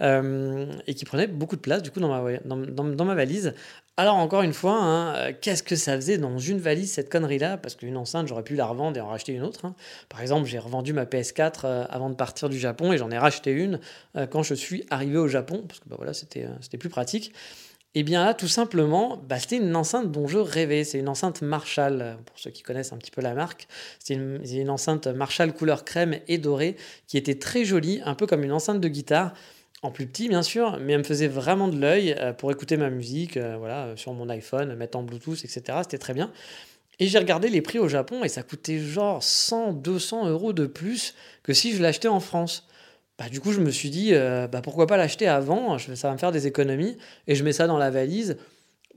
euh, 0.00 0.64
et 0.87 0.94
qui 0.94 1.04
prenait 1.04 1.26
beaucoup 1.26 1.57
de 1.57 1.61
place 1.61 1.83
du 1.83 1.90
coup 1.90 2.00
dans 2.00 3.04
ma 3.04 3.14
valise. 3.14 3.52
Alors 3.96 4.16
encore 4.16 4.42
une 4.42 4.52
fois, 4.52 4.76
hein, 4.76 5.14
euh, 5.14 5.33
qu'est-ce 5.40 5.62
que 5.62 5.76
ça 5.76 5.94
faisait 5.94 6.18
dans 6.18 6.37
une 6.38 6.59
valise 6.59 6.90
cette 6.90 7.09
connerie-là? 7.09 7.59
Parce 7.59 7.76
qu'une 7.76 7.96
enceinte, 7.96 8.26
j'aurais 8.26 8.42
pu 8.42 8.57
la 8.57 8.66
revendre 8.66 8.96
et 8.96 9.00
en 9.00 9.07
racheter 9.07 9.33
une 9.33 9.44
autre. 9.44 9.66
Hein. 9.66 9.76
Par 10.09 10.20
exemple, 10.20 10.48
j'ai 10.48 10.59
revendu 10.59 10.92
ma 10.92 11.04
PS4 11.04 11.61
euh, 11.64 11.85
avant 11.88 12.11
de 12.11 12.16
partir 12.16 12.48
du 12.48 12.59
Japon 12.59 12.92
et 12.92 12.98
j'en 12.98 13.12
ai 13.12 13.18
racheté 13.18 13.52
une 13.52 13.78
euh, 14.16 14.26
quand 14.26 14.42
je 14.42 14.54
suis 14.54 14.85
arrivé 14.90 15.16
au 15.16 15.28
Japon, 15.28 15.62
parce 15.68 15.78
que 15.78 15.88
bah, 15.88 15.94
voilà, 15.96 16.12
c'était 16.12 16.48
plus 16.76 16.88
pratique. 16.88 17.33
Et 17.96 18.00
eh 18.00 18.02
bien 18.02 18.24
là, 18.24 18.35
tout 18.35 18.48
simplement, 18.48 19.22
bah, 19.28 19.38
c'était 19.38 19.59
une 19.59 19.76
enceinte 19.76 20.11
dont 20.11 20.26
je 20.26 20.38
rêvais. 20.38 20.83
C'est 20.83 20.98
une 20.98 21.09
enceinte 21.09 21.42
Marshall, 21.42 22.16
pour 22.26 22.37
ceux 22.40 22.50
qui 22.50 22.64
connaissent 22.64 22.92
un 22.92 22.96
petit 22.96 23.12
peu 23.12 23.20
la 23.20 23.35
marque. 23.35 23.68
C'est 24.00 24.14
une, 24.14 24.40
une, 24.44 24.70
enceinte 24.70 25.07
Marshall 25.07 25.52
couleur 25.52 25.85
crème 25.85 26.18
et 26.26 26.38
dorée 26.38 26.76
qui 27.07 27.16
était 27.16 27.38
très 27.38 27.64
jolie, 27.64 28.00
un 28.04 28.16
peu 28.16 28.26
comme 28.26 28.42
une 28.42 28.50
enceinte 28.50 28.80
de 28.80 28.88
guitare 28.88 29.33
en 29.84 29.90
plus 29.90 30.06
petit 30.06 30.28
bien 30.28 30.42
sûr, 30.42 30.78
mais 30.80 30.94
elle 30.94 31.00
me 31.00 31.04
faisait 31.04 31.28
vraiment 31.28 31.68
de 31.68 31.78
l'œil 31.78 32.16
euh, 32.18 32.32
pour 32.32 32.50
écouter 32.50 32.76
ma 32.78 32.88
musique, 32.88 33.36
euh, 33.36 33.56
voilà, 33.58 33.84
euh, 33.84 33.96
sur 33.96 34.14
mon 34.14 34.30
iPhone, 34.30 34.74
mettre 34.74 34.96
en 34.96 35.02
Bluetooth, 35.02 35.44
etc. 35.44 35.62
C'était 35.82 35.98
très 35.98 36.14
bien. 36.14 36.32
Et 37.00 37.06
j'ai 37.06 37.18
regardé 37.18 37.48
les 37.48 37.60
prix 37.60 37.78
au 37.78 37.88
Japon 37.88 38.24
et 38.24 38.28
ça 38.28 38.42
coûtait 38.42 38.78
genre 38.78 39.22
100, 39.22 39.74
200 39.74 40.28
euros 40.28 40.52
de 40.52 40.66
plus 40.66 41.14
que 41.42 41.52
si 41.52 41.76
je 41.76 41.82
l'achetais 41.82 42.08
en 42.08 42.20
France. 42.20 42.66
Bah, 43.18 43.28
du 43.28 43.40
coup, 43.40 43.52
je 43.52 43.60
me 43.60 43.70
suis 43.70 43.90
dit, 43.90 44.12
bah, 44.12 44.60
pourquoi 44.62 44.86
pas 44.86 44.96
l'acheter 44.96 45.26
avant 45.26 45.76
Ça 45.78 46.08
va 46.08 46.12
me 46.12 46.18
faire 46.18 46.32
des 46.32 46.46
économies 46.46 46.96
et 47.26 47.34
je 47.34 47.44
mets 47.44 47.52
ça 47.52 47.66
dans 47.66 47.78
la 47.78 47.90
valise 47.90 48.36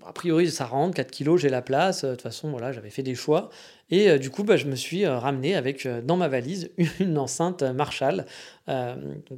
a 0.05 0.13
priori, 0.13 0.49
ça 0.49 0.65
rentre, 0.65 0.95
4 0.95 1.11
kilos, 1.11 1.41
j'ai 1.41 1.49
la 1.49 1.61
place. 1.61 2.03
De 2.03 2.11
toute 2.11 2.21
façon, 2.21 2.49
voilà, 2.49 2.71
j'avais 2.71 2.89
fait 2.89 3.03
des 3.03 3.15
choix. 3.15 3.49
Et 3.89 4.09
euh, 4.09 4.17
du 4.17 4.29
coup, 4.29 4.43
bah, 4.43 4.57
je 4.57 4.65
me 4.65 4.75
suis 4.75 5.05
euh, 5.05 5.17
ramené 5.17 5.55
avec 5.55 5.85
euh, 5.85 6.01
dans 6.01 6.17
ma 6.17 6.27
valise 6.27 6.71
une 6.99 7.17
enceinte 7.17 7.63
Marshall. 7.63 8.25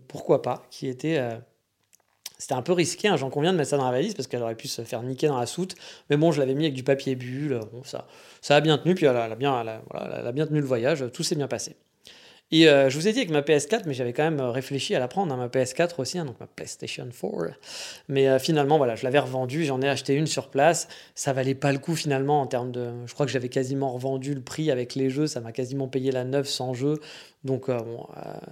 pourquoi 0.07 0.41
pas 0.41 0.63
Qui 0.69 0.87
était. 0.87 1.19
c'était 2.37 2.53
un 2.53 2.61
peu 2.61 2.73
risqué, 2.73 3.07
hein, 3.07 3.17
j'en 3.17 3.29
conviens 3.29 3.51
de 3.51 3.57
mettre 3.57 3.69
ça 3.69 3.77
dans 3.77 3.85
la 3.85 3.91
valise 3.91 4.13
parce 4.13 4.27
qu'elle 4.27 4.41
aurait 4.41 4.55
pu 4.55 4.67
se 4.67 4.83
faire 4.83 5.03
niquer 5.03 5.27
dans 5.27 5.39
la 5.39 5.45
soute. 5.45 5.75
Mais 6.09 6.17
bon, 6.17 6.31
je 6.31 6.39
l'avais 6.39 6.55
mis 6.55 6.65
avec 6.65 6.73
du 6.73 6.83
papier 6.83 7.15
bulle. 7.15 7.59
Ça, 7.83 8.07
ça 8.41 8.55
a 8.55 8.61
bien 8.61 8.77
tenu, 8.77 8.95
puis 8.95 9.05
bien, 9.37 9.61
elle 9.61 10.27
a 10.27 10.31
bien 10.31 10.47
tenu 10.47 10.59
le 10.59 10.65
voyage. 10.65 11.05
Tout 11.13 11.23
s'est 11.23 11.35
bien 11.35 11.47
passé. 11.47 11.75
Et 12.51 12.67
euh, 12.67 12.89
je 12.89 12.97
vous 12.97 13.07
ai 13.07 13.13
dit 13.13 13.19
avec 13.19 13.29
ma 13.29 13.41
PS4, 13.41 13.83
mais 13.85 13.93
j'avais 13.93 14.11
quand 14.11 14.23
même 14.23 14.39
euh, 14.39 14.49
réfléchi 14.49 14.95
à 14.95 14.99
la 14.99 15.07
prendre, 15.07 15.31
hein, 15.31 15.37
ma 15.37 15.47
PS4 15.49 15.99
aussi, 15.99 16.17
hein, 16.17 16.25
donc 16.25 16.39
ma 16.39 16.47
PlayStation 16.47 17.07
4. 17.07 17.53
Mais 18.07 18.27
euh, 18.27 18.39
finalement, 18.39 18.77
voilà, 18.77 18.95
je 18.95 19.03
l'avais 19.03 19.19
revendue, 19.19 19.65
j'en 19.65 19.81
ai 19.81 19.87
acheté 19.87 20.15
une 20.15 20.25
sur 20.25 20.49
place. 20.49 20.87
Ça 21.13 21.31
valait 21.31 21.53
pas 21.53 21.71
le 21.71 21.77
coup 21.77 21.95
finalement 21.95 22.41
en 22.41 22.47
termes 22.47 22.71
de. 22.71 22.89
Je 23.05 23.13
crois 23.13 23.27
que 23.27 23.31
j'avais 23.31 23.49
quasiment 23.49 23.91
revendu 23.91 24.33
le 24.33 24.41
prix 24.41 24.71
avec 24.71 24.95
les 24.95 25.11
jeux, 25.11 25.27
ça 25.27 25.41
m'a 25.41 25.51
quasiment 25.51 25.87
payé 25.87 26.11
la 26.11 26.23
neuve 26.23 26.47
sans 26.47 26.73
jeu. 26.73 26.99
Donc 27.43 27.69
bon, 27.69 28.05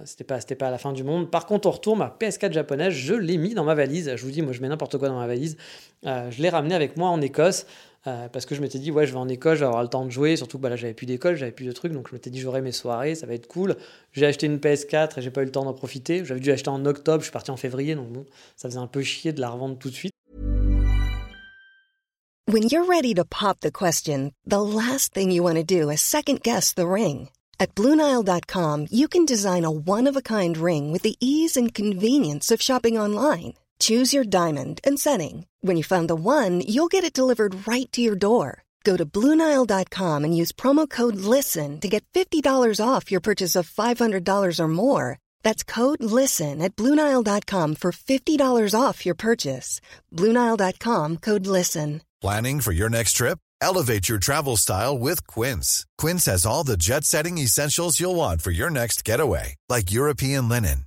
c'était 0.04 0.24
pas, 0.24 0.38
pas 0.38 0.68
à 0.68 0.70
la 0.70 0.78
fin 0.78 0.92
du 0.92 1.04
monde. 1.04 1.30
Par 1.30 1.44
contre, 1.44 1.68
au 1.68 1.72
retour, 1.72 1.96
ma 1.96 2.16
PS4 2.18 2.52
japonaise, 2.52 2.94
je 2.94 3.14
l'ai 3.14 3.36
mis 3.36 3.52
dans 3.52 3.64
ma 3.64 3.74
valise. 3.74 4.14
Je 4.16 4.24
vous 4.24 4.30
dis, 4.30 4.40
moi 4.40 4.52
je 4.52 4.62
mets 4.62 4.68
n'importe 4.68 4.96
quoi 4.96 5.08
dans 5.08 5.18
ma 5.18 5.26
valise. 5.26 5.56
je 6.04 6.40
l'ai 6.40 6.48
ramené 6.48 6.74
avec 6.74 6.96
moi 6.96 7.10
en 7.10 7.20
Écosse. 7.20 7.66
Euh, 8.06 8.28
parce 8.28 8.46
que 8.46 8.54
je 8.54 8.60
m'étais 8.60 8.78
dit, 8.78 8.90
ouais, 8.90 9.06
je 9.06 9.12
vais 9.12 9.18
en 9.18 9.28
école, 9.28 9.56
je 9.56 9.60
vais 9.60 9.66
avoir 9.66 9.82
le 9.82 9.88
temps 9.88 10.04
de 10.04 10.10
jouer, 10.10 10.36
surtout 10.36 10.58
que 10.58 10.62
bah, 10.62 10.68
là, 10.68 10.76
j'avais 10.76 10.94
plus 10.94 11.06
d'école, 11.06 11.36
j'avais 11.36 11.52
plus 11.52 11.66
de 11.66 11.72
trucs, 11.72 11.92
donc 11.92 12.08
je 12.08 12.14
m'étais 12.14 12.30
dit, 12.30 12.40
j'aurai 12.40 12.62
mes 12.62 12.72
soirées, 12.72 13.14
ça 13.14 13.26
va 13.26 13.34
être 13.34 13.48
cool. 13.48 13.76
J'ai 14.12 14.26
acheté 14.26 14.46
une 14.46 14.58
PS4 14.58 15.18
et 15.18 15.22
j'ai 15.22 15.30
pas 15.30 15.42
eu 15.42 15.46
le 15.46 15.50
temps 15.50 15.64
d'en 15.64 15.74
profiter. 15.74 16.24
J'avais 16.24 16.40
dû 16.40 16.48
l'acheter 16.48 16.70
en 16.70 16.84
octobre, 16.86 17.20
je 17.20 17.24
suis 17.24 17.32
parti 17.32 17.50
en 17.50 17.56
février, 17.56 17.94
donc 17.94 18.08
bon, 18.08 18.24
ça 18.56 18.68
faisait 18.68 18.80
un 18.80 18.86
peu 18.86 19.02
chier 19.02 19.32
de 19.32 19.40
la 19.40 19.50
revendre 19.50 19.76
tout 19.78 19.90
de 19.90 19.94
suite. 19.94 20.12
When 22.50 22.62
you're 22.62 22.86
ready 22.86 23.12
to 23.14 23.24
pop 23.24 23.60
the 23.60 23.70
question, 23.70 24.32
the 24.46 24.62
last 24.62 25.12
thing 25.12 25.30
you 25.30 25.42
want 25.42 25.56
to 25.56 25.62
do 25.62 25.90
is 25.90 26.00
second 26.00 26.40
guess 26.42 26.72
the 26.72 26.86
ring. 26.86 27.28
At 27.60 27.74
BlueNile.com, 27.74 28.86
you 28.90 29.08
can 29.08 29.26
design 29.26 29.64
a 29.64 29.70
one-of-a-kind 29.70 30.56
ring 30.56 30.92
with 30.92 31.02
the 31.02 31.16
ease 31.20 31.58
and 31.58 31.74
convenience 31.74 32.50
of 32.50 32.62
shopping 32.62 32.96
online. 32.96 33.54
Choose 33.78 34.14
your 34.14 34.24
diamond 34.24 34.80
and 34.84 34.98
setting. 34.98 35.46
When 35.60 35.76
you 35.76 35.84
find 35.84 36.08
the 36.08 36.16
one, 36.16 36.62
you'll 36.62 36.94
get 36.94 37.04
it 37.04 37.12
delivered 37.12 37.68
right 37.68 37.92
to 37.92 38.00
your 38.00 38.16
door. 38.16 38.62
Go 38.84 38.96
to 38.96 39.04
Bluenile.com 39.04 40.24
and 40.24 40.34
use 40.34 40.52
promo 40.52 40.88
code 40.88 41.16
LISTEN 41.16 41.80
to 41.80 41.88
get 41.88 42.04
$50 42.14 42.80
off 42.80 43.10
your 43.10 43.20
purchase 43.20 43.54
of 43.54 43.68
$500 43.68 44.60
or 44.60 44.68
more. 44.68 45.18
That's 45.42 45.62
code 45.62 46.02
LISTEN 46.02 46.62
at 46.62 46.74
Bluenile.com 46.74 47.74
for 47.74 47.92
$50 47.92 48.80
off 48.80 49.04
your 49.04 49.14
purchase. 49.14 49.80
Bluenile.com 50.14 51.16
code 51.18 51.46
LISTEN. 51.46 52.02
Planning 52.20 52.60
for 52.60 52.72
your 52.72 52.88
next 52.88 53.12
trip? 53.12 53.38
Elevate 53.60 54.08
your 54.08 54.18
travel 54.18 54.56
style 54.56 54.98
with 54.98 55.26
Quince. 55.26 55.86
Quince 55.98 56.24
has 56.26 56.46
all 56.46 56.64
the 56.64 56.76
jet 56.76 57.04
setting 57.04 57.38
essentials 57.38 58.00
you'll 58.00 58.16
want 58.16 58.42
for 58.42 58.50
your 58.50 58.70
next 58.70 59.04
getaway, 59.04 59.54
like 59.68 59.92
European 59.92 60.48
linen, 60.48 60.86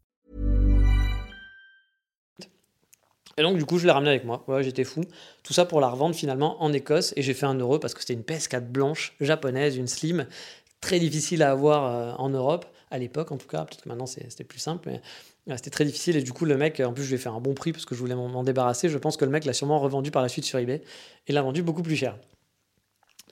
Et 3.41 3.43
donc, 3.43 3.57
du 3.57 3.65
coup, 3.65 3.79
je 3.79 3.87
l'ai 3.87 3.91
ramené 3.91 4.11
avec 4.11 4.23
moi. 4.23 4.43
Ouais, 4.47 4.61
j'étais 4.61 4.83
fou. 4.83 5.01
Tout 5.41 5.51
ça 5.51 5.65
pour 5.65 5.81
la 5.81 5.87
revendre 5.87 6.13
finalement 6.13 6.61
en 6.61 6.71
Écosse. 6.71 7.11
Et 7.15 7.23
j'ai 7.23 7.33
fait 7.33 7.47
un 7.47 7.55
euro 7.55 7.79
parce 7.79 7.95
que 7.95 8.01
c'était 8.01 8.13
une 8.13 8.21
PS4 8.21 8.67
blanche, 8.67 9.15
japonaise, 9.19 9.77
une 9.77 9.87
slim, 9.87 10.27
très 10.79 10.99
difficile 10.99 11.41
à 11.41 11.49
avoir 11.49 11.85
euh, 11.85 12.13
en 12.19 12.29
Europe, 12.29 12.67
à 12.91 12.99
l'époque 12.99 13.31
en 13.31 13.37
tout 13.37 13.47
cas. 13.47 13.65
Peut-être 13.65 13.81
que 13.81 13.89
maintenant 13.89 14.05
c'était 14.05 14.43
plus 14.43 14.59
simple. 14.59 14.91
Mais 14.91 15.57
c'était 15.57 15.71
très 15.71 15.85
difficile. 15.85 16.17
Et 16.17 16.21
du 16.21 16.33
coup, 16.33 16.45
le 16.45 16.55
mec, 16.55 16.79
en 16.81 16.93
plus, 16.93 17.03
je 17.03 17.09
lui 17.09 17.15
ai 17.15 17.17
fait 17.17 17.29
un 17.29 17.39
bon 17.39 17.55
prix 17.55 17.71
parce 17.71 17.85
que 17.85 17.95
je 17.95 17.99
voulais 17.99 18.13
m'en 18.13 18.27
m'en 18.27 18.43
débarrasser. 18.43 18.89
Je 18.89 18.99
pense 18.99 19.17
que 19.17 19.25
le 19.25 19.31
mec 19.31 19.43
l'a 19.43 19.53
sûrement 19.53 19.79
revendu 19.79 20.11
par 20.11 20.21
la 20.21 20.29
suite 20.29 20.45
sur 20.45 20.59
eBay. 20.59 20.83
Et 21.25 21.33
l'a 21.33 21.41
vendu 21.41 21.63
beaucoup 21.63 21.81
plus 21.81 21.95
cher. 21.95 22.19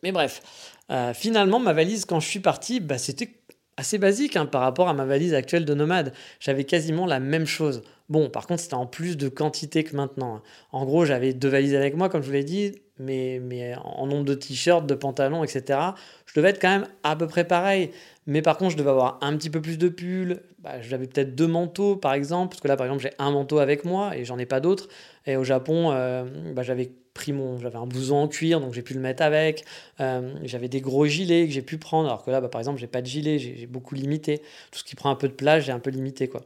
Mais 0.01 0.11
bref, 0.11 0.41
euh, 0.89 1.13
finalement, 1.13 1.59
ma 1.59 1.73
valise, 1.73 2.05
quand 2.05 2.19
je 2.19 2.27
suis 2.27 2.39
parti, 2.39 2.79
bah, 2.79 2.97
c'était 2.97 3.29
assez 3.77 3.99
basique 3.99 4.37
hein, 4.37 4.47
par 4.47 4.61
rapport 4.61 4.89
à 4.89 4.95
ma 4.95 5.05
valise 5.05 5.35
actuelle 5.35 5.65
de 5.65 5.73
nomade. 5.75 6.13
J'avais 6.39 6.63
quasiment 6.63 7.05
la 7.05 7.19
même 7.19 7.45
chose. 7.45 7.83
Bon, 8.09 8.29
par 8.29 8.47
contre, 8.47 8.61
c'était 8.61 8.73
en 8.73 8.87
plus 8.87 9.17
de 9.17 9.29
quantité 9.29 9.83
que 9.83 9.95
maintenant. 9.95 10.37
hein. 10.37 10.41
En 10.71 10.85
gros, 10.85 11.05
j'avais 11.05 11.33
deux 11.33 11.49
valises 11.49 11.75
avec 11.75 11.95
moi, 11.95 12.09
comme 12.09 12.21
je 12.21 12.27
vous 12.27 12.33
l'ai 12.33 12.43
dit, 12.43 12.73
mais, 12.97 13.39
mais 13.39 13.75
en 13.83 14.07
nombre 14.07 14.25
de 14.25 14.33
t-shirts, 14.33 14.85
de 14.87 14.95
pantalons, 14.95 15.43
etc. 15.43 15.79
Je 16.25 16.33
devais 16.33 16.49
être 16.49 16.59
quand 16.59 16.69
même 16.69 16.87
à 17.03 17.15
peu 17.15 17.27
près 17.27 17.45
pareil. 17.45 17.91
Mais 18.25 18.41
par 18.41 18.57
contre, 18.57 18.71
je 18.71 18.77
devais 18.77 18.89
avoir 18.89 19.19
un 19.21 19.35
petit 19.37 19.49
peu 19.49 19.61
plus 19.61 19.77
de 19.77 19.89
pulls. 19.89 20.41
Bah, 20.59 20.81
j'avais 20.81 21.07
peut-être 21.07 21.35
deux 21.35 21.47
manteaux, 21.47 21.95
par 21.95 22.13
exemple. 22.13 22.49
Parce 22.49 22.61
que 22.61 22.67
là, 22.67 22.75
par 22.77 22.87
exemple, 22.87 23.03
j'ai 23.03 23.11
un 23.19 23.31
manteau 23.31 23.59
avec 23.59 23.85
moi 23.85 24.15
et 24.17 24.25
j'en 24.25 24.37
ai 24.39 24.45
pas 24.45 24.59
d'autres. 24.59 24.87
Et 25.27 25.35
au 25.35 25.43
Japon, 25.43 25.91
euh, 25.91 26.25
bah, 26.53 26.63
j'avais 26.63 26.91
pris 27.13 27.31
mon, 27.33 27.59
j'avais 27.59 27.77
un 27.77 27.85
blouson 27.85 28.15
en 28.17 28.27
cuir, 28.27 28.59
donc 28.61 28.73
j'ai 28.73 28.81
pu 28.81 28.93
le 28.93 28.99
mettre 29.01 29.23
avec. 29.23 29.65
Euh, 29.99 30.33
j'avais 30.43 30.67
des 30.67 30.81
gros 30.81 31.05
gilets 31.05 31.45
que 31.47 31.53
j'ai 31.53 31.61
pu 31.61 31.77
prendre, 31.77 32.07
alors 32.07 32.23
que 32.23 32.31
là, 32.31 32.41
bah, 32.41 32.49
par 32.49 32.59
exemple, 32.61 32.79
j'ai 32.79 32.87
pas 32.87 33.01
de 33.01 33.07
gilet, 33.07 33.39
j'ai 33.39 33.67
beaucoup 33.67 33.95
limité. 33.95 34.39
Tout 34.71 34.79
ce 34.79 34.83
qui 34.83 34.95
prend 34.95 35.09
un 35.11 35.15
peu 35.15 35.27
de 35.27 35.33
place, 35.33 35.63
j'ai 35.65 35.71
un 35.71 35.79
peu 35.79 35.89
limité, 35.91 36.27
quoi. 36.27 36.41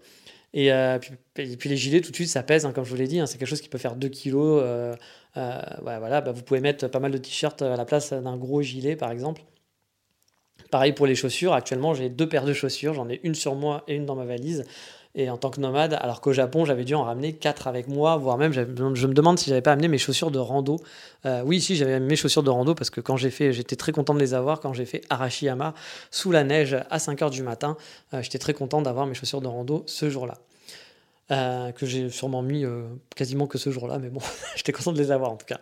Et, 0.53 0.71
euh, 0.71 0.99
puis, 0.99 1.13
et 1.37 1.57
puis 1.57 1.69
les 1.69 1.77
gilets, 1.77 2.01
tout 2.01 2.11
de 2.11 2.15
suite, 2.15 2.29
ça 2.29 2.43
pèse, 2.43 2.65
hein, 2.65 2.71
comme 2.73 2.83
je 2.85 2.89
vous 2.89 2.95
l'ai 2.95 3.07
dit, 3.07 3.19
hein, 3.19 3.25
c'est 3.25 3.37
quelque 3.37 3.47
chose 3.47 3.61
qui 3.61 3.69
peut 3.69 3.79
faire 3.79 3.95
2 3.95 4.09
kilos. 4.09 4.61
euh, 4.63 4.95
euh, 5.37 5.61
bah, 5.83 6.31
vous 6.31 6.43
pouvez 6.43 6.59
mettre 6.59 6.87
pas 6.87 6.99
mal 6.99 7.11
de 7.11 7.17
t-shirts 7.17 7.61
à 7.63 7.75
la 7.75 7.85
place 7.85 8.13
d'un 8.13 8.37
gros 8.37 8.61
gilet, 8.61 8.95
par 8.95 9.11
exemple. 9.11 9.41
Pareil 10.69 10.93
pour 10.93 11.07
les 11.07 11.15
chaussures. 11.15 11.53
Actuellement, 11.53 11.93
j'ai 11.93 12.09
deux 12.09 12.29
paires 12.29 12.45
de 12.45 12.53
chaussures. 12.53 12.93
J'en 12.93 13.09
ai 13.09 13.19
une 13.23 13.35
sur 13.35 13.55
moi 13.55 13.83
et 13.87 13.95
une 13.95 14.05
dans 14.05 14.15
ma 14.15 14.25
valise. 14.25 14.63
Et 15.15 15.29
en 15.29 15.37
tant 15.37 15.51
que 15.51 15.59
nomade, 15.59 15.93
alors 16.01 16.21
qu'au 16.21 16.33
Japon, 16.33 16.65
j'avais 16.65 16.85
dû 16.85 16.95
en 16.95 17.03
ramener 17.03 17.33
quatre 17.33 17.67
avec 17.67 17.87
moi, 17.87 18.17
voire 18.17 18.39
même, 18.39 18.51
je 18.51 18.61
me 18.61 19.13
demande 19.13 19.37
si 19.37 19.49
j'avais 19.49 19.61
pas 19.61 19.73
amené 19.73 19.87
mes 19.87 19.99
chaussures 19.99 20.31
de 20.31 20.39
rando. 20.39 20.79
Euh, 21.27 21.43
oui, 21.45 21.61
si, 21.61 21.75
j'avais 21.75 21.99
mes 21.99 22.15
chaussures 22.15 22.41
de 22.41 22.49
rando 22.49 22.73
parce 22.73 22.89
que 22.89 22.99
quand 22.99 23.15
j'ai 23.15 23.29
fait, 23.29 23.53
j'étais 23.53 23.75
très 23.75 23.91
content 23.91 24.15
de 24.15 24.19
les 24.19 24.33
avoir. 24.33 24.59
Quand 24.59 24.73
j'ai 24.73 24.85
fait 24.85 25.01
Arashiyama 25.11 25.75
sous 26.09 26.31
la 26.31 26.43
neige 26.43 26.75
à 26.89 26.97
5 26.97 27.19
h 27.19 27.29
du 27.29 27.43
matin, 27.43 27.77
euh, 28.15 28.23
j'étais 28.23 28.39
très 28.39 28.55
content 28.55 28.81
d'avoir 28.81 29.05
mes 29.05 29.13
chaussures 29.13 29.41
de 29.41 29.47
rando 29.47 29.83
ce 29.85 30.09
jour-là. 30.09 30.39
Euh, 31.31 31.71
que 31.71 31.85
j'ai 31.85 32.09
sûrement 32.09 32.41
mis 32.41 32.65
quasiment 33.15 33.45
que 33.45 33.59
ce 33.59 33.69
jour-là, 33.69 33.99
mais 33.99 34.09
bon, 34.09 34.21
j'étais 34.55 34.71
content 34.71 34.93
de 34.93 34.97
les 34.97 35.11
avoir 35.11 35.31
en 35.31 35.35
tout 35.35 35.45
cas. 35.45 35.59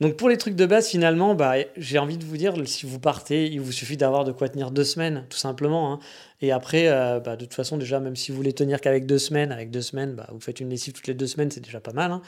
Donc 0.00 0.16
pour 0.16 0.28
les 0.28 0.36
trucs 0.36 0.56
de 0.56 0.66
base, 0.66 0.88
finalement, 0.88 1.34
bah, 1.34 1.54
j'ai 1.76 1.98
envie 1.98 2.18
de 2.18 2.24
vous 2.24 2.36
dire, 2.36 2.54
si 2.66 2.84
vous 2.84 2.98
partez, 2.98 3.46
il 3.46 3.60
vous 3.62 3.72
suffit 3.72 3.96
d'avoir 3.96 4.24
de 4.24 4.32
quoi 4.32 4.48
tenir 4.50 4.70
deux 4.70 4.84
semaines, 4.84 5.24
tout 5.30 5.38
simplement. 5.38 5.92
hein. 5.94 5.98
Et 6.42 6.52
après, 6.52 6.88
euh, 6.88 7.18
bah, 7.18 7.36
de 7.36 7.46
toute 7.46 7.54
façon, 7.54 7.78
déjà, 7.78 7.98
même 7.98 8.14
si 8.14 8.30
vous 8.30 8.36
voulez 8.36 8.52
tenir 8.52 8.82
qu'avec 8.82 9.06
deux 9.06 9.18
semaines, 9.18 9.52
avec 9.52 9.70
deux 9.70 9.80
semaines, 9.80 10.14
bah, 10.14 10.26
vous 10.32 10.40
faites 10.40 10.60
une 10.60 10.68
lessive 10.68 10.92
toutes 10.92 11.06
les 11.06 11.14
deux 11.14 11.26
semaines, 11.26 11.50
c'est 11.50 11.64
déjà 11.64 11.80
pas 11.80 11.92
mal. 11.94 12.12
hein. 12.12 12.20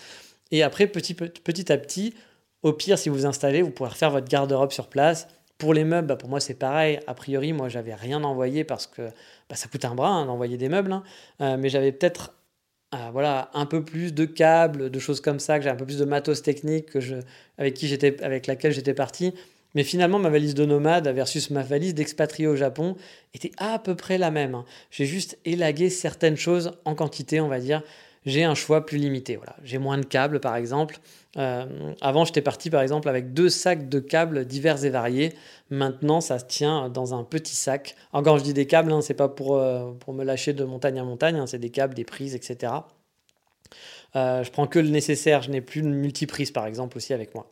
Et 0.51 0.63
après, 0.63 0.87
petit, 0.87 1.13
petit, 1.13 1.71
à 1.71 1.77
petit, 1.77 2.15
au 2.63 2.73
pire, 2.73 2.99
si 2.99 3.11
vous 3.11 3.17
vous 3.17 3.27
installez, 3.27 3.61
vous 3.61 3.71
pourrez 3.71 3.91
refaire 3.91 4.11
votre 4.11 4.29
garde-robe 4.29 4.73
sur 4.73 4.89
place. 4.89 5.29
Pour 5.59 5.75
les 5.75 5.85
meubles, 5.85 6.17
pour 6.17 6.31
moi, 6.31 6.41
c'est 6.41 6.55
pareil. 6.55 7.01
A 7.07 7.15
priori, 7.15 7.53
moi, 7.53 7.69
j'avais 7.69 7.95
rien 7.95 8.25
envoyé 8.25 8.65
parce 8.65 8.87
que 8.87 9.11
ça 9.53 9.69
coûte 9.69 9.85
un 9.85 9.95
bras 9.95 10.09
hein, 10.11 10.25
d'envoyer 10.27 10.57
des 10.57 10.69
meubles. 10.71 11.03
Euh, 11.43 11.57
mais 11.59 11.69
j'avais 11.69 11.93
peut-être 11.93 12.33
euh, 12.95 13.11
voilà, 13.13 13.51
un 13.55 13.67
peu 13.67 13.85
plus 13.85 14.15
de 14.15 14.25
câbles, 14.25 14.91
de 14.91 14.99
choses 14.99 15.21
comme 15.21 15.41
ça, 15.41 15.59
que 15.59 15.65
j'ai 15.65 15.71
un 15.71 15.77
peu 15.77 15.85
plus 15.85 15.99
de 15.99 16.05
matos 16.05 16.43
technique 16.43 16.87
avec, 17.59 17.75
qui 17.75 17.93
avec 18.23 18.47
laquelle 18.47 18.73
j'étais 18.73 18.95
parti. 18.95 19.35
Mais 19.75 19.85
finalement, 19.85 20.19
ma 20.19 20.31
valise 20.31 20.55
de 20.55 20.65
nomade 20.65 21.09
versus 21.09 21.51
ma 21.51 21.63
valise 21.63 21.95
d'expatrié 21.95 22.47
au 22.47 22.57
Japon 22.57 22.97
était 23.35 23.53
à 23.59 23.79
peu 23.79 23.95
près 23.95 24.17
la 24.17 24.31
même. 24.31 24.55
hein. 24.55 24.65
J'ai 24.91 25.05
juste 25.05 25.39
élagué 25.45 25.91
certaines 25.91 26.37
choses 26.37 26.73
en 26.87 26.95
quantité, 26.95 27.41
on 27.41 27.49
va 27.49 27.61
dire. 27.61 27.83
J'ai 28.29 28.45
un 28.45 28.55
choix 28.55 28.85
plus 28.85 28.99
limité. 28.99 29.39
J'ai 29.65 29.79
moins 29.79 29.97
de 29.97 30.05
câbles, 30.05 30.39
par 30.39 30.55
exemple. 30.55 30.99
Euh, 31.39 31.95
avant, 32.03 32.27
j'étais 32.27 32.43
parti, 32.43 32.69
par 32.69 32.83
exemple, 32.83 33.09
avec 33.09 33.33
deux 33.33 33.49
sacs 33.49 33.89
de 33.89 34.01
câbles 34.01 34.45
divers 34.45 34.85
et 34.85 34.91
variés. 34.91 35.33
Maintenant, 35.71 36.21
ça 36.21 36.39
se 36.39 36.45
tient 36.45 36.91
dans 36.91 37.15
un 37.15 37.25
petit 37.25 37.57
sac. 37.57 37.97
Encore, 38.13 38.39
je 38.39 38.45
dis 38.45 38.53
des 38.53 38.67
câbles, 38.67 38.93
hein, 38.93 39.01
c'est 39.01 39.15
pas 39.15 39.29
pour, 39.29 39.57
euh, 39.57 39.93
me 40.09 40.25
lâcher 40.25 40.53
de 40.53 40.63
montagne 40.65 40.99
à 41.01 41.05
montagne. 41.05 41.37
hein, 41.37 41.47
c'est 41.47 41.59
des 41.59 41.71
câbles, 41.71 41.95
des 41.95 42.05
prises, 42.05 42.35
etc. 42.35 42.73
Euh, 44.15 44.45
je 44.45 44.51
prends 44.51 44.67
que 44.67 44.79
le 44.79 44.91
nécessaire. 44.91 45.41
Je 45.41 45.51
n'ai 45.51 45.63
plus 45.63 45.81
de 45.81 45.89
multiprise, 45.89 46.51
par 46.51 46.67
exemple, 46.67 46.99
aussi 46.99 47.15
avec 47.15 47.35
moi. 47.35 47.47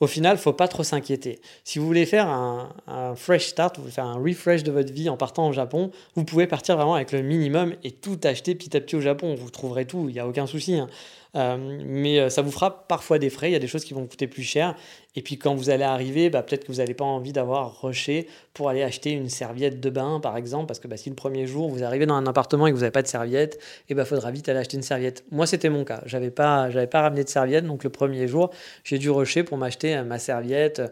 Au 0.00 0.06
final, 0.06 0.38
faut 0.38 0.54
pas 0.54 0.66
trop 0.66 0.82
s'inquiéter. 0.82 1.40
Si 1.62 1.78
vous 1.78 1.86
voulez 1.86 2.06
faire 2.06 2.26
un, 2.28 3.14
fresh 3.16 3.46
start, 3.48 3.76
vous 3.76 3.82
voulez 3.82 3.92
faire 3.92 4.06
un 4.06 4.14
refresh 4.18 4.62
de 4.62 4.72
votre 4.72 4.92
vie 4.92 5.10
en 5.10 5.18
partant 5.18 5.48
au 5.48 5.52
Japon, 5.52 5.90
vous 6.14 6.24
pouvez 6.24 6.46
partir 6.46 6.76
vraiment 6.76 6.94
avec 6.94 7.12
le 7.12 7.20
minimum 7.20 7.74
et 7.84 7.90
tout 7.90 8.18
acheter 8.24 8.54
petit 8.54 8.74
à 8.76 8.80
petit 8.80 8.96
au 8.96 9.00
Japon. 9.00 9.34
Vous 9.34 9.50
trouverez 9.50 9.84
tout, 9.86 10.06
il 10.08 10.14
n'y 10.14 10.20
a 10.20 10.26
aucun 10.26 10.46
souci. 10.46 10.74
hein. 10.76 10.88
Euh, 11.36 11.56
mais 11.84 12.18
euh, 12.18 12.28
ça 12.28 12.42
vous 12.42 12.50
fera 12.50 12.86
parfois 12.88 13.18
des 13.18 13.30
frais, 13.30 13.50
il 13.50 13.52
y 13.52 13.56
a 13.56 13.60
des 13.60 13.68
choses 13.68 13.84
qui 13.84 13.94
vont 13.94 14.06
coûter 14.06 14.26
plus 14.26 14.42
cher. 14.42 14.74
Et 15.16 15.22
puis 15.22 15.38
quand 15.38 15.54
vous 15.54 15.70
allez 15.70 15.84
arriver, 15.84 16.30
bah, 16.30 16.42
peut-être 16.42 16.64
que 16.64 16.72
vous 16.72 16.78
n'avez 16.78 16.94
pas 16.94 17.04
envie 17.04 17.32
d'avoir 17.32 17.82
rushé 17.82 18.28
pour 18.54 18.68
aller 18.68 18.82
acheter 18.82 19.12
une 19.12 19.28
serviette 19.28 19.80
de 19.80 19.90
bain, 19.90 20.20
par 20.20 20.36
exemple, 20.36 20.66
parce 20.66 20.78
que 20.78 20.88
bah, 20.88 20.96
si 20.96 21.08
le 21.08 21.16
premier 21.16 21.46
jour 21.46 21.68
vous 21.68 21.82
arrivez 21.82 22.06
dans 22.06 22.14
un 22.14 22.26
appartement 22.26 22.66
et 22.66 22.70
que 22.70 22.74
vous 22.74 22.82
n'avez 22.82 22.92
pas 22.92 23.02
de 23.02 23.08
serviette, 23.08 23.58
il 23.88 23.96
bah, 23.96 24.04
faudra 24.04 24.30
vite 24.30 24.48
aller 24.48 24.58
acheter 24.58 24.76
une 24.76 24.82
serviette. 24.82 25.24
Moi, 25.30 25.46
c'était 25.46 25.68
mon 25.68 25.84
cas. 25.84 26.02
J'avais 26.06 26.30
pas, 26.30 26.70
j'avais 26.70 26.86
pas 26.86 27.02
ramené 27.02 27.24
de 27.24 27.28
serviette, 27.28 27.66
donc 27.66 27.84
le 27.84 27.90
premier 27.90 28.28
jour, 28.28 28.50
j'ai 28.84 28.98
dû 28.98 29.10
rusher 29.10 29.42
pour 29.42 29.58
m'acheter 29.58 29.96
euh, 29.96 30.04
ma 30.04 30.18
serviette. 30.18 30.82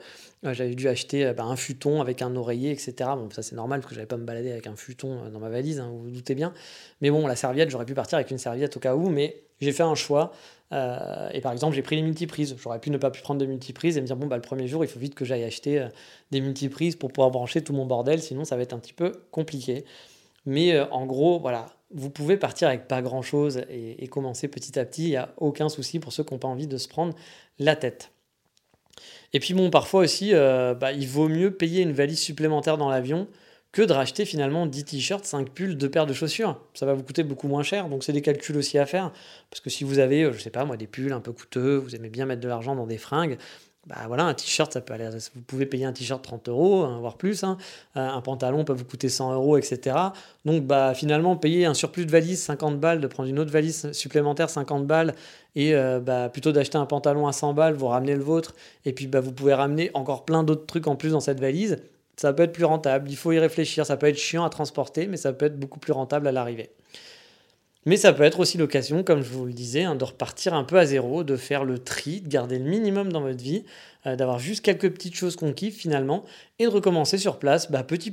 J'avais 0.44 0.74
dû 0.76 0.88
acheter 0.88 1.26
euh, 1.26 1.32
bah, 1.32 1.44
un 1.44 1.56
futon 1.56 2.00
avec 2.00 2.22
un 2.22 2.36
oreiller, 2.36 2.70
etc. 2.70 2.92
Bon, 3.16 3.28
ça 3.30 3.42
c'est 3.42 3.56
normal 3.56 3.80
parce 3.80 3.90
que 3.90 3.94
j'avais 3.96 4.06
pas 4.06 4.16
me 4.16 4.24
balader 4.24 4.52
avec 4.52 4.66
un 4.68 4.76
futon 4.76 5.24
euh, 5.24 5.30
dans 5.30 5.40
ma 5.40 5.48
valise, 5.48 5.80
hein, 5.80 5.88
vous 5.90 6.04
vous 6.04 6.10
doutez 6.10 6.34
bien. 6.34 6.52
Mais 7.00 7.10
bon, 7.10 7.26
la 7.26 7.34
serviette, 7.34 7.70
j'aurais 7.70 7.86
pu 7.86 7.94
partir 7.94 8.16
avec 8.16 8.30
une 8.30 8.38
serviette 8.38 8.76
au 8.76 8.80
cas 8.80 8.94
où, 8.94 9.08
mais 9.08 9.42
j'ai 9.60 9.72
fait 9.72 9.82
un 9.82 9.96
choix. 9.96 10.32
Euh, 10.72 11.28
et 11.32 11.40
par 11.40 11.52
exemple, 11.52 11.74
j'ai 11.74 11.82
pris 11.82 11.96
les 11.96 12.02
multiprises. 12.02 12.54
J'aurais 12.58 12.78
pu 12.78 12.90
ne 12.90 12.98
pas 12.98 13.10
pu 13.10 13.20
prendre 13.20 13.40
de 13.40 13.46
multiprises 13.46 13.96
et 13.96 14.00
me 14.00 14.06
dire 14.06 14.16
bon 14.16 14.26
bah 14.26 14.36
le 14.36 14.42
premier 14.42 14.68
jour, 14.68 14.84
il 14.84 14.88
faut 14.88 15.00
vite 15.00 15.16
que 15.16 15.24
j'aille 15.24 15.44
acheter 15.44 15.88
des 16.30 16.40
multiprises 16.40 16.94
pour 16.94 17.10
pouvoir 17.10 17.30
brancher 17.30 17.62
tout 17.62 17.72
mon 17.72 17.86
bordel, 17.86 18.20
sinon 18.20 18.44
ça 18.44 18.54
va 18.56 18.62
être 18.62 18.74
un 18.74 18.78
petit 18.78 18.92
peu 18.92 19.12
compliqué. 19.32 19.84
Mais 20.46 20.78
en 20.78 21.04
gros, 21.06 21.40
voilà, 21.40 21.66
vous 21.90 22.10
pouvez 22.10 22.36
partir 22.36 22.68
avec 22.68 22.86
pas 22.86 23.02
grand 23.02 23.22
chose 23.22 23.62
et, 23.70 24.04
et 24.04 24.06
commencer 24.08 24.46
petit 24.46 24.78
à 24.78 24.84
petit. 24.84 25.04
Il 25.04 25.10
n'y 25.10 25.16
a 25.16 25.34
aucun 25.38 25.68
souci 25.68 25.98
pour 25.98 26.12
ceux 26.12 26.22
qui 26.22 26.32
n'ont 26.32 26.38
pas 26.38 26.48
envie 26.48 26.68
de 26.68 26.76
se 26.76 26.86
prendre 26.86 27.14
la 27.58 27.74
tête. 27.74 28.12
Et 29.32 29.40
puis 29.40 29.54
bon, 29.54 29.70
parfois 29.70 30.02
aussi, 30.02 30.30
euh, 30.32 30.74
bah, 30.74 30.92
il 30.92 31.06
vaut 31.06 31.28
mieux 31.28 31.50
payer 31.50 31.82
une 31.82 31.92
valise 31.92 32.20
supplémentaire 32.20 32.78
dans 32.78 32.88
l'avion 32.88 33.28
que 33.72 33.82
de 33.82 33.92
racheter 33.92 34.24
finalement 34.24 34.66
10 34.66 34.84
t-shirts, 34.84 35.24
5 35.24 35.50
pulls, 35.50 35.76
2 35.76 35.90
paires 35.90 36.06
de 36.06 36.14
chaussures. 36.14 36.58
Ça 36.72 36.86
va 36.86 36.94
vous 36.94 37.02
coûter 37.02 37.22
beaucoup 37.22 37.48
moins 37.48 37.62
cher, 37.62 37.88
donc 37.88 38.02
c'est 38.02 38.12
des 38.12 38.22
calculs 38.22 38.56
aussi 38.56 38.78
à 38.78 38.86
faire. 38.86 39.12
Parce 39.50 39.60
que 39.60 39.68
si 39.68 39.84
vous 39.84 39.98
avez, 39.98 40.24
euh, 40.24 40.32
je 40.32 40.38
sais 40.38 40.50
pas 40.50 40.64
moi, 40.64 40.76
des 40.76 40.86
pulls 40.86 41.12
un 41.12 41.20
peu 41.20 41.32
coûteux, 41.32 41.76
vous 41.76 41.94
aimez 41.94 42.08
bien 42.08 42.24
mettre 42.24 42.40
de 42.40 42.48
l'argent 42.48 42.74
dans 42.74 42.86
des 42.86 42.98
fringues, 42.98 43.36
bah 43.88 44.04
voilà, 44.06 44.24
un 44.24 44.34
t-shirt, 44.34 44.70
ça 44.70 44.82
peut 44.82 44.92
aller, 44.92 45.08
vous 45.34 45.40
pouvez 45.46 45.64
payer 45.64 45.86
un 45.86 45.92
t-shirt 45.94 46.22
30 46.22 46.48
euros, 46.50 46.82
hein, 46.84 46.98
voire 47.00 47.16
plus. 47.16 47.42
hein. 47.42 47.56
Euh, 47.96 48.06
Un 48.06 48.20
pantalon 48.20 48.64
peut 48.64 48.74
vous 48.74 48.84
coûter 48.84 49.08
100 49.08 49.32
euros, 49.32 49.56
etc. 49.56 49.96
Donc 50.44 50.64
bah 50.64 50.92
finalement, 50.94 51.36
payer 51.36 51.64
un 51.64 51.72
surplus 51.74 52.04
de 52.04 52.10
valise 52.10 52.40
50 52.42 52.78
balles, 52.78 53.00
de 53.00 53.06
prendre 53.06 53.28
une 53.30 53.38
autre 53.38 53.50
valise 53.50 53.90
supplémentaire 53.92 54.50
50 54.50 54.86
balles, 54.86 55.14
et 55.56 55.74
euh, 55.74 56.00
bah, 56.00 56.28
plutôt 56.28 56.52
d'acheter 56.52 56.76
un 56.76 56.84
pantalon 56.86 57.26
à 57.26 57.32
100 57.32 57.54
balles, 57.54 57.74
vous 57.74 57.86
ramenez 57.86 58.14
le 58.14 58.22
vôtre, 58.22 58.54
et 58.84 58.92
puis 58.92 59.06
bah, 59.06 59.20
vous 59.20 59.32
pouvez 59.32 59.54
ramener 59.54 59.90
encore 59.94 60.24
plein 60.26 60.42
d'autres 60.44 60.66
trucs 60.66 60.86
en 60.86 60.94
plus 60.96 61.10
dans 61.12 61.20
cette 61.20 61.40
valise. 61.40 61.78
Ça 62.16 62.32
peut 62.32 62.42
être 62.42 62.52
plus 62.52 62.64
rentable, 62.64 63.10
il 63.10 63.16
faut 63.16 63.32
y 63.32 63.38
réfléchir, 63.38 63.86
ça 63.86 63.96
peut 63.96 64.06
être 64.08 64.18
chiant 64.18 64.44
à 64.44 64.50
transporter, 64.50 65.06
mais 65.06 65.16
ça 65.16 65.32
peut 65.32 65.46
être 65.46 65.58
beaucoup 65.58 65.78
plus 65.78 65.92
rentable 65.92 66.26
à 66.28 66.32
l'arrivée. 66.32 66.70
Mais 67.88 67.96
ça 67.96 68.12
peut 68.12 68.24
être 68.24 68.40
aussi 68.40 68.58
l'occasion, 68.58 69.02
comme 69.02 69.22
je 69.22 69.30
vous 69.30 69.46
le 69.46 69.54
disais, 69.54 69.84
hein, 69.84 69.94
de 69.94 70.04
repartir 70.04 70.52
un 70.52 70.62
peu 70.62 70.78
à 70.78 70.84
zéro, 70.84 71.24
de 71.24 71.36
faire 71.36 71.64
le 71.64 71.78
tri, 71.78 72.20
de 72.20 72.28
garder 72.28 72.58
le 72.58 72.66
minimum 72.66 73.10
dans 73.10 73.22
votre 73.22 73.42
vie, 73.42 73.64
euh, 74.04 74.14
d'avoir 74.14 74.38
juste 74.38 74.62
quelques 74.62 74.90
petites 74.92 75.14
choses 75.14 75.36
qu'on 75.36 75.54
kiffe 75.54 75.78
finalement, 75.78 76.22
et 76.58 76.64
de 76.64 76.68
recommencer 76.68 77.16
sur 77.16 77.38
place 77.38 77.70
bah, 77.70 77.82
petit, 77.82 78.12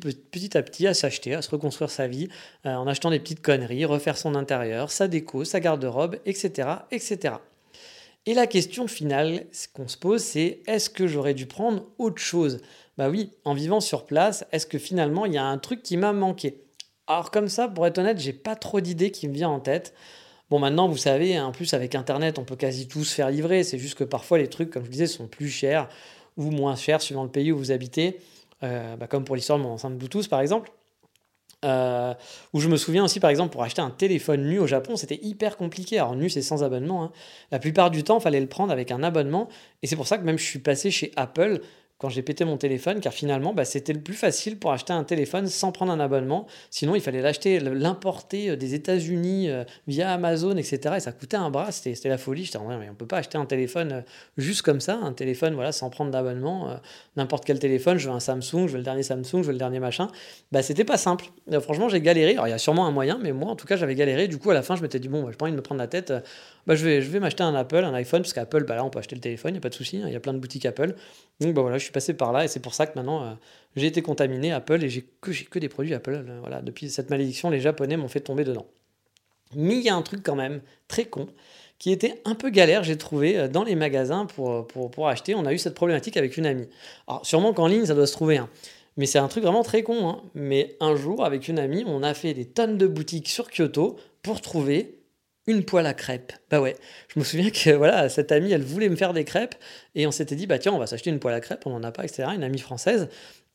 à 0.55 0.63
petit 0.63 0.88
à 0.88 0.93
s'acheter, 0.93 1.35
à 1.35 1.41
se 1.41 1.49
reconstruire 1.49 1.89
sa 1.89 2.07
vie, 2.07 2.29
euh, 2.65 2.73
en 2.73 2.88
achetant 2.88 3.09
des 3.09 3.19
petites 3.19 3.41
conneries, 3.41 3.83
refaire 3.83 4.17
son 4.17 4.35
intérieur, 4.35 4.91
sa 4.91 5.09
déco, 5.09 5.43
sa 5.43 5.59
garde-robe, 5.59 6.19
etc., 6.25 6.69
etc. 6.91 7.33
Et 8.25 8.33
la 8.33 8.47
question 8.47 8.88
finale 8.88 9.45
qu'on 9.73 9.89
se 9.89 9.97
pose, 9.97 10.23
c'est 10.23 10.61
est-ce 10.67 10.89
que 10.89 11.05
j'aurais 11.05 11.33
dû 11.33 11.47
prendre 11.47 11.83
autre 11.97 12.21
chose? 12.21 12.61
Bah 12.97 13.09
oui, 13.09 13.29
en 13.43 13.53
vivant 13.53 13.81
sur 13.81 14.05
place, 14.05 14.45
est-ce 14.53 14.67
que 14.67 14.77
finalement 14.77 15.25
il 15.25 15.33
y 15.33 15.38
a 15.38 15.43
un 15.43 15.57
truc 15.57 15.83
qui 15.83 15.97
m'a 15.97 16.13
manqué? 16.13 16.64
Alors 17.07 17.31
comme 17.31 17.47
ça, 17.47 17.67
pour 17.67 17.85
être 17.85 17.97
honnête, 17.97 18.19
j'ai 18.19 18.33
pas 18.33 18.55
trop 18.55 18.81
d'idées 18.81 19.11
qui 19.11 19.27
me 19.27 19.33
viennent 19.33 19.49
en 19.49 19.59
tête. 19.59 19.93
Bon, 20.49 20.59
maintenant, 20.59 20.87
vous 20.87 20.97
savez, 20.97 21.39
en 21.39 21.51
plus, 21.51 21.73
avec 21.73 21.95
Internet, 21.95 22.37
on 22.37 22.43
peut 22.43 22.55
quasi 22.55 22.87
tous 22.87 23.11
faire 23.11 23.29
livrer. 23.29 23.63
C'est 23.63 23.79
juste 23.79 23.95
que 23.95 24.03
parfois, 24.03 24.37
les 24.37 24.47
trucs, 24.47 24.69
comme 24.69 24.83
je 24.83 24.87
vous 24.87 24.91
disais, 24.91 25.07
sont 25.07 25.27
plus 25.27 25.49
chers 25.49 25.89
ou 26.37 26.51
moins 26.51 26.75
chers 26.75 27.01
suivant 27.01 27.23
le 27.23 27.29
pays 27.29 27.51
où 27.51 27.57
vous 27.57 27.71
habitez. 27.71 28.19
Euh, 28.63 28.95
bah, 28.95 29.07
comme 29.07 29.25
pour 29.25 29.35
l'histoire 29.35 29.57
de 29.57 29.63
mon 29.63 29.71
enceinte 29.71 29.97
Bluetooth, 29.97 30.27
par 30.29 30.41
exemple. 30.41 30.71
Euh, 31.63 32.13
où 32.53 32.59
je 32.59 32.69
me 32.69 32.77
souviens 32.77 33.03
aussi, 33.03 33.19
par 33.19 33.31
exemple, 33.31 33.51
pour 33.51 33.63
acheter 33.63 33.81
un 33.81 33.89
téléphone 33.89 34.43
nu 34.43 34.59
au 34.59 34.67
Japon, 34.67 34.95
c'était 34.97 35.19
hyper 35.23 35.57
compliqué. 35.57 35.97
Alors, 35.97 36.15
nu, 36.15 36.29
c'est 36.29 36.43
sans 36.43 36.63
abonnement. 36.63 37.05
Hein. 37.05 37.11
La 37.51 37.57
plupart 37.57 37.89
du 37.89 38.03
temps, 38.03 38.19
il 38.19 38.21
fallait 38.21 38.39
le 38.39 38.47
prendre 38.47 38.71
avec 38.71 38.91
un 38.91 39.01
abonnement. 39.01 39.49
Et 39.81 39.87
c'est 39.87 39.95
pour 39.95 40.07
ça 40.07 40.19
que 40.19 40.23
même 40.23 40.37
je 40.37 40.45
suis 40.45 40.59
passé 40.59 40.91
chez 40.91 41.11
Apple 41.15 41.61
quand 41.97 42.10
j'ai 42.10 42.21
pété 42.21 42.43
mon 42.43 42.58
téléphone, 42.58 42.99
car 42.99 43.13
finalement, 43.13 43.53
bah, 43.53 43.63
c'était 43.63 43.93
le 43.93 44.01
plus 44.01 44.15
facile 44.15 44.60
pour 44.60 44.73
acheter 44.73 44.91
un 44.91 45.05
téléphone 45.05 45.47
sans 45.47 45.71
prendre 45.71 45.93
un 45.93 45.99
abonnement. 46.01 46.45
Sinon, 46.69 46.93
il 46.93 47.01
fallait 47.01 47.21
l'acheter, 47.21 47.60
l'importer 47.60 48.49
euh, 48.49 48.55
des 48.58 48.73
États-Unis 48.73 49.49
euh, 49.49 49.63
via 49.88 50.12
Amazon, 50.12 50.58
etc. 50.58 50.95
Et 50.97 50.99
ça 50.99 51.13
coûtait 51.13 51.38
un 51.38 51.49
bras, 51.49 51.71
c'était 51.71 52.10
la 52.10 52.17
folie. 52.17 52.43
J'étais 52.43 52.60
mais 52.60 52.89
on 52.89 52.95
peut 52.95 53.05
pas 53.05 53.19
acheter 53.19 53.38
un 53.38 53.45
téléphone 53.45 53.91
euh, 53.93 54.01
juste 54.38 54.62
comme 54.62 54.81
ça, 54.81 54.99
un 55.01 55.13
téléphone 55.13 55.53
voilà, 55.53 55.71
sans 55.71 55.89
prendre 55.89 56.12
d'abonnement. 56.12 56.79
N'importe 57.15 57.45
quel 57.45 57.60
téléphone, 57.60 57.97
je 57.97 58.10
veux 58.10 58.15
un 58.15 58.19
Samsung, 58.19 58.67
je 58.67 58.71
veux 58.73 58.77
le 58.77 58.84
dernier 58.84 59.03
Samsung, 59.03 59.38
je 59.38 59.43
veux 59.43 59.51
le 59.53 59.58
dernier 59.58 59.79
machin. 59.79 60.10
Bah, 60.51 60.62
c'était 60.62 60.84
pas 60.84 60.97
simple. 60.97 61.25
franchement, 61.62 61.88
j'ai 61.88 62.01
galéré. 62.01 62.34
Alors, 62.34 62.47
il 62.47 62.51
y 62.51 62.53
a 62.53 62.58
sûrement 62.58 62.86
un 62.88 62.91
moyen, 62.91 63.17
mais 63.21 63.31
moi, 63.31 63.51
en 63.51 63.55
tout 63.55 63.67
cas, 63.67 63.77
j'avais 63.77 63.95
galéré. 63.95 64.27
Du 64.27 64.38
coup, 64.38 64.51
à 64.51 64.53
la 64.53 64.63
fin, 64.63 64.75
je 64.75 64.81
m'étais 64.81 64.99
dit, 64.99 65.08
bon, 65.08 65.23
bah, 65.23 65.29
j'ai 65.31 65.38
pas 65.38 65.45
envie 65.45 65.53
de 65.53 65.58
me 65.58 65.62
prendre 65.62 65.79
la 65.79 65.88
tête. 65.88 66.13
Bah, 66.67 66.75
je 66.75 66.84
vais, 66.84 67.01
je 67.01 67.10
vais 67.10 67.19
m'acheter 67.19 67.43
un 67.43 67.55
Apple, 67.55 67.84
un 67.84 67.93
iPhone, 67.93 68.21
parce 68.21 68.34
qu'Apple, 68.34 68.65
bah, 68.65 68.75
là, 68.75 68.84
on 68.84 68.89
peut 68.89 68.99
acheter 68.99 69.15
le 69.15 69.21
téléphone, 69.21 69.51
il 69.51 69.53
n'y 69.53 69.60
a 69.60 69.62
pas 69.62 69.69
de 69.69 69.75
souci. 69.75 69.97
Hein, 69.97 70.05
il 70.08 70.13
y 70.13 70.17
a 70.17 70.19
plein 70.19 70.34
de 70.34 70.39
boutiques 70.39 70.65
Apple. 70.65 70.95
Donc 71.41 71.53
bah 71.53 71.62
voilà, 71.62 71.77
je 71.85 71.89
suis 71.89 71.93
passé 71.93 72.15
par 72.15 72.33
là 72.33 72.43
et 72.43 72.47
c'est 72.47 72.59
pour 72.59 72.73
ça 72.73 72.87
que 72.87 72.97
maintenant 72.97 73.23
euh, 73.23 73.33
j'ai 73.75 73.85
été 73.85 74.01
contaminé 74.01 74.51
Apple 74.51 74.83
et 74.83 74.89
j'ai 74.89 75.05
que, 75.21 75.31
que 75.31 75.59
des 75.59 75.69
produits 75.69 75.93
Apple. 75.93 76.25
Euh, 76.27 76.39
voilà, 76.41 76.61
depuis 76.61 76.89
cette 76.89 77.11
malédiction, 77.11 77.51
les 77.51 77.59
Japonais 77.59 77.95
m'ont 77.95 78.07
fait 78.07 78.21
tomber 78.21 78.43
dedans. 78.43 78.65
Mais 79.53 79.75
il 79.75 79.81
y 79.81 79.89
a 79.89 79.95
un 79.95 80.01
truc 80.01 80.21
quand 80.23 80.35
même 80.35 80.61
très 80.87 81.05
con 81.05 81.27
qui 81.77 81.91
était 81.91 82.21
un 82.25 82.35
peu 82.35 82.49
galère, 82.49 82.83
j'ai 82.83 82.97
trouvé, 82.97 83.37
euh, 83.37 83.47
dans 83.47 83.63
les 83.63 83.75
magasins 83.75 84.25
pour, 84.25 84.65
pour, 84.65 84.89
pour, 84.89 85.07
acheter. 85.07 85.35
On 85.35 85.45
a 85.45 85.53
eu 85.53 85.59
cette 85.59 85.75
problématique 85.75 86.17
avec 86.17 86.37
une 86.37 86.47
amie. 86.47 86.67
Alors 87.07 87.23
sûrement 87.25 87.53
qu'en 87.53 87.67
ligne, 87.67 87.85
ça 87.85 87.93
doit 87.93 88.07
se 88.07 88.13
trouver. 88.13 88.37
Hein. 88.37 88.49
Mais 88.97 89.05
c'est 89.05 89.19
un 89.19 89.27
truc 89.27 89.43
vraiment 89.43 89.63
très 89.63 89.83
con. 89.83 90.09
Hein. 90.09 90.21
Mais 90.33 90.77
un 90.79 90.95
jour, 90.95 91.23
avec 91.23 91.47
une 91.47 91.59
amie, 91.59 91.83
on 91.85 92.01
a 92.01 92.15
fait 92.15 92.33
des 92.33 92.45
tonnes 92.45 92.79
de 92.79 92.87
boutiques 92.87 93.29
sur 93.29 93.49
Kyoto 93.51 93.97
pour 94.23 94.41
trouver 94.41 94.94
une 95.47 95.63
poêle 95.63 95.86
à 95.86 95.93
crêpes. 95.93 96.34
Bah 96.49 96.62
ouais, 96.62 96.75
je 97.13 97.19
me 97.19 97.23
souviens 97.23 97.49
que 97.49 97.69
voilà, 97.75 98.10
cette 98.10 98.31
amie, 98.31 98.51
elle 98.51 98.63
voulait 98.63 98.89
me 98.89 98.95
faire 98.95 99.13
des 99.13 99.23
crêpes 99.23 99.55
et 99.93 100.08
on 100.08 100.12
s'était 100.12 100.36
dit 100.36 100.47
bah 100.47 100.60
tiens, 100.60 100.73
on 100.73 100.79
va 100.79 100.88
s'acheter 100.88 101.10
une 101.10 101.19
poêle 101.19 101.36
à 101.36 101.41
crêpes, 101.41 101.65
on 101.65 101.71
n'en 101.71 101.84
a 101.84 101.91
pas, 101.91 102.03
etc. 102.03 102.29
Une 102.36 102.43
amie 102.43 102.60
française 102.60 103.10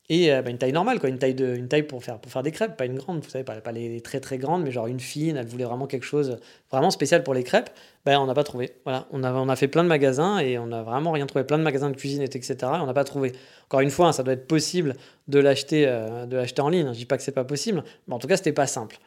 et 0.09 0.33
euh, 0.33 0.41
bah, 0.41 0.49
une 0.49 0.57
taille 0.57 0.73
normale 0.73 0.99
quoi, 0.99 1.07
une 1.07 1.19
taille 1.19 1.35
de, 1.35 1.55
une 1.55 1.69
taille 1.69 1.83
pour 1.83 2.03
faire 2.03 2.19
pour 2.19 2.31
faire 2.31 2.43
des 2.43 2.51
crêpes, 2.51 2.75
pas 2.75 2.85
une 2.85 2.97
grande, 2.97 3.23
vous 3.23 3.29
savez, 3.29 3.45
pas, 3.45 3.71
les 3.71 4.01
très 4.01 4.19
très 4.19 4.37
grandes, 4.37 4.63
mais 4.63 4.71
genre 4.71 4.87
une 4.87 4.99
fine. 4.99 5.37
Elle 5.37 5.47
voulait 5.47 5.63
vraiment 5.63 5.87
quelque 5.87 6.03
chose 6.03 6.37
vraiment 6.69 6.91
spécial 6.91 7.23
pour 7.23 7.33
les 7.33 7.43
crêpes. 7.43 7.69
Bah 8.05 8.19
on 8.19 8.25
n'a 8.25 8.33
pas 8.33 8.43
trouvé. 8.43 8.71
Voilà, 8.83 9.07
on 9.11 9.23
a 9.23 9.31
on 9.33 9.47
a 9.47 9.55
fait 9.55 9.67
plein 9.67 9.83
de 9.83 9.89
magasins 9.89 10.39
et 10.39 10.57
on 10.57 10.67
n'a 10.67 10.83
vraiment 10.83 11.11
rien 11.11 11.25
trouvé, 11.27 11.45
plein 11.45 11.57
de 11.57 11.63
magasins 11.63 11.89
de 11.89 11.95
cuisine 11.95 12.21
etc. 12.21 12.55
Et 12.61 12.65
on 12.65 12.87
n'a 12.87 12.93
pas 12.93 13.03
trouvé. 13.03 13.31
Encore 13.65 13.81
une 13.81 13.89
fois, 13.89 14.07
hein, 14.07 14.11
ça 14.11 14.23
doit 14.23 14.33
être 14.33 14.47
possible 14.47 14.95
de 15.29 15.39
l'acheter 15.39 15.85
euh, 15.87 16.25
de 16.25 16.35
l'acheter 16.35 16.61
en 16.61 16.69
ligne. 16.69 16.87
Je 16.93 16.97
dis 16.97 17.05
pas 17.05 17.17
que 17.17 17.23
c'est 17.23 17.31
pas 17.31 17.45
possible, 17.45 17.83
mais 18.07 18.13
en 18.13 18.19
tout 18.19 18.27
cas 18.27 18.37
c'était 18.37 18.53
pas 18.53 18.67
simple. 18.67 18.97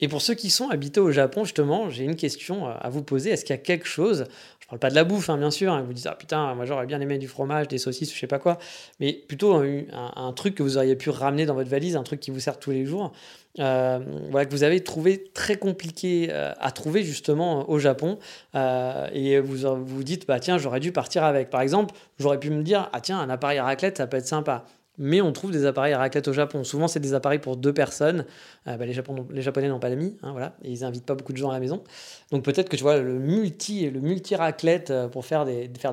Et 0.00 0.08
pour 0.08 0.20
ceux 0.20 0.34
qui 0.34 0.50
sont 0.50 0.68
habités 0.68 1.00
au 1.00 1.10
Japon, 1.10 1.44
justement, 1.44 1.88
j'ai 1.88 2.04
une 2.04 2.16
question 2.16 2.68
euh, 2.68 2.72
à 2.78 2.90
vous 2.90 3.02
poser. 3.02 3.30
Est-ce 3.30 3.46
qu'il 3.46 3.54
y 3.54 3.58
a 3.58 3.62
quelque 3.62 3.86
chose, 3.86 4.26
je 4.60 4.66
parle 4.66 4.78
pas 4.78 4.90
de 4.90 4.94
la 4.94 5.04
bouffe, 5.04 5.30
hein, 5.30 5.38
bien 5.38 5.50
sûr, 5.50 5.72
hein, 5.72 5.82
vous 5.86 5.94
dites, 5.94 6.06
ah 6.06 6.14
putain, 6.14 6.54
moi 6.54 6.66
j'aurais 6.66 6.84
bien 6.84 7.00
aimé 7.00 7.16
du 7.16 7.28
fromage, 7.28 7.68
des 7.68 7.78
saucisses, 7.78 8.12
je 8.12 8.18
sais 8.18 8.26
pas 8.26 8.38
quoi, 8.38 8.58
mais 9.00 9.14
plutôt 9.14 9.54
un, 9.54 10.32
truc 10.32 10.54
que 10.54 10.62
vous 10.62 10.76
auriez 10.76 10.96
pu 10.96 11.08
ramener 11.08 11.46
dans 11.46 11.54
votre 11.54 11.70
valise, 11.70 11.96
un 11.96 12.02
truc 12.02 12.20
qui 12.20 12.30
vous 12.30 12.40
sert 12.40 12.58
tous 12.58 12.72
les 12.72 12.84
jours, 12.84 13.12
euh, 13.58 14.00
que 14.44 14.50
vous 14.50 14.64
avez 14.64 14.84
trouvé 14.84 15.24
très 15.32 15.56
compliqué 15.56 16.28
euh, 16.30 16.52
à 16.60 16.72
trouver 16.72 17.02
justement 17.02 17.70
au 17.70 17.78
Japon, 17.78 18.18
et 18.54 19.40
vous 19.40 19.84
vous 19.86 20.04
dites, 20.04 20.26
bah 20.26 20.40
tiens, 20.40 20.58
j'aurais 20.58 20.80
dû 20.80 20.92
partir 20.92 21.24
avec. 21.24 21.48
Par 21.48 21.62
exemple, 21.62 21.94
j'aurais 22.18 22.38
pu 22.38 22.50
me 22.50 22.62
dire, 22.62 22.90
ah 22.92 23.00
tiens, 23.00 23.18
un 23.18 23.30
appareil 23.30 23.58
à 23.58 23.64
raclette, 23.64 23.96
ça 23.96 24.06
peut 24.06 24.18
être 24.18 24.26
sympa 24.26 24.66
mais 24.98 25.20
on 25.20 25.32
trouve 25.32 25.50
des 25.50 25.66
appareils 25.66 25.92
à 25.92 25.98
raclette 25.98 26.28
au 26.28 26.32
Japon. 26.32 26.64
Souvent, 26.64 26.88
c'est 26.88 27.00
des 27.00 27.14
appareils 27.14 27.38
pour 27.38 27.56
deux 27.56 27.72
personnes. 27.72 28.24
Euh, 28.66 28.76
bah, 28.76 28.86
les, 28.86 28.92
Japonais 28.92 29.68
n'ont 29.68 29.78
pas 29.78 29.90
d'amis, 29.90 30.16
hein, 30.22 30.32
voilà, 30.32 30.56
et 30.62 30.70
ils 30.70 30.84
invitent 30.84 31.06
pas 31.06 31.14
beaucoup 31.14 31.32
de 31.32 31.38
gens 31.38 31.50
à 31.50 31.52
la 31.52 31.60
maison. 31.60 31.82
Donc 32.30 32.44
peut-être 32.44 32.68
que 32.68 32.76
tu 32.76 32.82
vois 32.82 32.98
le 32.98 33.18
multi, 33.18 33.88
le 33.90 34.00
multi 34.00 34.34
raclette 34.34 34.90
euh, 34.90 35.08
pour 35.08 35.24
faire 35.24 35.44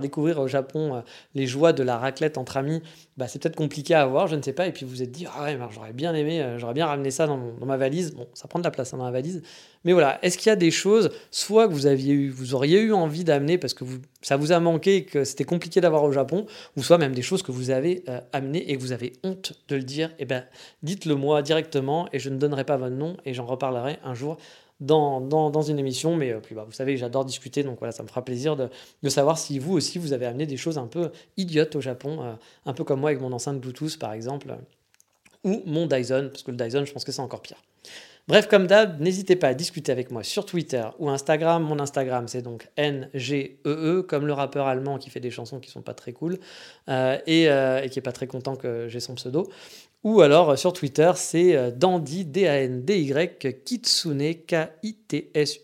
découvrir 0.02 0.40
au 0.40 0.48
Japon 0.48 0.96
euh, 0.96 1.02
les 1.36 1.46
joies 1.46 1.74
de 1.74 1.84
la 1.84 1.98
raclette 1.98 2.38
entre 2.38 2.58
amis, 2.58 2.82
bah, 3.18 3.28
c'est 3.28 3.42
peut-être 3.42 3.56
compliqué 3.56 3.94
à 3.94 4.02
avoir, 4.02 4.28
je 4.28 4.36
ne 4.36 4.42
sais 4.42 4.54
pas. 4.54 4.68
Et 4.68 4.72
puis 4.72 4.86
vous 4.86 5.04
êtes 5.04 5.12
dit, 5.12 5.26
ah 5.36 5.44
ouais, 5.44 5.58
j'aurais 5.72 5.94
bien 5.94 6.14
aimé, 6.14 6.56
j'aurais 6.58 6.74
bien 6.74 6.88
ramené 6.88 7.12
ça 7.12 7.28
dans, 7.28 7.38
ma 7.66 7.78
valise. 7.78 8.14
Bon, 8.14 8.28
ça 8.34 8.48
prend 8.48 8.60
de 8.60 8.64
la 8.64 8.72
place 8.72 8.94
hein, 8.94 8.98
dans 8.98 9.06
la 9.06 9.12
valise. 9.12 9.42
Mais 9.84 9.94
voilà, 9.94 10.18
est-ce 10.24 10.38
qu'il 10.38 10.50
y 10.50 10.54
a 10.54 10.56
des 10.56 10.72
choses, 10.72 11.12
soit 11.30 11.68
que 11.68 11.74
vous, 11.74 11.86
aviez 11.86 12.14
eu, 12.14 12.30
vous 12.30 12.56
auriez 12.56 12.80
eu 12.80 12.94
envie 12.94 13.24
d'amener 13.24 13.58
parce 13.58 13.74
que 13.74 13.84
vous, 13.84 14.00
ça 14.22 14.38
vous 14.38 14.52
a 14.52 14.60
manqué 14.60 14.96
et 14.96 15.06
que 15.06 15.24
c'était 15.26 15.44
compliqué 15.44 15.82
d'avoir 15.82 16.04
au 16.04 16.12
Japon, 16.12 16.46
ou 16.78 16.84
soit 16.84 16.98
même 16.98 17.14
des 17.14 17.22
choses 17.22 17.44
que 17.44 17.52
vous 17.52 17.70
avez 17.70 18.04
amenées 18.32 18.72
et 18.72 18.78
que 18.78 18.82
vous 18.82 18.94
avez 18.94 19.14
honte 19.24 19.54
de 19.68 19.76
le 19.76 19.84
dire, 19.84 20.12
eh 20.20 20.26
ben, 20.26 20.46
dites-le 20.82 21.16
moi 21.16 21.42
directement 21.42 22.08
et 22.14 22.20
je 22.20 22.30
ne 22.30 22.38
donnerai 22.38 22.64
pas 22.64 22.78
votre 22.78 22.96
nom 22.96 23.18
et 23.26 23.34
j'en 23.34 23.46
reparlerai 23.46 24.00
un 24.04 24.14
jour 24.14 24.38
dans, 24.84 25.62
une 25.62 25.80
émission. 25.80 26.16
Mais 26.16 26.32
euh, 26.32 26.40
puis, 26.40 26.56
bah, 26.56 26.64
vous 26.66 26.74
savez, 26.74 26.98
j'adore 26.98 27.26
discuter, 27.26 27.64
donc 27.64 27.80
voilà, 27.80 27.92
ça 27.92 28.04
me 28.04 28.08
fera 28.08 28.24
plaisir 28.24 28.56
de, 28.56 28.70
savoir 29.10 29.38
si 29.38 29.60
vous 29.60 29.74
aussi, 29.74 29.98
vous 29.98 30.14
avez 30.14 30.26
amené 30.26 30.46
des 30.46 30.58
choses 30.58 30.78
un 30.78 30.88
peu 30.88 31.12
idiotes 31.38 31.76
au 31.76 31.82
Japon, 31.82 32.20
euh, 32.22 32.34
un 32.66 32.74
peu 32.74 32.84
comme 32.84 33.00
moi 33.00 33.10
avec 33.10 33.22
mon 33.22 33.32
enceinte 33.32 33.60
Bluetooth, 33.60 33.98
par 33.98 34.14
exemple, 34.14 34.56
ou 35.44 35.62
mon 35.66 35.88
Dyson, 35.88 36.30
parce 36.32 36.44
que 36.44 36.52
le 36.52 36.58
Dyson, 36.58 36.86
je 36.86 36.94
pense 36.94 37.04
que 37.04 37.12
c'est 37.12 37.22
encore 37.22 37.42
pire. 37.42 37.58
Bref, 38.30 38.48
comme 38.48 38.68
d'hab, 38.68 39.02
n'hésitez 39.02 39.36
pas 39.36 39.50
à 39.50 39.54
discuter 39.54 39.92
avec 39.92 40.10
moi 40.10 40.24
sur 40.24 40.46
Twitter 40.46 40.86
ou 40.98 41.10
Instagram. 41.10 41.62
Mon 41.62 41.78
Instagram, 41.80 42.30
c'est 42.30 42.42
donc 42.42 42.70
NGEE, 42.78 43.58
e, 43.66 44.02
comme 44.02 44.26
le 44.26 44.32
rappeur 44.32 44.66
allemand 44.66 44.98
qui 44.98 45.10
fait 45.10 45.20
des 45.20 45.30
chansons 45.30 45.60
qui 45.60 45.70
sont 45.70 45.82
pas 45.82 45.94
très 45.94 46.14
cool 46.14 46.40
euh, 46.90 47.18
et, 47.28 47.44
et, 47.44 47.90
qui 47.90 48.00
est 48.00 48.02
pas 48.02 48.14
très 48.14 48.28
content 48.28 48.56
que 48.56 48.88
j'ai 48.88 49.02
son 49.02 49.16
pseudo. 49.16 49.50
Ou 50.04 50.22
alors 50.22 50.52
euh, 50.52 50.56
sur 50.58 50.74
Twitter, 50.74 51.12
c'est 51.16 51.56
euh, 51.56 51.72
Dandy, 51.72 52.26
D-A-N-D-Y, 52.26 53.64
Kitsune, 53.64 54.36
K-I-T-S-U-N-E. 54.46 55.64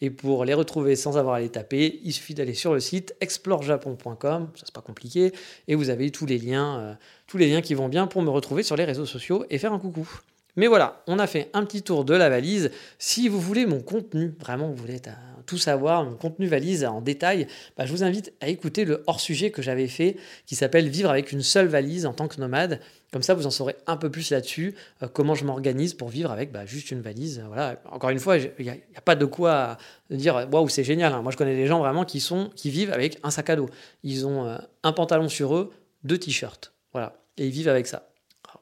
Et 0.00 0.10
pour 0.10 0.44
les 0.44 0.54
retrouver 0.54 0.96
sans 0.96 1.16
avoir 1.16 1.36
à 1.36 1.40
les 1.40 1.48
taper, 1.48 2.00
il 2.02 2.12
suffit 2.12 2.34
d'aller 2.34 2.54
sur 2.54 2.74
le 2.74 2.80
site 2.80 3.14
explorejapon.com, 3.20 4.48
ça 4.56 4.62
c'est 4.64 4.74
pas 4.74 4.80
compliqué, 4.80 5.30
et 5.68 5.76
vous 5.76 5.90
avez 5.90 6.10
tous 6.10 6.26
les 6.26 6.38
liens, 6.38 6.80
euh, 6.80 6.92
tous 7.28 7.38
les 7.38 7.48
liens 7.48 7.60
qui 7.60 7.74
vont 7.74 7.88
bien 7.88 8.08
pour 8.08 8.22
me 8.22 8.30
retrouver 8.30 8.64
sur 8.64 8.74
les 8.74 8.84
réseaux 8.84 9.06
sociaux 9.06 9.44
et 9.48 9.58
faire 9.58 9.72
un 9.72 9.78
coucou. 9.78 10.08
Mais 10.56 10.66
voilà, 10.66 11.02
on 11.06 11.20
a 11.20 11.28
fait 11.28 11.48
un 11.52 11.64
petit 11.64 11.82
tour 11.82 12.04
de 12.04 12.14
la 12.14 12.28
valise. 12.28 12.72
Si 12.98 13.28
vous 13.28 13.40
voulez 13.40 13.66
mon 13.66 13.80
contenu, 13.80 14.34
vraiment, 14.40 14.68
vous 14.68 14.74
voulez 14.74 15.00
tout 15.46 15.58
savoir, 15.58 16.04
mon 16.04 16.16
contenu 16.16 16.46
valise 16.46 16.84
en 16.84 17.00
détail, 17.00 17.46
bah, 17.76 17.86
je 17.86 17.92
vous 17.92 18.02
invite 18.02 18.32
à 18.40 18.48
écouter 18.48 18.84
le 18.84 19.02
hors-sujet 19.06 19.50
que 19.50 19.62
j'avais 19.62 19.86
fait 19.86 20.16
qui 20.46 20.56
s'appelle 20.56 20.88
Vivre 20.88 21.10
avec 21.10 21.32
une 21.32 21.42
seule 21.42 21.68
valise 21.68 22.04
en 22.04 22.12
tant 22.12 22.28
que 22.28 22.40
nomade. 22.40 22.80
Comme 23.12 23.22
ça, 23.22 23.34
vous 23.34 23.46
en 23.46 23.50
saurez 23.50 23.76
un 23.86 23.96
peu 23.96 24.10
plus 24.10 24.30
là-dessus, 24.30 24.74
euh, 25.02 25.08
comment 25.12 25.34
je 25.34 25.44
m'organise 25.44 25.94
pour 25.94 26.08
vivre 26.08 26.30
avec 26.30 26.52
bah, 26.52 26.64
juste 26.64 26.90
une 26.90 27.00
valise. 27.00 27.42
Voilà. 27.46 27.82
Encore 27.90 28.10
une 28.10 28.20
fois, 28.20 28.36
il 28.38 28.52
n'y 28.60 28.70
a, 28.70 29.00
pas 29.04 29.16
de 29.16 29.24
quoi 29.24 29.78
dire 30.10 30.48
waouh, 30.50 30.68
c'est 30.68 30.84
génial. 30.84 31.12
Hein. 31.12 31.22
Moi, 31.22 31.32
je 31.32 31.36
connais 31.36 31.56
des 31.56 31.66
gens 31.66 31.80
vraiment 31.80 32.04
qui, 32.04 32.20
sont, 32.20 32.50
qui 32.54 32.70
vivent 32.70 32.92
avec 32.92 33.18
un 33.22 33.30
sac 33.30 33.50
à 33.50 33.56
dos. 33.56 33.68
Ils 34.04 34.26
ont 34.26 34.46
euh, 34.46 34.58
un 34.84 34.92
pantalon 34.92 35.28
sur 35.28 35.56
eux, 35.56 35.72
deux 36.04 36.18
t-shirts. 36.18 36.72
Voilà. 36.92 37.14
Et 37.36 37.46
ils 37.46 37.52
vivent 37.52 37.68
avec 37.68 37.86
ça 37.86 38.06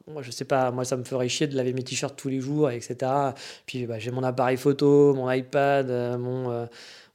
moi 0.06 0.22
je 0.22 0.30
sais 0.30 0.44
pas, 0.44 0.70
moi 0.70 0.84
ça 0.84 0.96
me 0.96 1.04
ferait 1.04 1.28
chier 1.28 1.46
de 1.46 1.56
laver 1.56 1.72
mes 1.72 1.82
t-shirts 1.82 2.16
tous 2.16 2.28
les 2.28 2.40
jours, 2.40 2.70
etc. 2.70 2.96
Puis 3.66 3.86
bah, 3.86 3.98
j'ai 3.98 4.10
mon 4.10 4.22
appareil 4.22 4.56
photo, 4.56 5.14
mon 5.14 5.30
iPad, 5.30 5.90
euh, 5.90 6.66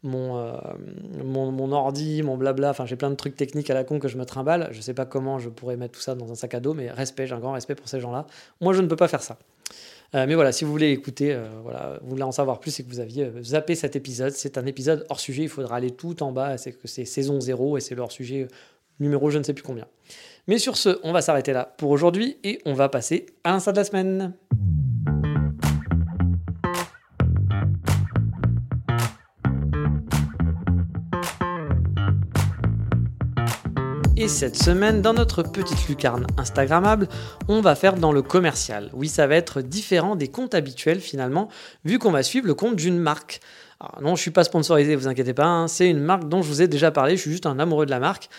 mon, 0.03 0.37
euh, 0.37 0.51
euh, 0.53 1.23
mon, 1.23 1.51
mon, 1.51 1.71
ordi, 1.71 2.21
mon 2.23 2.37
blabla, 2.37 2.69
enfin 2.69 2.85
j'ai 2.85 2.95
plein 2.95 3.09
de 3.09 3.15
trucs 3.15 3.35
techniques 3.35 3.69
à 3.69 3.73
la 3.73 3.83
con 3.83 3.99
que 3.99 4.07
je 4.07 4.17
me 4.17 4.25
trimballe. 4.25 4.69
Je 4.71 4.81
sais 4.81 4.93
pas 4.93 5.05
comment 5.05 5.39
je 5.39 5.49
pourrais 5.49 5.77
mettre 5.77 5.93
tout 5.93 6.01
ça 6.01 6.15
dans 6.15 6.31
un 6.31 6.35
sac 6.35 6.53
à 6.53 6.59
dos, 6.59 6.73
mais 6.73 6.91
respect, 6.91 7.27
j'ai 7.27 7.33
un 7.33 7.39
grand 7.39 7.53
respect 7.53 7.75
pour 7.75 7.87
ces 7.87 7.99
gens-là. 7.99 8.27
Moi 8.61 8.73
je 8.73 8.81
ne 8.81 8.87
peux 8.87 8.95
pas 8.95 9.07
faire 9.07 9.23
ça. 9.23 9.37
mais 10.13 10.35
voilà, 10.35 10.51
si 10.51 10.63
vous 10.65 10.71
voulez 10.71 10.91
écouter, 10.91 11.35
voilà, 11.63 11.97
vous 12.03 12.09
voulez 12.11 12.23
en 12.23 12.31
savoir 12.31 12.59
plus 12.59 12.79
et 12.79 12.83
que 12.83 12.89
vous 12.89 12.99
aviez 12.99 13.31
zappé 13.41 13.75
cet 13.75 13.95
épisode, 13.95 14.31
c'est 14.33 14.57
un 14.57 14.65
épisode 14.65 15.05
hors 15.09 15.19
sujet, 15.19 15.43
il 15.43 15.49
faudra 15.49 15.77
aller 15.77 15.91
tout 15.91 16.21
en 16.21 16.31
bas, 16.31 16.57
c'est 16.57 16.73
que 16.73 16.87
c'est 16.87 17.05
saison 17.05 17.41
0 17.41 17.77
et 17.77 17.81
c'est 17.81 17.95
le 17.95 18.01
hors 18.01 18.11
sujet 18.11 18.47
numéro 18.99 19.29
je 19.29 19.37
ne 19.37 19.43
sais 19.43 19.53
plus 19.53 19.63
combien. 19.63 19.87
Mais 20.47 20.57
sur 20.57 20.77
ce, 20.77 20.99
on 21.03 21.13
va 21.13 21.21
s'arrêter 21.21 21.53
là 21.53 21.73
pour 21.77 21.91
aujourd'hui 21.91 22.37
et 22.43 22.59
on 22.65 22.73
va 22.73 22.89
passer 22.89 23.25
à 23.43 23.51
l'instant 23.51 23.71
de 23.71 23.77
la 23.77 23.85
semaine. 23.85 24.33
Et 34.23 34.29
cette 34.29 34.55
semaine, 34.55 35.01
dans 35.01 35.13
notre 35.13 35.43
petite 35.43 35.89
lucarne 35.89 36.25
Instagrammable, 36.37 37.09
on 37.49 37.59
va 37.59 37.75
faire 37.75 37.95
dans 37.95 38.13
le 38.13 38.21
commercial. 38.21 38.89
Oui, 38.93 39.09
ça 39.09 39.27
va 39.27 39.35
être 39.35 39.61
différent 39.61 40.15
des 40.15 40.29
comptes 40.29 40.55
habituels 40.55 41.01
finalement, 41.01 41.49
vu 41.83 41.99
qu'on 41.99 42.09
va 42.09 42.23
suivre 42.23 42.47
le 42.47 42.53
compte 42.53 42.77
d'une 42.77 42.97
marque. 42.97 43.41
Alors 43.81 44.01
non, 44.01 44.15
je 44.15 44.21
suis 44.21 44.31
pas 44.31 44.45
sponsorisé, 44.45 44.95
vous 44.95 45.09
inquiétez 45.09 45.33
pas, 45.33 45.43
hein. 45.43 45.67
c'est 45.67 45.89
une 45.89 45.99
marque 45.99 46.29
dont 46.29 46.41
je 46.41 46.47
vous 46.47 46.61
ai 46.61 46.69
déjà 46.69 46.89
parlé, 46.89 47.17
je 47.17 47.21
suis 47.23 47.31
juste 47.31 47.47
un 47.47 47.59
amoureux 47.59 47.85
de 47.85 47.91
la 47.91 47.99
marque. 47.99 48.29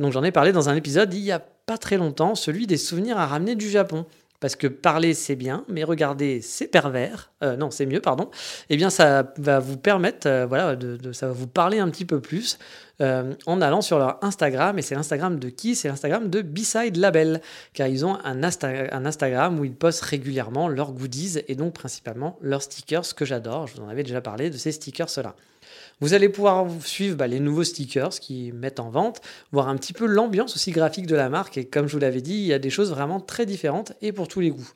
Donc 0.00 0.12
j'en 0.12 0.24
ai 0.24 0.32
parlé 0.32 0.50
dans 0.50 0.70
un 0.70 0.74
épisode 0.74 1.14
il 1.14 1.20
y 1.20 1.30
a 1.30 1.38
pas 1.38 1.78
très 1.78 1.98
longtemps, 1.98 2.34
celui 2.34 2.66
des 2.66 2.76
souvenirs 2.76 3.16
à 3.16 3.26
ramener 3.28 3.54
du 3.54 3.70
Japon 3.70 4.06
parce 4.40 4.56
que 4.56 4.66
parler 4.66 5.14
c'est 5.14 5.36
bien, 5.36 5.64
mais 5.68 5.84
regarder 5.84 6.40
c'est 6.40 6.68
pervers, 6.68 7.32
euh, 7.42 7.56
non 7.56 7.70
c'est 7.70 7.86
mieux 7.86 8.00
pardon, 8.00 8.30
eh 8.70 8.76
bien 8.76 8.90
ça 8.90 9.32
va 9.38 9.58
vous 9.58 9.76
permettre, 9.76 10.28
euh, 10.28 10.46
voilà, 10.46 10.76
de, 10.76 11.12
ça 11.12 11.26
va 11.26 11.32
vous 11.32 11.46
parler 11.46 11.78
un 11.78 11.88
petit 11.88 12.04
peu 12.04 12.20
plus 12.20 12.58
euh, 13.00 13.34
en 13.46 13.60
allant 13.60 13.80
sur 13.80 13.98
leur 13.98 14.18
Instagram, 14.22 14.78
et 14.78 14.82
c'est 14.82 14.94
l'Instagram 14.94 15.38
de 15.38 15.48
qui? 15.48 15.76
C'est 15.76 15.88
l'Instagram 15.88 16.30
de 16.30 16.42
B-Side 16.42 16.96
Label, 16.96 17.40
car 17.72 17.86
ils 17.86 18.04
ont 18.04 18.18
un, 18.24 18.42
un, 18.42 19.06
Instagram 19.06 19.60
où 19.60 19.64
ils 19.64 19.74
postent 19.74 20.02
régulièrement 20.02 20.68
leurs 20.68 20.92
goodies 20.92 21.38
et 21.46 21.54
donc 21.54 21.74
principalement 21.74 22.38
leurs 22.40 22.62
stickers, 22.62 23.14
que 23.14 23.24
j'adore, 23.24 23.68
je 23.68 23.76
vous 23.76 23.82
en 23.82 23.88
avais 23.88 24.02
déjà 24.02 24.20
parlé 24.20 24.50
de 24.50 24.56
ces 24.56 24.72
stickers-là. 24.72 25.36
Vous 26.00 26.14
allez 26.14 26.28
pouvoir 26.28 26.66
suivre 26.80 27.16
bah, 27.16 27.26
les 27.26 27.40
nouveaux 27.40 27.64
stickers 27.64 28.10
qui 28.10 28.52
mettent 28.52 28.80
en 28.80 28.90
vente, 28.90 29.20
voir 29.52 29.68
un 29.68 29.76
petit 29.76 29.92
peu 29.92 30.06
l'ambiance 30.06 30.54
aussi 30.54 30.70
graphique 30.70 31.06
de 31.06 31.16
la 31.16 31.28
marque. 31.28 31.58
Et 31.58 31.64
comme 31.64 31.88
je 31.88 31.92
vous 31.92 31.98
l'avais 31.98 32.20
dit, 32.20 32.34
il 32.34 32.46
y 32.46 32.52
a 32.52 32.58
des 32.58 32.70
choses 32.70 32.90
vraiment 32.90 33.20
très 33.20 33.46
différentes 33.46 33.92
et 34.00 34.12
pour 34.12 34.28
tous 34.28 34.40
les 34.40 34.50
goûts. 34.50 34.70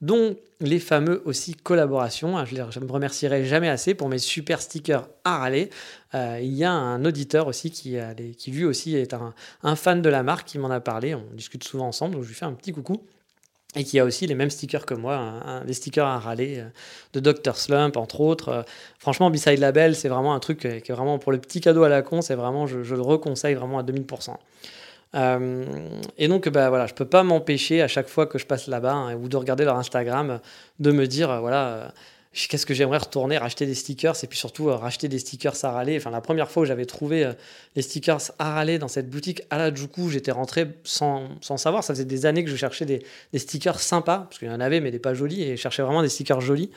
Dont 0.00 0.36
les 0.60 0.78
fameux 0.78 1.22
aussi 1.26 1.54
collaborations. 1.54 2.38
Ah, 2.38 2.44
je 2.44 2.54
ne 2.56 2.84
me 2.84 2.92
remercierai 2.92 3.44
jamais 3.44 3.68
assez 3.68 3.94
pour 3.94 4.08
mes 4.08 4.18
super 4.18 4.62
stickers 4.62 5.06
à 5.24 5.38
râler. 5.38 5.68
Euh, 6.14 6.38
il 6.40 6.54
y 6.54 6.64
a 6.64 6.72
un 6.72 7.04
auditeur 7.04 7.48
aussi 7.48 7.70
qui, 7.70 7.98
qui 8.38 8.50
lui 8.50 8.64
aussi 8.64 8.96
est 8.96 9.12
un, 9.12 9.34
un 9.62 9.76
fan 9.76 10.00
de 10.00 10.08
la 10.08 10.22
marque 10.22 10.48
qui 10.48 10.58
m'en 10.58 10.70
a 10.70 10.80
parlé. 10.80 11.14
On 11.14 11.24
discute 11.34 11.64
souvent 11.64 11.88
ensemble, 11.88 12.14
donc 12.14 12.22
je 12.22 12.28
lui 12.28 12.34
fais 12.34 12.46
un 12.46 12.52
petit 12.52 12.72
coucou 12.72 13.02
et 13.76 13.84
qui 13.84 14.00
a 14.00 14.04
aussi 14.04 14.26
les 14.26 14.34
mêmes 14.34 14.50
stickers 14.50 14.84
que 14.84 14.94
moi, 14.94 15.62
les 15.64 15.74
stickers 15.74 16.06
à 16.06 16.18
râler 16.18 16.58
euh, 16.58 16.64
de 17.12 17.20
Dr. 17.20 17.56
Slump, 17.56 17.96
entre 17.96 18.20
autres. 18.20 18.48
Euh, 18.48 18.62
franchement, 18.98 19.30
Beside 19.30 19.58
Label, 19.58 19.94
c'est 19.94 20.08
vraiment 20.08 20.34
un 20.34 20.40
truc 20.40 20.60
qui 20.60 20.66
est 20.66 20.92
vraiment 20.92 21.18
pour 21.18 21.30
le 21.30 21.38
petit 21.38 21.60
cadeau 21.60 21.84
à 21.84 21.88
la 21.88 22.02
con, 22.02 22.20
c'est 22.20 22.34
vraiment, 22.34 22.66
je, 22.66 22.78
le 22.78 23.00
reconseille 23.00 23.54
vraiment 23.54 23.78
à 23.78 23.82
2000%. 23.82 24.34
Euh, 25.14 25.64
et 26.18 26.28
donc, 26.28 26.48
bah, 26.48 26.68
voilà, 26.68 26.86
je 26.86 26.94
peux 26.94 27.04
pas 27.04 27.22
m'empêcher 27.22 27.80
à 27.82 27.88
chaque 27.88 28.08
fois 28.08 28.26
que 28.26 28.38
je 28.38 28.46
passe 28.46 28.66
là-bas 28.66 28.92
hein, 28.92 29.14
ou 29.14 29.28
de 29.28 29.36
regarder 29.36 29.64
leur 29.64 29.76
Instagram, 29.76 30.40
de 30.80 30.90
me 30.90 31.06
dire, 31.06 31.40
voilà 31.40 31.92
qu'est-ce 32.32 32.64
que 32.64 32.74
j'aimerais 32.74 32.98
retourner, 32.98 33.38
racheter 33.38 33.66
des 33.66 33.74
stickers 33.74 34.14
et 34.22 34.26
puis 34.26 34.38
surtout 34.38 34.68
euh, 34.68 34.76
racheter 34.76 35.08
des 35.08 35.18
stickers 35.18 35.64
à 35.64 35.72
râler. 35.72 35.96
Enfin, 35.96 36.10
la 36.10 36.20
première 36.20 36.50
fois 36.50 36.62
où 36.62 36.66
j'avais 36.66 36.86
trouvé 36.86 37.24
euh, 37.24 37.32
les 37.74 37.82
stickers 37.82 38.20
à 38.38 38.54
râler 38.54 38.78
dans 38.78 38.88
cette 38.88 39.10
boutique 39.10 39.42
à 39.50 39.58
la 39.58 39.74
Juku, 39.74 40.10
j'étais 40.10 40.30
rentré 40.30 40.68
sans, 40.84 41.28
sans, 41.40 41.56
savoir. 41.56 41.82
Ça 41.82 41.92
faisait 41.92 42.04
des 42.04 42.26
années 42.26 42.44
que 42.44 42.50
je 42.50 42.56
cherchais 42.56 42.86
des, 42.86 43.04
des 43.32 43.38
stickers 43.38 43.80
sympas, 43.80 44.18
parce 44.28 44.38
qu'il 44.38 44.48
y 44.48 44.50
en 44.52 44.60
avait, 44.60 44.80
mais 44.80 44.92
des 44.92 45.00
pas 45.00 45.14
jolis, 45.14 45.42
et 45.42 45.56
je 45.56 45.60
cherchais 45.60 45.82
vraiment 45.82 46.02
des 46.02 46.08
stickers 46.08 46.40
jolis. 46.40 46.70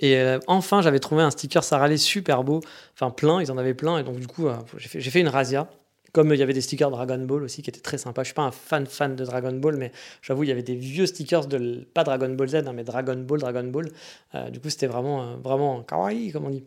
Et 0.00 0.16
euh, 0.16 0.38
enfin, 0.46 0.80
j'avais 0.80 1.00
trouvé 1.00 1.22
un 1.22 1.30
sticker 1.30 1.62
râler 1.62 1.98
super 1.98 2.42
beau, 2.42 2.60
enfin 2.94 3.10
plein, 3.10 3.40
ils 3.40 3.52
en 3.52 3.58
avaient 3.58 3.74
plein, 3.74 3.98
et 3.98 4.04
donc 4.04 4.18
du 4.18 4.26
coup, 4.26 4.48
j'ai 4.78 4.88
fait, 4.88 5.00
fait, 5.00 5.20
une 5.20 5.28
razzia. 5.28 5.68
Comme 6.14 6.32
il 6.32 6.38
y 6.38 6.42
avait 6.44 6.52
des 6.52 6.60
stickers 6.60 6.92
Dragon 6.92 7.18
Ball 7.18 7.42
aussi 7.42 7.60
qui 7.60 7.70
étaient 7.70 7.80
très 7.80 7.98
sympas. 7.98 8.22
Je 8.22 8.28
suis 8.28 8.34
pas 8.34 8.42
un 8.42 8.52
fan 8.52 8.86
fan 8.86 9.16
de 9.16 9.24
Dragon 9.24 9.52
Ball, 9.52 9.76
mais 9.76 9.90
j'avoue, 10.22 10.44
il 10.44 10.48
y 10.48 10.52
avait 10.52 10.62
des 10.62 10.76
vieux 10.76 11.06
stickers 11.06 11.46
de 11.46 11.84
pas 11.92 12.04
Dragon 12.04 12.28
Ball 12.30 12.48
Z, 12.48 12.54
hein, 12.54 12.72
mais 12.72 12.84
Dragon 12.84 13.16
Ball, 13.16 13.40
Dragon 13.40 13.64
Ball. 13.64 13.90
Euh, 14.36 14.48
du 14.48 14.60
coup, 14.60 14.70
c'était 14.70 14.86
vraiment, 14.86 15.22
euh, 15.22 15.34
vraiment 15.42 15.82
kawaii, 15.82 16.30
comme 16.30 16.44
on 16.44 16.50
dit. 16.50 16.62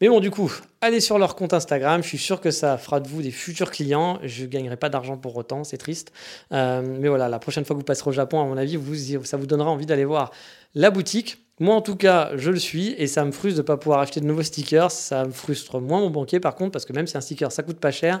Mais 0.00 0.08
bon, 0.08 0.18
du 0.18 0.32
coup, 0.32 0.52
allez 0.80 0.98
sur 0.98 1.16
leur 1.16 1.36
compte 1.36 1.52
Instagram. 1.52 2.02
Je 2.02 2.08
suis 2.08 2.18
sûr 2.18 2.40
que 2.40 2.50
ça 2.50 2.76
fera 2.76 2.98
de 2.98 3.06
vous 3.06 3.22
des 3.22 3.30
futurs 3.30 3.70
clients. 3.70 4.18
Je 4.24 4.42
ne 4.42 4.48
gagnerai 4.48 4.76
pas 4.76 4.88
d'argent 4.88 5.16
pour 5.16 5.36
autant, 5.36 5.62
c'est 5.62 5.76
triste. 5.76 6.12
Euh, 6.50 6.82
mais 6.82 7.06
voilà, 7.06 7.28
la 7.28 7.38
prochaine 7.38 7.64
fois 7.64 7.74
que 7.74 7.78
vous 7.78 7.84
passerez 7.84 8.10
au 8.10 8.12
Japon, 8.12 8.40
à 8.40 8.44
mon 8.46 8.56
avis, 8.56 8.80
ça 9.22 9.36
vous 9.36 9.46
donnera 9.46 9.70
envie 9.70 9.86
d'aller 9.86 10.04
voir 10.04 10.32
la 10.74 10.90
boutique. 10.90 11.38
Moi, 11.60 11.76
en 11.76 11.82
tout 11.82 11.94
cas, 11.94 12.32
je 12.34 12.50
le 12.50 12.58
suis 12.58 12.96
et 12.98 13.06
ça 13.06 13.24
me 13.24 13.30
frustre 13.30 13.58
de 13.58 13.62
ne 13.62 13.66
pas 13.66 13.76
pouvoir 13.76 14.00
acheter 14.00 14.20
de 14.20 14.26
nouveaux 14.26 14.42
stickers. 14.42 14.90
Ça 14.90 15.24
me 15.24 15.30
frustre 15.30 15.80
moins 15.80 16.00
mon 16.00 16.10
banquier, 16.10 16.40
par 16.40 16.56
contre, 16.56 16.72
parce 16.72 16.84
que 16.84 16.92
même 16.92 17.06
si 17.06 17.16
un 17.16 17.20
sticker, 17.20 17.52
ça 17.52 17.62
coûte 17.62 17.78
pas 17.78 17.92
cher, 17.92 18.20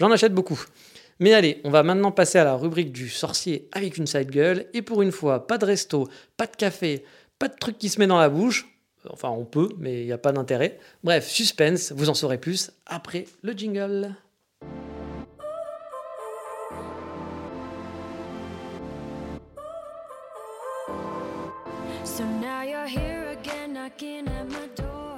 J'en 0.00 0.10
achète 0.10 0.32
beaucoup. 0.32 0.58
Mais 1.18 1.34
allez, 1.34 1.60
on 1.62 1.70
va 1.70 1.82
maintenant 1.82 2.10
passer 2.10 2.38
à 2.38 2.44
la 2.44 2.54
rubrique 2.54 2.90
du 2.90 3.10
sorcier 3.10 3.68
avec 3.70 3.98
une 3.98 4.06
side 4.06 4.30
gueule. 4.30 4.64
Et 4.72 4.80
pour 4.80 5.02
une 5.02 5.12
fois, 5.12 5.46
pas 5.46 5.58
de 5.58 5.66
resto, 5.66 6.08
pas 6.38 6.46
de 6.46 6.56
café, 6.56 7.04
pas 7.38 7.48
de 7.48 7.54
truc 7.54 7.76
qui 7.76 7.90
se 7.90 7.98
met 7.98 8.06
dans 8.06 8.18
la 8.18 8.30
bouche. 8.30 8.66
Enfin, 9.10 9.28
on 9.28 9.44
peut, 9.44 9.68
mais 9.78 10.00
il 10.00 10.06
n'y 10.06 10.12
a 10.12 10.18
pas 10.18 10.32
d'intérêt. 10.32 10.78
Bref, 11.04 11.28
suspense, 11.28 11.92
vous 11.92 12.08
en 12.08 12.14
saurez 12.14 12.38
plus 12.38 12.70
après 12.86 13.26
le 13.42 13.52
jingle. 13.52 14.14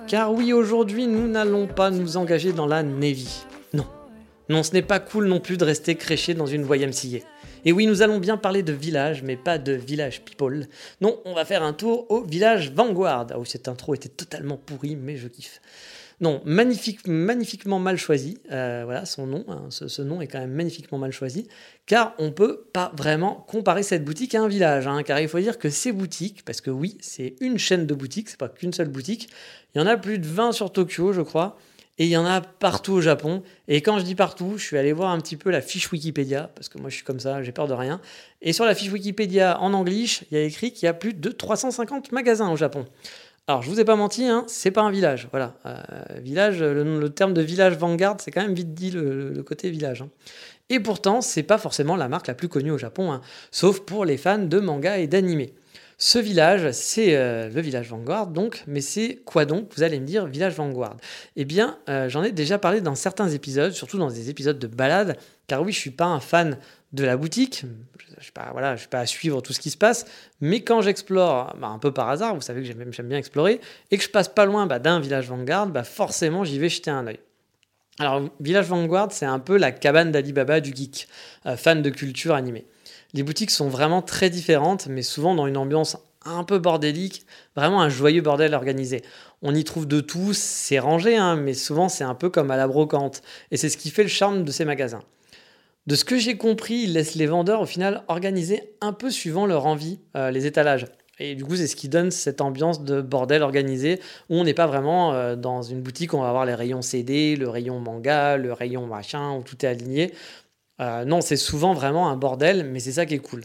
Car 0.09 0.33
oui, 0.33 0.53
aujourd'hui, 0.53 1.07
nous 1.07 1.29
n'allons 1.29 1.69
pas 1.69 1.91
nous 1.91 2.17
engager 2.17 2.53
dans 2.53 2.67
la 2.67 2.83
Navy. 2.83 3.45
Non, 3.73 3.87
non, 4.53 4.63
ce 4.63 4.73
n'est 4.73 4.83
pas 4.83 5.01
cool 5.01 5.27
non 5.27 5.41
plus 5.41 5.57
de 5.57 5.65
rester 5.65 5.95
créché 5.95 6.35
dans 6.35 6.47
une 6.47 6.63
voie 6.63 6.77
MCA. 6.77 7.25
Et 7.65 7.73
oui, 7.73 7.87
nous 7.87 8.03
allons 8.03 8.19
bien 8.19 8.37
parler 8.37 8.63
de 8.63 8.73
village, 8.75 9.23
mais 9.23 9.37
pas 9.37 9.57
de 9.57 9.73
village 9.73 10.23
people. 10.25 10.67
Non, 11.01 11.21
on 11.25 11.33
va 11.33 11.47
faire 11.47 11.63
un 11.63 11.73
tour 11.73 12.11
au 12.11 12.23
village 12.23 12.71
Vanguard. 12.71 13.29
Ah 13.31 13.39
oui, 13.39 13.47
cette 13.49 13.67
intro 13.67 13.95
était 13.95 14.11
totalement 14.11 14.59
pourrie, 14.59 14.95
mais 14.95 15.17
je 15.17 15.29
kiffe. 15.29 15.63
Non, 16.21 16.43
magnifique, 16.45 17.07
magnifiquement 17.07 17.79
mal 17.79 17.97
choisi. 17.97 18.39
Euh, 18.51 18.83
voilà, 18.85 19.07
son 19.07 19.27
nom, 19.27 19.45
hein, 19.49 19.69
ce, 19.71 20.03
nom 20.03 20.21
est 20.21 20.27
quand 20.27 20.39
même 20.39 20.53
magnifiquement 20.53 20.99
mal 20.99 21.13
choisi, 21.13 21.49
car 21.87 22.15
on 22.19 22.31
peut 22.31 22.67
pas 22.75 22.93
vraiment 22.95 23.47
comparer 23.49 23.83
cette 23.83 24.05
boutique 24.05 24.35
à 24.35 24.43
un 24.43 24.49
village. 24.49 24.87
Hein, 24.87 25.03
car 25.03 25.19
il 25.19 25.29
faut 25.29 25.41
dire 25.41 25.59
que 25.59 25.71
ces 25.71 25.93
boutiques, 25.93 26.45
parce 26.45 26.61
que 26.61 26.71
oui, 26.71 26.99
c'est 27.01 27.37
une 27.41 27.59
chaîne 27.59 27.87
de 27.87 27.95
boutiques, 27.95 28.29
c'est 28.29 28.39
pas 28.39 28.51
qu'une 28.51 28.75
seule 28.75 28.89
boutique. 28.89 29.31
Il 29.75 29.79
y 29.79 29.81
en 29.83 29.87
a 29.87 29.97
plus 29.97 30.19
de 30.19 30.27
20 30.27 30.53
sur 30.53 30.71
Tokyo, 30.71 31.15
je 31.15 31.23
crois. 31.23 31.57
Et 31.99 32.07
il 32.07 32.11
y 32.11 32.17
en 32.17 32.25
a 32.25 32.41
partout 32.41 32.93
au 32.93 33.01
Japon. 33.01 33.43
Et 33.69 33.83
quand 33.83 33.99
je 33.99 34.05
dis 34.05 34.15
partout, 34.15 34.55
je 34.57 34.65
suis 34.65 34.79
allé 34.79 34.93
voir 34.93 35.11
un 35.11 35.19
petit 35.19 35.37
peu 35.37 35.51
la 35.51 35.61
fiche 35.61 35.93
Wikipédia, 35.93 36.51
parce 36.55 36.69
que 36.69 36.79
moi 36.79 36.89
je 36.89 36.97
suis 36.97 37.05
comme 37.05 37.21
ça, 37.21 37.43
j'ai 37.43 37.53
peur 37.53 37.69
de 37.69 37.75
rien. 37.75 38.01
Et 38.41 38.53
sur 38.53 38.65
la 38.65 38.75
fiche 38.75 38.91
Wikipédia 38.91 39.61
en 39.61 39.75
anglais, 39.75 40.05
il 40.31 40.37
y 40.37 40.37
a 40.37 40.43
écrit 40.43 40.73
qu'il 40.73 40.87
y 40.87 40.89
a 40.89 40.95
plus 40.95 41.13
de 41.15 41.31
350 41.31 42.13
magasins 42.13 42.51
au 42.51 42.57
Japon. 42.57 42.87
Alors 43.49 43.63
je 43.63 43.69
vous 43.69 43.81
ai 43.81 43.85
pas 43.85 43.97
menti, 43.97 44.25
hein, 44.25 44.45
c'est 44.47 44.71
pas 44.71 44.83
un 44.83 44.91
village. 44.91 45.29
Voilà, 45.33 45.55
euh, 45.67 45.77
village, 46.21 46.63
le, 46.63 47.09
terme 47.11 47.35
de 47.35 47.43
village 47.43 47.77
Vanguard, 47.77 48.17
c'est 48.21 48.31
quand 48.31 48.43
même 48.43 48.55
vite 48.55 48.73
dit 48.73 48.91
le, 48.91 49.43
côté 49.45 49.69
village. 49.69 50.03
Hein. 50.03 50.09
Et 50.71 50.81
pourtant, 50.81 51.21
c'est 51.21 51.43
pas 51.43 51.59
forcément 51.59 51.97
la 51.97 52.09
marque 52.09 52.29
la 52.29 52.35
plus 52.35 52.49
connue 52.49 52.71
au 52.71 52.79
Japon, 52.79 53.13
hein, 53.13 53.21
sauf 53.51 53.81
pour 53.81 54.05
les 54.05 54.17
fans 54.17 54.39
de 54.39 54.59
manga 54.61 54.99
et 54.99 55.09
d'anime. 55.09 55.47
Ce 56.05 56.19
village, 56.19 56.73
c'est 56.73 57.15
euh, 57.15 57.49
le 57.49 57.61
village 57.61 57.91
Vanguard, 57.91 58.27
donc, 58.27 58.65
mais 58.67 58.81
c'est 58.81 59.21
quoi 59.25 59.45
donc? 59.45 59.69
Vous 59.77 59.85
allez 59.85 60.01
me 60.01 60.05
dire, 60.05 60.27
village 60.27 60.55
Vanguard. 60.55 60.97
Eh 61.37 61.45
bien, 61.45 61.79
euh, 61.89 62.09
j'en 62.09 62.25
ai 62.25 62.33
déjà 62.33 62.59
parlé 62.59 62.81
dans 62.81 62.97
certains 62.97 63.29
épisodes, 63.29 63.71
surtout 63.71 63.99
dans 63.99 64.11
des 64.11 64.29
épisodes 64.29 64.59
de 64.59 64.67
balade, 64.67 65.17
car 65.47 65.63
oui, 65.63 65.71
je 65.71 65.79
suis 65.79 65.93
pas 65.93 66.07
un 66.07 66.19
fan 66.19 66.59
de 66.93 67.05
la 67.05 67.17
boutique, 67.17 67.61
je 67.61 68.17
ne 68.17 68.21
suis, 68.21 68.33
pas, 68.33 68.49
voilà, 68.51 68.75
je 68.75 68.81
suis 68.81 68.89
pas 68.89 68.99
à 68.99 69.07
suivre 69.07 69.43
tout 69.43 69.53
ce 69.53 69.61
qui 69.61 69.71
se 69.71 69.77
passe, 69.77 70.05
mais 70.41 70.63
quand 70.63 70.83
j'explore, 70.83 71.55
bah, 71.61 71.69
un 71.69 71.79
peu 71.79 71.93
par 71.93 72.09
hasard, 72.09 72.35
vous 72.35 72.41
savez 72.41 72.63
que 72.63 72.67
j'aime 72.67 73.07
bien 73.07 73.19
explorer, 73.19 73.61
et 73.93 73.97
que 73.97 74.03
je 74.03 74.11
passe 74.11 74.27
pas 74.27 74.45
loin 74.45 74.67
bah, 74.67 74.81
d'un 74.81 74.99
village 74.99 75.29
Vanguard, 75.29 75.69
bah, 75.69 75.85
forcément 75.85 76.43
j'y 76.43 76.59
vais 76.59 76.69
jeter 76.69 76.91
un 76.91 77.07
oeil. 77.07 77.21
Alors, 78.01 78.29
Village 78.41 78.67
Vanguard, 78.67 79.13
c'est 79.13 79.27
un 79.27 79.39
peu 79.39 79.57
la 79.57 79.71
cabane 79.71 80.11
d'Alibaba 80.11 80.61
du 80.61 80.75
geek, 80.75 81.07
euh, 81.47 81.57
fan 81.57 81.81
de 81.81 81.91
culture 81.91 82.35
animée. 82.35 82.67
Les 83.15 83.23
boutiques 83.23 83.51
sont 83.51 83.69
vraiment 83.69 84.01
très 84.01 84.31
différentes, 84.31 84.87
mais 84.87 85.03
souvent 85.03 85.35
dans 85.35 85.47
une 85.47 85.57
ambiance 85.57 85.99
un 86.25 86.45
peu 86.45 86.59
bordélique, 86.59 87.27
vraiment 87.57 87.83
un 87.83 87.89
joyeux 87.89 88.23
bordel 88.23 88.55
organisé. 88.55 89.03
On 89.43 89.55
y 89.55 89.65
trouve 89.65 89.87
de 89.87 90.01
tout, 90.01 90.33
c'est 90.33 90.79
rangé, 90.79 91.17
hein, 91.17 91.37
mais 91.37 91.55
souvent 91.55 91.89
c'est 91.89 92.05
un 92.05 92.15
peu 92.15 92.31
comme 92.31 92.51
à 92.51 92.57
la 92.57 92.67
brocante, 92.67 93.23
et 93.51 93.57
c'est 93.57 93.69
ce 93.69 93.77
qui 93.77 93.91
fait 93.91 94.03
le 94.03 94.09
charme 94.09 94.45
de 94.45 94.51
ces 94.51 94.65
magasins. 94.65 95.03
De 95.89 95.97
ce 95.97 96.05
que 96.05 96.17
j'ai 96.17 96.37
compris, 96.37 96.85
ils 96.85 96.93
laissent 96.93 97.17
les 97.17 97.27
vendeurs 97.27 97.61
au 97.61 97.67
final 97.67 98.05
organiser 98.07 98.73
un 98.81 98.93
peu 98.93 99.11
suivant 99.11 99.47
leur 99.47 99.67
envie 99.67 99.99
euh, 100.17 100.31
les 100.31 100.47
étalages. 100.47 100.87
Et 101.19 101.35
du 101.35 101.45
coup, 101.45 101.57
c'est 101.57 101.67
ce 101.67 101.77
qui 101.77 101.89
donne 101.89 102.11
cette 102.11 102.41
ambiance 102.41 102.85
de 102.85 103.01
bordel 103.01 103.43
organisé 103.43 104.01
où 104.31 104.37
on 104.37 104.45
n'est 104.45 104.55
pas 104.55 104.67
vraiment 104.67 105.13
euh, 105.13 105.37
dans 105.37 105.61
une 105.61 105.83
boutique 105.83 106.15
où 106.15 106.17
on 106.17 106.23
va 106.23 106.29
avoir 106.29 106.47
les 106.47 106.55
rayons 106.55 106.83
CD, 106.83 107.37
le 107.37 107.49
rayon 107.49 107.81
manga, 107.81 108.37
le 108.37 108.53
rayon 108.53 108.87
machin, 108.87 109.37
où 109.37 109.43
tout 109.43 109.65
est 109.65 109.69
aligné. 109.69 110.13
Euh, 110.83 111.05
non, 111.05 111.21
c'est 111.21 111.37
souvent 111.37 111.75
vraiment 111.75 112.09
un 112.09 112.17
bordel, 112.17 112.65
mais 112.65 112.81
c'est 112.81 112.93
ça 112.93 113.07
qui 113.07 113.15
est 113.15 113.19
cool. 113.19 113.43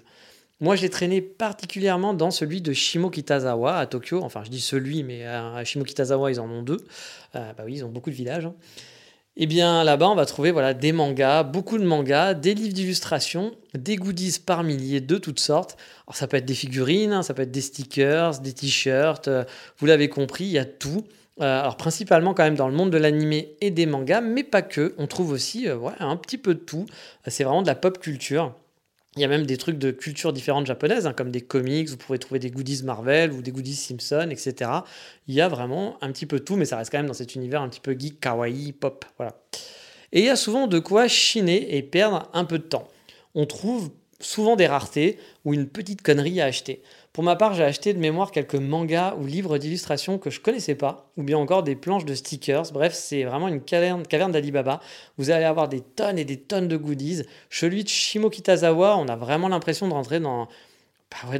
Moi, 0.59 0.75
j'ai 0.75 0.89
traîné 0.89 1.21
particulièrement 1.21 2.15
dans 2.15 2.31
celui 2.31 2.61
de 2.61 2.73
Shimokitazawa 2.73 3.77
à 3.77 3.85
Tokyo. 3.85 4.21
Enfin, 4.23 4.43
je 4.43 4.49
dis 4.49 4.59
celui, 4.59 5.03
mais 5.03 5.23
à 5.25 5.63
Shimokitazawa, 5.63 6.31
ils 6.31 6.39
en 6.39 6.49
ont 6.49 6.63
deux. 6.63 6.83
Euh, 7.35 7.53
bah 7.55 7.63
oui, 7.65 7.75
ils 7.75 7.85
ont 7.85 7.89
beaucoup 7.89 8.09
de 8.09 8.15
villages. 8.15 8.47
Hein. 8.47 8.55
Eh 9.35 9.45
bien, 9.45 9.83
là-bas, 9.83 10.09
on 10.09 10.15
va 10.15 10.25
trouver 10.25 10.49
voilà, 10.49 10.73
des 10.73 10.91
mangas, 10.91 11.43
beaucoup 11.43 11.77
de 11.77 11.83
mangas, 11.85 12.33
des 12.33 12.55
livres 12.55 12.73
d'illustration, 12.73 13.51
des 13.75 13.95
goodies 13.97 14.39
par 14.43 14.63
milliers 14.63 14.99
de 14.99 15.19
toutes 15.19 15.39
sortes. 15.39 15.77
Alors, 16.07 16.15
ça 16.15 16.25
peut 16.25 16.37
être 16.37 16.45
des 16.45 16.55
figurines, 16.55 17.11
hein, 17.11 17.21
ça 17.21 17.35
peut 17.35 17.43
être 17.43 17.51
des 17.51 17.61
stickers, 17.61 18.39
des 18.39 18.53
t-shirts. 18.53 19.27
Euh, 19.27 19.43
vous 19.77 19.85
l'avez 19.85 20.09
compris, 20.09 20.45
il 20.45 20.51
y 20.51 20.57
a 20.57 20.65
tout. 20.65 21.03
Euh, 21.39 21.61
alors 21.61 21.77
principalement 21.77 22.33
quand 22.33 22.43
même 22.43 22.55
dans 22.55 22.67
le 22.67 22.73
monde 22.73 22.89
de 22.89 22.97
l'animé 22.97 23.55
et 23.61 23.69
des 23.69 23.85
mangas, 23.85 24.21
mais 24.21 24.43
pas 24.43 24.61
que. 24.61 24.95
On 24.97 25.07
trouve 25.07 25.31
aussi 25.31 25.71
ouais, 25.71 25.93
un 25.99 26.15
petit 26.15 26.37
peu 26.37 26.55
de 26.55 26.59
tout. 26.59 26.85
C'est 27.27 27.43
vraiment 27.43 27.61
de 27.61 27.67
la 27.67 27.75
pop 27.75 27.99
culture. 27.99 28.55
Il 29.17 29.21
y 29.21 29.25
a 29.25 29.27
même 29.27 29.47
des 29.47 29.57
trucs 29.57 29.79
de 29.79 29.89
culture 29.89 30.31
différentes 30.31 30.67
japonaises, 30.67 31.07
hein, 31.07 31.13
comme 31.13 31.31
des 31.31 31.41
comics, 31.41 31.89
vous 31.89 31.97
pourrez 31.97 32.19
trouver 32.19 32.39
des 32.39 32.51
goodies 32.51 32.83
Marvel 32.83 33.31
ou 33.31 33.41
des 33.41 33.51
goodies 33.51 33.75
Simpson, 33.75 34.29
etc. 34.29 34.69
Il 35.27 35.33
y 35.33 35.41
a 35.41 35.47
vraiment 35.47 35.97
un 36.01 36.11
petit 36.11 36.27
peu 36.27 36.39
tout, 36.39 36.55
mais 36.55 36.65
ça 36.65 36.77
reste 36.77 36.91
quand 36.91 36.99
même 36.99 37.07
dans 37.07 37.13
cet 37.13 37.33
univers 37.33 37.63
un 37.63 37.69
petit 37.69 37.79
peu 37.79 37.95
geek, 37.97 38.19
kawaii, 38.19 38.73
pop. 38.73 39.05
Voilà. 39.17 39.33
Et 40.11 40.19
il 40.19 40.25
y 40.25 40.29
a 40.29 40.35
souvent 40.35 40.67
de 40.67 40.77
quoi 40.77 41.07
chiner 41.07 41.75
et 41.75 41.81
perdre 41.81 42.29
un 42.33 42.45
peu 42.45 42.59
de 42.59 42.63
temps. 42.63 42.87
On 43.33 43.47
trouve 43.47 43.89
souvent 44.19 44.55
des 44.55 44.67
raretés 44.67 45.17
ou 45.45 45.53
une 45.55 45.67
petite 45.67 46.03
connerie 46.03 46.39
à 46.39 46.45
acheter. 46.45 46.83
Pour 47.17 47.23
ma 47.23 47.35
part, 47.35 47.55
j'ai 47.55 47.63
acheté 47.63 47.95
de 47.95 47.97
mémoire 47.97 48.29
quelques 48.29 48.53
mangas 48.53 49.15
ou 49.19 49.25
livres 49.25 49.57
d'illustration 49.57 50.19
que 50.19 50.29
je 50.29 50.39
connaissais 50.39 50.75
pas, 50.75 51.09
ou 51.17 51.23
bien 51.23 51.39
encore 51.39 51.63
des 51.63 51.75
planches 51.75 52.05
de 52.05 52.13
stickers. 52.13 52.71
Bref, 52.71 52.93
c'est 52.93 53.23
vraiment 53.23 53.47
une 53.47 53.59
caverne, 53.59 54.03
d'Alibaba. 54.31 54.81
Vous 55.17 55.31
allez 55.31 55.45
avoir 55.45 55.67
des 55.67 55.81
tonnes 55.81 56.19
et 56.19 56.25
des 56.25 56.37
tonnes 56.37 56.67
de 56.67 56.77
goodies. 56.77 57.23
Celui 57.49 57.83
de 57.83 57.89
Shimo 57.89 58.29
Kitazawa, 58.29 58.97
on 58.97 59.07
a 59.07 59.15
vraiment 59.15 59.47
l'impression 59.47 59.87
de 59.87 59.93
rentrer 59.93 60.19
dans, 60.19 60.47
bah 61.09 61.39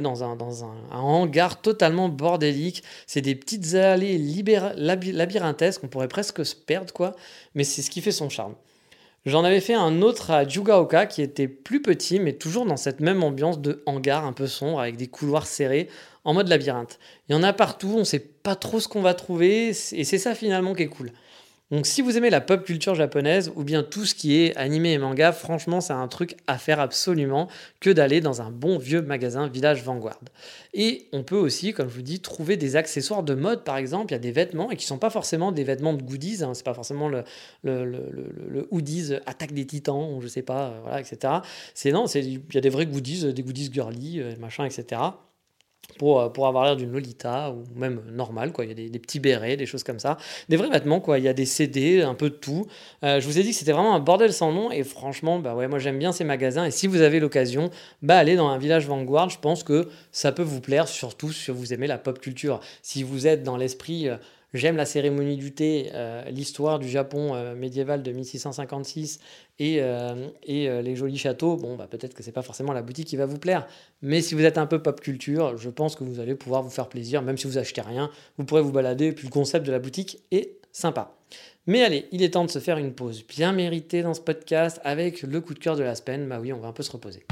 un, 0.90 0.98
hangar 0.98 1.62
totalement 1.62 2.08
bordélique. 2.08 2.82
C'est 3.06 3.20
des 3.20 3.36
petites 3.36 3.76
allées 3.76 4.18
labyrinthesques, 4.74 5.84
on 5.84 5.86
pourrait 5.86 6.08
presque 6.08 6.44
se 6.44 6.56
perdre, 6.56 6.92
quoi. 6.92 7.14
Mais 7.54 7.62
c'est 7.62 7.82
ce 7.82 7.90
qui 7.90 8.00
fait 8.00 8.10
son 8.10 8.28
charme. 8.28 8.56
J'en 9.26 9.44
avais 9.44 9.60
fait 9.60 9.74
un 9.74 10.00
autre 10.00 10.30
à 10.30 10.46
Jugaoka 10.46 11.06
qui 11.06 11.22
était 11.22 11.48
plus 11.48 11.82
petit, 11.82 12.20
mais 12.20 12.34
toujours 12.34 12.64
dans 12.64 12.76
cette 12.76 13.00
même 13.00 13.22
ambiance 13.22 13.60
de 13.60 13.82
hangar 13.84 14.24
un 14.24 14.32
peu 14.32 14.46
sombre 14.46 14.80
avec 14.80 14.96
des 14.96 15.08
couloirs 15.08 15.46
serrés 15.46 15.88
en 16.24 16.34
mode 16.34 16.48
labyrinthe. 16.48 16.98
Il 17.28 17.32
y 17.32 17.34
en 17.34 17.42
a 17.42 17.52
partout, 17.52 17.92
on 17.94 18.00
ne 18.00 18.04
sait 18.04 18.20
pas 18.20 18.54
trop 18.54 18.80
ce 18.80 18.88
qu'on 18.88 19.02
va 19.02 19.14
trouver, 19.14 19.68
et 19.68 20.04
c'est 20.04 20.18
ça 20.18 20.34
finalement 20.34 20.74
qui 20.74 20.84
est 20.84 20.88
cool. 20.88 21.12
Donc 21.70 21.86
si 21.86 22.00
vous 22.00 22.16
aimez 22.16 22.30
la 22.30 22.40
pop 22.40 22.64
culture 22.64 22.94
japonaise 22.94 23.52
ou 23.54 23.62
bien 23.62 23.82
tout 23.82 24.06
ce 24.06 24.14
qui 24.14 24.40
est 24.40 24.56
animé 24.56 24.92
et 24.92 24.98
manga, 24.98 25.32
franchement 25.32 25.82
c'est 25.82 25.92
un 25.92 26.08
truc 26.08 26.34
à 26.46 26.56
faire 26.56 26.80
absolument 26.80 27.48
que 27.80 27.90
d'aller 27.90 28.22
dans 28.22 28.40
un 28.40 28.50
bon 28.50 28.78
vieux 28.78 29.02
magasin 29.02 29.48
Village 29.48 29.82
Vanguard. 29.82 30.18
Et 30.72 31.08
on 31.12 31.22
peut 31.22 31.36
aussi, 31.36 31.74
comme 31.74 31.90
je 31.90 31.94
vous 31.94 32.02
dis, 32.02 32.20
trouver 32.20 32.56
des 32.56 32.76
accessoires 32.76 33.22
de 33.22 33.34
mode 33.34 33.64
par 33.64 33.76
exemple, 33.76 34.12
il 34.12 34.14
y 34.14 34.16
a 34.16 34.20
des 34.20 34.32
vêtements 34.32 34.70
et 34.70 34.76
qui 34.76 34.86
sont 34.86 34.96
pas 34.96 35.10
forcément 35.10 35.52
des 35.52 35.64
vêtements 35.64 35.92
de 35.92 36.02
goodies, 36.02 36.42
hein, 36.42 36.54
c'est 36.54 36.64
pas 36.64 36.72
forcément 36.72 37.08
le, 37.08 37.24
le, 37.64 38.66
hoodies 38.70 39.14
attaque 39.26 39.52
des 39.52 39.66
titans 39.66 40.14
ou 40.14 40.22
je 40.22 40.28
sais 40.28 40.42
pas, 40.42 40.68
euh, 40.68 40.80
voilà, 40.82 41.00
etc. 41.00 41.34
C'est 41.74 41.92
non, 41.92 42.06
il 42.06 42.40
y 42.54 42.58
a 42.58 42.60
des 42.62 42.70
vrais 42.70 42.86
goodies, 42.86 43.32
des 43.34 43.42
goodies 43.42 43.70
girly, 43.70 44.20
euh, 44.20 44.34
machin, 44.38 44.64
etc 44.64 45.00
pour, 45.98 46.20
euh, 46.20 46.28
pour 46.28 46.46
avoir 46.46 46.64
l'air 46.64 46.76
d'une 46.76 46.92
Lolita 46.92 47.50
ou 47.50 47.64
même 47.74 48.00
normal 48.10 48.52
quoi. 48.52 48.64
Il 48.64 48.68
y 48.68 48.72
a 48.72 48.88
des, 48.88 48.98
petits 48.98 49.20
bérets 49.20 49.56
des 49.56 49.66
choses 49.66 49.82
comme 49.82 49.98
ça. 49.98 50.16
Des 50.48 50.56
vrais 50.56 50.70
vêtements 50.70 51.00
quoi. 51.00 51.18
Il 51.18 51.24
y 51.24 51.28
a 51.28 51.32
des 51.32 51.44
CD 51.44 52.02
un 52.02 52.14
peu 52.14 52.30
de 52.30 52.34
tout. 52.34 52.66
Euh, 53.04 53.20
je 53.20 53.26
vous 53.26 53.38
ai 53.38 53.42
dit 53.42 53.50
que 53.50 53.56
c'était 53.56 53.72
vraiment 53.72 53.94
un 53.94 54.00
bordel 54.00 54.32
sans 54.32 54.52
nom 54.52 54.70
et 54.70 54.84
franchement 54.84 55.38
bah 55.38 55.54
ouais 55.54 55.68
moi 55.68 55.78
j'aime 55.78 55.98
bien 55.98 56.12
ces 56.12 56.24
magasins 56.24 56.64
et 56.64 56.70
si 56.70 56.86
vous 56.86 57.02
avez 57.02 57.20
l'occasion 57.20 57.70
bah 58.02 58.16
allez 58.16 58.36
dans 58.36 58.48
un 58.48 58.58
village 58.58 58.86
Vanguard. 58.86 59.30
Je 59.30 59.38
pense 59.38 59.62
que 59.62 59.88
ça 60.12 60.32
peut 60.32 60.42
vous 60.42 60.60
plaire 60.60 60.88
surtout 60.88 61.32
si 61.32 61.50
vous 61.50 61.72
aimez 61.72 61.86
la 61.86 61.98
pop 61.98 62.18
culture. 62.18 62.60
Si 62.82 63.02
vous 63.02 63.26
êtes 63.26 63.42
dans 63.42 63.56
l'esprit 63.56 64.08
euh, 64.08 64.16
J'aime 64.54 64.76
la 64.76 64.86
cérémonie 64.86 65.36
du 65.36 65.52
thé, 65.52 65.90
euh, 65.92 66.24
l'histoire 66.30 66.78
du 66.78 66.88
Japon 66.88 67.34
euh, 67.34 67.54
médiéval 67.54 68.02
de 68.02 68.12
1656 68.12 69.20
et, 69.58 69.78
euh, 69.80 70.28
et 70.42 70.68
les 70.82 70.96
jolis 70.96 71.18
châteaux. 71.18 71.56
Bon, 71.56 71.76
bah, 71.76 71.86
peut-être 71.90 72.14
que 72.14 72.22
c'est 72.22 72.32
pas 72.32 72.42
forcément 72.42 72.72
la 72.72 72.80
boutique 72.80 73.08
qui 73.08 73.16
va 73.16 73.26
vous 73.26 73.38
plaire, 73.38 73.66
mais 74.00 74.22
si 74.22 74.34
vous 74.34 74.44
êtes 74.44 74.56
un 74.56 74.66
peu 74.66 74.82
pop 74.82 75.00
culture, 75.00 75.56
je 75.58 75.68
pense 75.68 75.96
que 75.96 76.04
vous 76.04 76.18
allez 76.20 76.34
pouvoir 76.34 76.62
vous 76.62 76.70
faire 76.70 76.88
plaisir, 76.88 77.20
même 77.20 77.36
si 77.36 77.46
vous 77.46 77.58
achetez 77.58 77.82
rien, 77.82 78.10
vous 78.38 78.44
pourrez 78.44 78.62
vous 78.62 78.72
balader, 78.72 79.12
puis 79.12 79.26
le 79.26 79.32
concept 79.32 79.66
de 79.66 79.72
la 79.72 79.78
boutique 79.78 80.22
est 80.30 80.56
sympa. 80.72 81.14
Mais 81.66 81.82
allez, 81.82 82.06
il 82.12 82.22
est 82.22 82.30
temps 82.30 82.46
de 82.46 82.50
se 82.50 82.58
faire 82.58 82.78
une 82.78 82.94
pause 82.94 83.26
bien 83.26 83.52
méritée 83.52 84.00
dans 84.02 84.14
ce 84.14 84.22
podcast 84.22 84.80
avec 84.84 85.20
le 85.22 85.40
coup 85.42 85.52
de 85.52 85.58
cœur 85.58 85.76
de 85.76 85.82
la 85.82 85.94
semaine. 85.94 86.26
Bah 86.26 86.38
oui, 86.40 86.50
on 86.54 86.60
va 86.60 86.68
un 86.68 86.72
peu 86.72 86.82
se 86.82 86.90
reposer. 86.90 87.26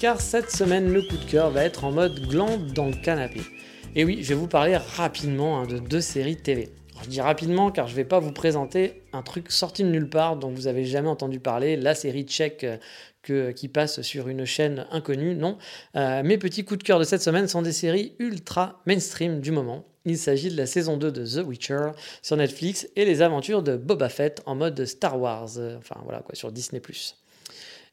Car 0.00 0.18
cette 0.18 0.50
semaine, 0.50 0.90
le 0.90 1.02
coup 1.02 1.18
de 1.18 1.30
cœur 1.30 1.50
va 1.50 1.62
être 1.62 1.84
en 1.84 1.92
mode 1.92 2.26
glande 2.26 2.72
dans 2.72 2.86
le 2.86 2.94
canapé. 2.94 3.42
Et 3.94 4.04
oui, 4.06 4.20
je 4.22 4.30
vais 4.30 4.34
vous 4.34 4.48
parler 4.48 4.74
rapidement 4.78 5.60
hein, 5.60 5.66
de 5.66 5.78
deux 5.78 6.00
séries 6.00 6.38
TV. 6.38 6.70
je 7.02 7.08
dis 7.10 7.20
rapidement 7.20 7.70
car 7.70 7.86
je 7.86 7.92
ne 7.92 7.96
vais 7.96 8.06
pas 8.06 8.18
vous 8.18 8.32
présenter 8.32 9.02
un 9.12 9.20
truc 9.20 9.52
sorti 9.52 9.84
de 9.84 9.90
nulle 9.90 10.08
part 10.08 10.36
dont 10.36 10.48
vous 10.48 10.68
avez 10.68 10.86
jamais 10.86 11.08
entendu 11.08 11.38
parler, 11.38 11.76
la 11.76 11.94
série 11.94 12.22
tchèque 12.22 12.66
euh, 13.28 13.52
qui 13.52 13.68
passe 13.68 14.00
sur 14.00 14.28
une 14.28 14.46
chaîne 14.46 14.86
inconnue, 14.90 15.34
non. 15.34 15.58
Euh, 15.96 16.22
mes 16.22 16.38
petits 16.38 16.64
coups 16.64 16.78
de 16.78 16.84
cœur 16.84 16.98
de 16.98 17.04
cette 17.04 17.20
semaine 17.20 17.46
sont 17.46 17.60
des 17.60 17.72
séries 17.72 18.14
ultra 18.18 18.80
mainstream 18.86 19.40
du 19.40 19.50
moment. 19.50 19.84
Il 20.06 20.16
s'agit 20.16 20.48
de 20.48 20.56
la 20.56 20.64
saison 20.64 20.96
2 20.96 21.12
de 21.12 21.26
The 21.26 21.46
Witcher 21.46 21.90
sur 22.22 22.38
Netflix 22.38 22.88
et 22.96 23.04
les 23.04 23.20
aventures 23.20 23.62
de 23.62 23.76
Boba 23.76 24.08
Fett 24.08 24.40
en 24.46 24.54
mode 24.54 24.82
Star 24.86 25.20
Wars, 25.20 25.50
euh, 25.58 25.76
enfin 25.76 26.00
voilà 26.04 26.20
quoi, 26.20 26.34
sur 26.34 26.50
Disney⁇ 26.50 26.80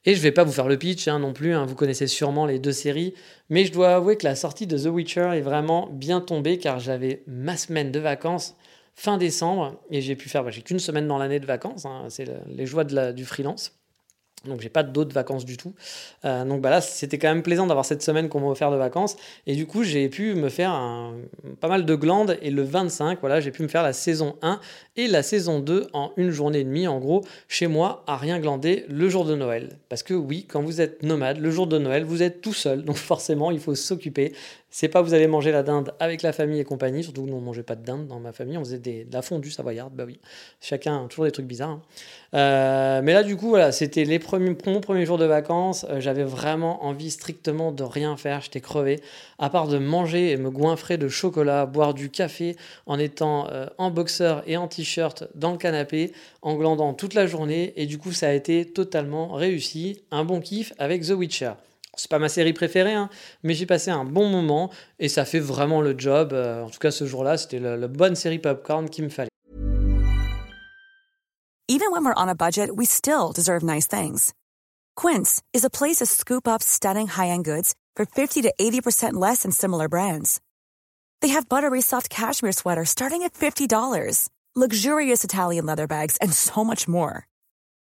et 0.07 0.15
je 0.15 0.21
vais 0.21 0.31
pas 0.31 0.45
vous 0.45 0.53
faire 0.53 0.69
le 0.69 0.77
pitch 0.77 1.09
hein, 1.09 1.19
non 1.19 1.33
plus, 1.33 1.53
hein, 1.53 1.65
vous 1.65 1.75
connaissez 1.75 2.07
sûrement 2.07 2.45
les 2.45 2.59
deux 2.59 2.71
séries, 2.71 3.13
mais 3.49 3.65
je 3.65 3.73
dois 3.73 3.95
avouer 3.95 4.15
que 4.15 4.23
la 4.25 4.35
sortie 4.35 4.65
de 4.65 4.77
The 4.77 4.85
Witcher 4.85 5.31
est 5.33 5.41
vraiment 5.41 5.89
bien 5.91 6.21
tombée 6.21 6.57
car 6.57 6.79
j'avais 6.79 7.23
ma 7.27 7.57
semaine 7.57 7.91
de 7.91 7.99
vacances 7.99 8.55
fin 8.95 9.17
décembre 9.17 9.75
et 9.91 9.99
j'ai 9.99 10.15
pu 10.15 10.29
faire, 10.29 10.45
bah, 10.45 10.49
j'ai 10.49 10.61
qu'une 10.61 10.79
semaine 10.79 11.07
dans 11.07 11.17
l'année 11.17 11.41
de 11.41 11.45
vacances, 11.45 11.85
hein, 11.85 12.05
c'est 12.07 12.25
les 12.47 12.65
joies 12.65 12.85
du 12.85 13.25
freelance. 13.25 13.76
Donc 14.47 14.61
j'ai 14.61 14.69
pas 14.69 14.83
d'autres 14.83 15.13
vacances 15.13 15.45
du 15.45 15.57
tout. 15.57 15.73
Euh, 16.25 16.45
donc 16.45 16.61
bah 16.61 16.69
là 16.69 16.81
c'était 16.81 17.17
quand 17.17 17.29
même 17.29 17.43
plaisant 17.43 17.67
d'avoir 17.67 17.85
cette 17.85 18.01
semaine 18.01 18.29
qu'on 18.29 18.39
m'a 18.39 18.47
offert 18.47 18.71
de 18.71 18.77
vacances. 18.77 19.15
Et 19.45 19.55
du 19.55 19.65
coup 19.65 19.83
j'ai 19.83 20.09
pu 20.09 20.33
me 20.35 20.49
faire 20.49 20.71
pas 21.59 21.67
mal 21.67 21.85
de 21.85 21.95
glandes. 21.95 22.37
Et 22.41 22.51
le 22.51 22.63
25, 22.63 23.19
voilà, 23.21 23.39
j'ai 23.39 23.51
pu 23.51 23.63
me 23.63 23.67
faire 23.67 23.83
la 23.83 23.93
saison 23.93 24.35
1 24.41 24.59
et 24.95 25.07
la 25.07 25.23
saison 25.23 25.59
2 25.59 25.87
en 25.93 26.11
une 26.17 26.31
journée 26.31 26.59
et 26.59 26.63
demie. 26.63 26.87
En 26.87 26.99
gros, 26.99 27.23
chez 27.47 27.67
moi, 27.67 28.03
à 28.07 28.17
rien 28.17 28.39
glander 28.39 28.85
le 28.89 29.09
jour 29.09 29.25
de 29.25 29.35
Noël. 29.35 29.77
Parce 29.89 30.03
que 30.03 30.13
oui, 30.13 30.45
quand 30.47 30.61
vous 30.61 30.81
êtes 30.81 31.03
nomade, 31.03 31.39
le 31.39 31.51
jour 31.51 31.67
de 31.67 31.77
Noël, 31.77 32.03
vous 32.03 32.23
êtes 32.23 32.41
tout 32.41 32.53
seul. 32.53 32.83
Donc 32.83 32.97
forcément, 32.97 33.51
il 33.51 33.59
faut 33.59 33.75
s'occuper. 33.75 34.33
C'est 34.69 34.89
pas 34.89 35.01
vous 35.01 35.13
allez 35.13 35.27
manger 35.27 35.51
la 35.51 35.63
dinde 35.63 35.93
avec 35.99 36.21
la 36.21 36.33
famille 36.33 36.59
et 36.59 36.65
compagnie, 36.65 37.01
surtout 37.01 37.25
nous 37.25 37.37
on 37.37 37.41
mangeait 37.41 37.63
pas 37.63 37.75
de 37.75 37.85
dinde 37.85 38.05
dans 38.07 38.19
ma 38.19 38.33
famille, 38.33 38.57
on 38.57 38.63
faisait 38.65 38.79
des, 38.79 39.05
de 39.05 39.13
la 39.13 39.21
fondue 39.21 39.49
savoyarde, 39.49 39.93
bah 39.93 40.03
oui. 40.05 40.19
Chacun, 40.59 41.07
toujours 41.07 41.23
des 41.23 41.31
trucs 41.31 41.45
bizarres. 41.45 41.69
Hein. 41.69 41.81
Euh, 42.33 43.01
mais 43.01 43.13
là 43.13 43.23
du 43.23 43.37
coup, 43.37 43.47
voilà, 43.47 43.71
c'était 43.71 44.03
les 44.03 44.19
premiers, 44.19 44.55
mon 44.65 44.81
premier 44.81 45.05
jour 45.05 45.17
de 45.17 45.25
vacances, 45.25 45.85
euh, 45.89 46.01
j'avais 46.01 46.25
vraiment 46.25 46.83
envie 46.83 47.11
strictement 47.11 47.71
de 47.71 47.83
rien 47.83 48.17
faire, 48.17 48.41
j'étais 48.41 48.59
crevé, 48.59 48.99
à 49.39 49.49
part 49.49 49.69
de 49.69 49.77
manger 49.77 50.31
et 50.31 50.37
me 50.37 50.51
goinfrer 50.51 50.97
de 50.97 51.07
chocolat, 51.07 51.65
boire 51.65 51.93
du 51.93 52.09
café 52.09 52.57
en 52.85 52.99
étant 52.99 53.47
euh, 53.49 53.67
en 53.77 53.89
boxeur 53.89 54.43
et 54.47 54.57
en 54.57 54.67
t-shirt 54.67 55.23
dans 55.33 55.53
le 55.53 55.57
canapé, 55.57 56.11
en 56.41 56.55
glandant 56.55 56.93
toute 56.93 57.13
la 57.13 57.25
journée, 57.25 57.73
et 57.77 57.85
du 57.85 57.97
coup 57.97 58.11
ça 58.11 58.27
a 58.27 58.33
été 58.33 58.65
totalement 58.65 59.29
réussi, 59.29 60.03
un 60.11 60.25
bon 60.25 60.41
kiff 60.41 60.73
avec 60.77 61.03
The 61.03 61.11
Witcher. 61.11 61.53
C'est 61.97 62.09
pas 62.09 62.19
ma 62.19 62.29
série 62.29 62.53
préférée, 62.53 62.93
hein, 62.93 63.09
mais 63.43 63.53
j'ai 63.53 63.65
passé 63.65 63.91
un 63.91 64.05
bon 64.05 64.29
moment 64.29 64.71
et 64.99 65.09
ça 65.09 65.25
fait 65.25 65.39
vraiment 65.39 65.81
le 65.81 65.95
job. 65.97 66.31
Euh, 66.31 66.63
en 66.63 66.69
tout 66.69 66.79
cas, 66.79 66.91
ce 66.91 67.05
jour-là, 67.05 67.37
c'était 67.37 67.59
la, 67.59 67.75
la 67.75 67.87
bonne 67.87 68.15
série 68.15 68.39
popcorn 68.39 68.89
qu'il 68.89 69.03
me 69.03 69.09
fallait. 69.09 69.29
Even 71.69 71.91
when 71.91 72.05
we're 72.05 72.13
on 72.15 72.29
a 72.29 72.35
budget, 72.35 72.77
we 72.77 72.85
still 72.85 73.33
deserve 73.33 73.61
nice 73.61 73.87
things. 73.87 74.33
Quince 74.95 75.41
is 75.53 75.65
a 75.65 75.69
place 75.69 75.97
to 75.97 76.05
scoop 76.05 76.47
up 76.47 76.63
stunning 76.63 77.07
high-end 77.07 77.43
goods 77.43 77.75
for 77.97 78.05
50 78.05 78.41
to 78.43 78.53
80% 78.59 79.13
less 79.15 79.43
than 79.43 79.51
similar 79.51 79.89
brands. 79.89 80.39
They 81.21 81.29
have 81.29 81.49
buttery 81.49 81.81
soft 81.81 82.09
cashmere 82.09 82.53
sweaters 82.53 82.89
starting 82.89 83.23
at 83.23 83.33
$50, 83.33 84.29
luxurious 84.55 85.23
Italian 85.23 85.65
leather 85.65 85.87
bags, 85.87 86.15
and 86.21 86.31
so 86.31 86.63
much 86.63 86.87
more. 86.87 87.27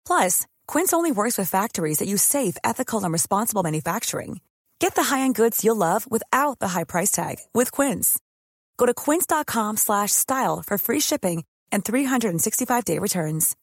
Plus, 0.07 0.47
Quince 0.73 0.95
only 0.95 1.13
works 1.13 1.37
with 1.37 1.51
factories 1.51 1.99
that 1.99 2.09
use 2.09 2.23
safe, 2.23 2.57
ethical, 2.65 3.05
and 3.05 3.13
responsible 3.13 3.63
manufacturing. 3.63 4.41
Get 4.81 4.95
the 4.95 5.03
high-end 5.03 5.35
goods 5.35 5.63
you'll 5.63 5.77
love 5.77 6.07
without 6.11 6.61
the 6.61 6.69
high 6.69 6.85
price 6.85 7.11
tag 7.11 7.37
with 7.53 7.71
Quince. 7.71 8.19
Go 8.79 8.87
to 8.87 8.95
quince.com/style 8.95 10.63
for 10.67 10.79
free 10.79 11.01
shipping 11.01 11.45
and 11.73 11.85
365-day 11.85 12.99
returns. 12.99 13.55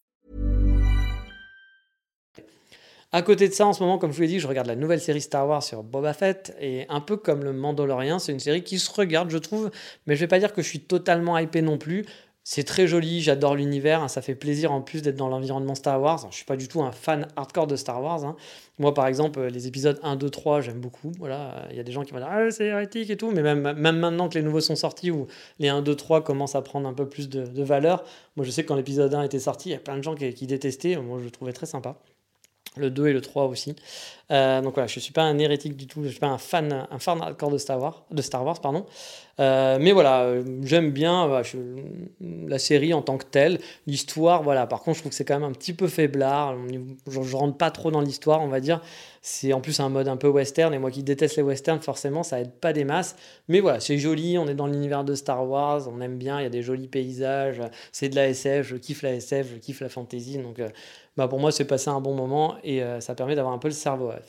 À 3.12 3.24
côté 3.24 3.50
de 3.50 3.54
ça, 3.56 3.66
en 3.66 3.74
ce 3.74 3.82
moment, 3.82 3.98
comme 3.98 4.12
je 4.12 4.18
vous 4.18 4.22
l'ai 4.22 4.28
dit, 4.28 4.40
je 4.40 4.48
regarde 4.48 4.68
la 4.68 4.76
nouvelle 4.76 5.02
série 5.02 5.22
Star 5.22 5.48
Wars 5.48 5.64
sur 5.64 5.82
Boba 5.82 6.14
Fett 6.14 6.56
et 6.62 6.86
un 6.90 7.02
peu 7.02 7.18
comme 7.18 7.44
le 7.44 7.54
Mandalorian, 7.54 8.20
c'est 8.20 8.32
une 8.32 8.40
série 8.40 8.64
qui 8.64 8.78
se 8.78 8.92
regarde, 8.94 9.32
je 9.32 9.40
trouve, 9.40 9.72
mais 10.06 10.16
je 10.16 10.20
vais 10.20 10.28
pas 10.28 10.38
dire 10.38 10.54
que 10.54 10.62
je 10.62 10.68
suis 10.68 10.82
totalement 10.82 11.36
hypé 11.40 11.64
non 11.64 11.80
plus 11.80 12.06
C'est 12.52 12.64
très 12.64 12.88
joli, 12.88 13.22
j'adore 13.22 13.54
l'univers, 13.54 14.02
hein, 14.02 14.08
ça 14.08 14.24
fait 14.24 14.34
plaisir 14.34 14.72
en 14.72 14.82
plus 14.82 15.04
d'être 15.04 15.18
dans 15.18 15.28
l'environnement 15.28 15.76
Star 15.76 16.02
Wars. 16.02 16.26
Je 16.32 16.36
suis 16.36 16.46
pas 16.46 16.56
du 16.56 16.68
tout 16.68 16.82
un 16.82 16.92
fan 16.92 17.28
hardcore 17.36 17.68
de 17.68 17.76
Star 17.76 18.02
Wars. 18.02 18.26
hein. 18.26 18.36
Moi, 18.80 18.92
par 18.96 19.06
exemple, 19.06 19.40
les 19.40 19.68
épisodes 19.68 20.00
1, 20.02 20.16
2, 20.16 20.32
3, 20.32 20.62
j'aime 20.62 20.80
beaucoup. 20.80 21.12
Voilà, 21.20 21.68
il 21.70 21.78
y 21.78 21.80
a 21.80 21.84
des 21.84 21.92
gens 21.92 22.04
qui 22.04 22.12
vont 22.12 22.18
dire 22.18 22.28
ah, 22.28 22.50
c'est 22.50 22.66
hérétique 22.66 23.12
et 23.12 23.18
tout, 23.18 23.30
mais 23.30 23.44
même, 23.44 23.78
maintenant 23.78 24.30
que 24.30 24.34
les 24.34 24.42
nouveaux 24.42 24.62
sont 24.62 24.76
sortis, 24.76 25.12
où 25.12 25.28
les 25.60 25.68
1, 25.68 25.84
2, 25.84 25.94
3 25.94 26.24
commencent 26.24 26.56
à 26.56 26.64
prendre 26.64 26.90
un 26.90 26.94
peu 26.96 27.08
plus 27.08 27.30
de, 27.30 27.64
valeur, 27.64 28.04
moi 28.36 28.44
je 28.44 28.50
sais 28.50 28.64
que 28.64 28.70
quand 28.70 28.76
l'épisode 28.76 29.14
1 29.14 29.22
était 29.22 29.38
sorti, 29.38 29.70
il 29.70 29.74
y 29.74 29.76
a 29.76 29.80
plein 29.80 29.98
de 29.98 30.02
gens 30.02 30.16
qui 30.16 30.48
détestaient. 30.48 30.96
Moi, 30.96 31.20
je 31.20 31.26
le 31.26 31.32
trouvais 31.32 31.54
très 31.54 31.68
sympa. 31.68 32.00
Le 32.80 32.90
2 32.90 33.08
et 33.08 33.14
le 33.14 33.22
3 33.22 33.46
aussi. 33.46 33.76
Euh, 34.32 34.62
donc 34.62 34.76
voilà, 34.76 34.88
je 34.88 34.98
ne 34.98 35.02
suis 35.02 35.12
pas 35.12 35.24
un 35.24 35.40
hérétique 35.40 35.76
du 35.76 35.88
tout, 35.88 36.02
je 36.02 36.08
ne 36.08 36.12
suis 36.12 36.20
pas 36.20 36.28
un 36.28 36.38
fan, 36.38 36.88
un 36.92 37.00
fan 37.00 37.20
de 37.52 37.58
Star 37.58 37.82
Wars, 37.82 38.06
de 38.12 38.22
Star 38.22 38.46
Wars 38.46 38.62
pardon. 38.62 38.86
Euh, 39.40 39.78
mais 39.80 39.92
voilà, 39.92 40.24
euh, 40.24 40.44
j'aime 40.64 40.92
bien 40.92 41.42
la 42.48 42.60
série 42.60 42.94
en 42.94 43.02
tant 43.02 43.18
que 43.18 43.26
telle. 43.26 43.60
L'histoire, 43.88 44.44
voilà, 44.44 44.68
par 44.68 44.82
contre, 44.82 44.98
je 44.98 45.02
trouve 45.02 45.12
que 45.12 45.16
c'est 45.16 45.26
quand 45.26 45.40
même 45.40 45.50
un 45.50 45.54
petit 45.54 45.74
peu 45.74 45.88
faiblard. 45.88 46.56
Je 47.08 47.20
ne 47.20 47.36
rentre 47.36 47.58
pas 47.58 47.72
trop 47.72 47.90
dans 47.90 48.02
l'histoire, 48.02 48.42
on 48.42 48.50
va 48.50 48.60
dire. 48.60 48.82
C'est 49.22 49.52
en 49.54 49.62
plus 49.62 49.80
un 49.80 49.90
mode 49.90 50.08
un 50.08 50.18
peu 50.18 50.28
western, 50.28 50.74
et 50.74 50.80
moi 50.80 50.92
qui 50.92 51.04
déteste 51.04 51.38
les 51.38 51.44
westerns, 51.44 51.82
forcément, 51.82 52.24
ça 52.24 52.40
aide 52.40 52.52
pas 52.52 52.72
des 52.72 52.84
masses. 52.84 53.16
Mais 53.48 53.60
voilà, 53.62 53.80
c'est 53.80 53.98
joli, 53.98 54.38
on 54.38 54.48
est 54.48 54.56
dans 54.56 54.68
l'univers 54.68 55.04
de 55.04 55.16
Star 55.16 55.48
Wars, 55.48 55.90
on 55.90 56.00
aime 56.02 56.18
bien, 56.18 56.40
il 56.40 56.44
y 56.44 56.46
a 56.46 56.50
des 56.50 56.62
jolis 56.62 56.88
paysages, 56.88 57.62
c'est 57.92 58.10
de 58.10 58.16
la 58.16 58.28
SF, 58.30 58.68
je 58.68 58.76
kiffe 58.78 59.02
la 59.02 59.14
SF, 59.14 59.48
je 59.54 59.58
kiffe 59.58 59.82
la 59.82 59.90
fantasy, 59.90 60.38
donc 60.38 60.62
bah 61.20 61.28
pour 61.28 61.40
moi, 61.40 61.52
c'est 61.52 61.66
passé 61.66 61.90
un 61.90 62.00
bon 62.00 62.16
moment, 62.16 62.56
et 62.64 62.82
euh, 62.82 63.02
ça 63.02 63.14
permet 63.14 63.36
d'avoir 63.36 63.54
un 63.54 63.58
peu 63.58 63.68
le 63.68 63.74
cerveau. 63.74 64.08
Ouais. 64.08 64.22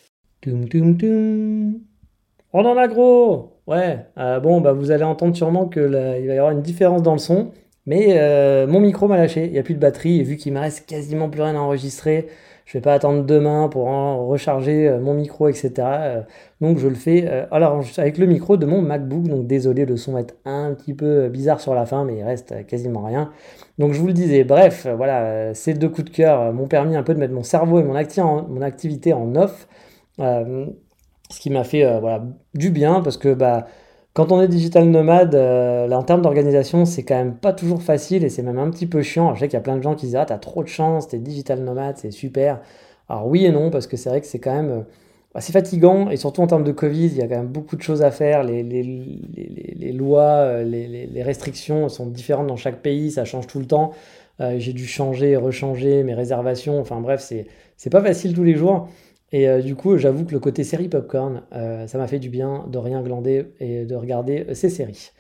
On 2.53 2.65
en 2.65 2.77
a 2.77 2.89
gros 2.89 3.61
Ouais, 3.69 4.07
euh, 4.19 4.41
bon, 4.41 4.61
bah 4.61 4.73
vous 4.73 4.91
allez 4.91 5.05
entendre 5.05 5.37
sûrement 5.37 5.67
que 5.67 5.79
là, 5.79 6.19
il 6.19 6.27
va 6.27 6.35
y 6.35 6.39
avoir 6.39 6.51
une 6.51 6.63
différence 6.63 7.03
dans 7.03 7.13
le 7.13 7.19
son, 7.19 7.53
mais 7.87 8.19
euh, 8.19 8.67
mon 8.67 8.81
micro 8.81 9.07
m'a 9.07 9.17
lâché, 9.17 9.47
il 9.47 9.53
n'y 9.53 9.59
a 9.59 9.63
plus 9.63 9.75
de 9.75 9.79
batterie, 9.79 10.19
et 10.19 10.25
vu 10.25 10.37
qu'il 10.37 10.53
me 10.53 10.59
reste 10.59 10.85
quasiment 10.89 11.31
plus 11.31 11.43
rien 11.43 11.55
à 11.55 11.61
enregistrer, 11.61 12.27
je 12.71 12.79
vais 12.79 12.83
pas 12.83 12.95
attendre 12.95 13.25
demain 13.25 13.67
pour 13.69 13.89
recharger 14.29 14.87
euh, 14.87 15.01
mon 15.01 15.13
micro, 15.13 15.49
etc. 15.49 15.73
Euh, 15.79 16.23
donc 16.61 16.79
je 16.79 16.87
le 16.87 16.95
fais 16.95 17.25
euh, 17.27 17.45
alors, 17.51 17.83
avec 17.99 18.17
le 18.17 18.27
micro 18.27 18.57
de 18.57 18.65
mon 18.65 18.81
MacBook, 18.81 19.25
donc 19.25 19.49
désolé, 19.49 19.87
le 19.87 19.97
son 19.97 20.13
va 20.13 20.21
être 20.21 20.37
un 20.45 20.73
petit 20.75 20.95
peu 20.95 21.29
bizarre 21.29 21.61
sur 21.61 21.75
la 21.75 21.85
fin, 21.85 22.05
mais 22.05 22.19
il 22.19 22.23
reste 22.23 22.65
quasiment 22.69 23.03
rien. 23.03 23.33
Donc 23.79 23.93
je 23.93 23.99
vous 23.99 24.07
le 24.07 24.13
disais, 24.13 24.45
bref, 24.45 24.87
voilà, 24.97 25.53
ces 25.53 25.75
deux 25.75 25.89
coups 25.89 26.13
de 26.13 26.17
cœur 26.17 26.53
m'ont 26.53 26.69
permis 26.69 26.95
un 26.95 27.03
peu 27.03 27.13
de 27.13 27.19
mettre 27.19 27.35
mon 27.35 27.43
cerveau 27.43 27.81
et 27.81 27.83
mon, 27.83 27.97
activité 28.63 29.13
en 29.13 29.35
off. 29.35 29.67
Ce 30.19 31.41
qui 31.41 31.51
m'a 31.51 31.65
fait 31.65 31.85
du 32.55 32.71
bien 32.71 33.01
parce 33.01 33.17
que 33.17 33.35
bah, 33.35 33.67
quand 34.21 34.33
on 34.33 34.43
est 34.43 34.49
digital 34.49 34.85
nomade, 34.85 35.35
euh, 35.35 35.91
en 35.91 36.03
termes 36.03 36.21
d'organisation, 36.21 36.85
c'est 36.85 37.05
quand 37.05 37.15
même 37.15 37.35
pas 37.35 37.55
toujours 37.55 37.83
facile 37.83 38.23
et 38.23 38.29
c'est 38.29 38.43
même 38.43 38.59
un 38.59 38.71
petit 38.71 38.87
peu 38.87 39.01
chiant. 39.01 39.25
Alors, 39.25 39.37
je 39.37 39.41
sais 39.41 39.49
qu'il 39.49 39.55
y 39.55 39.57
a 39.57 39.63
plein 39.63 39.79
de 39.79 39.83
gens 39.83 39.95
qui 39.95 40.05
disent 40.05 40.17
Ah, 40.17 40.27
t'as 40.27 40.37
trop 40.37 40.63
de 40.63 40.69
chance, 40.69 41.09
t'es 41.09 41.19
digital 41.19 41.61
nomade, 41.61 41.97
c'est 41.97 42.11
super. 42.11 42.61
Alors, 43.09 43.27
oui 43.29 43.47
et 43.47 43.51
non, 43.51 43.71
parce 43.71 43.87
que 43.87 43.97
c'est 43.97 44.11
vrai 44.11 44.21
que 44.21 44.27
c'est 44.27 44.39
quand 44.39 44.55
même 44.55 44.71
euh, 44.71 44.81
assez 45.35 45.53
fatigant 45.53 46.11
et 46.11 46.19
surtout 46.19 46.43
en 46.43 46.47
termes 46.47 46.65
de 46.65 46.73
Covid, 46.73 47.07
il 47.07 47.17
y 47.17 47.23
a 47.23 47.29
quand 47.29 47.37
même 47.37 47.47
beaucoup 47.47 47.77
de 47.77 47.83
choses 47.83 48.03
à 48.03 48.11
faire. 48.11 48.43
Les, 48.43 48.63
lois, 49.95 50.23
euh, 50.23 50.65
les, 50.65 51.23
restrictions 51.23 51.89
sont 51.89 52.07
différentes 52.07 52.47
dans 52.47 52.57
chaque 52.57 52.83
pays, 52.83 53.13
ça 53.13 53.25
change 53.25 53.47
tout 53.47 53.59
le 53.59 53.67
temps. 53.67 53.93
J'ai 54.57 54.73
dû 54.73 54.87
changer, 54.87 55.37
rechanger 55.37 56.03
mes 56.03 56.15
réservations. 56.15 56.81
Enfin 56.81 56.99
bref, 57.01 57.21
c'est 57.77 57.91
pas 57.91 58.03
facile 58.03 58.35
tous 58.35 58.45
les 58.45 58.55
jours. 58.55 58.89
Et 59.33 59.49
euh, 59.49 59.61
du 59.61 59.77
coup, 59.77 59.97
j'avoue 59.97 60.25
que 60.25 60.33
le 60.33 60.41
côté 60.41 60.65
série 60.65 60.89
popcorn, 60.89 61.43
euh, 61.53 61.87
ça 61.87 61.99
m'a 61.99 62.07
fait 62.07 62.19
du 62.19 62.29
bien 62.29 62.65
de 62.69 62.79
rien 62.79 63.01
glander 63.03 63.47
et 63.61 63.85
de 63.85 63.95
regarder 63.95 64.47
euh, 64.49 64.55
ces 64.55 64.69
séries. 64.69 65.11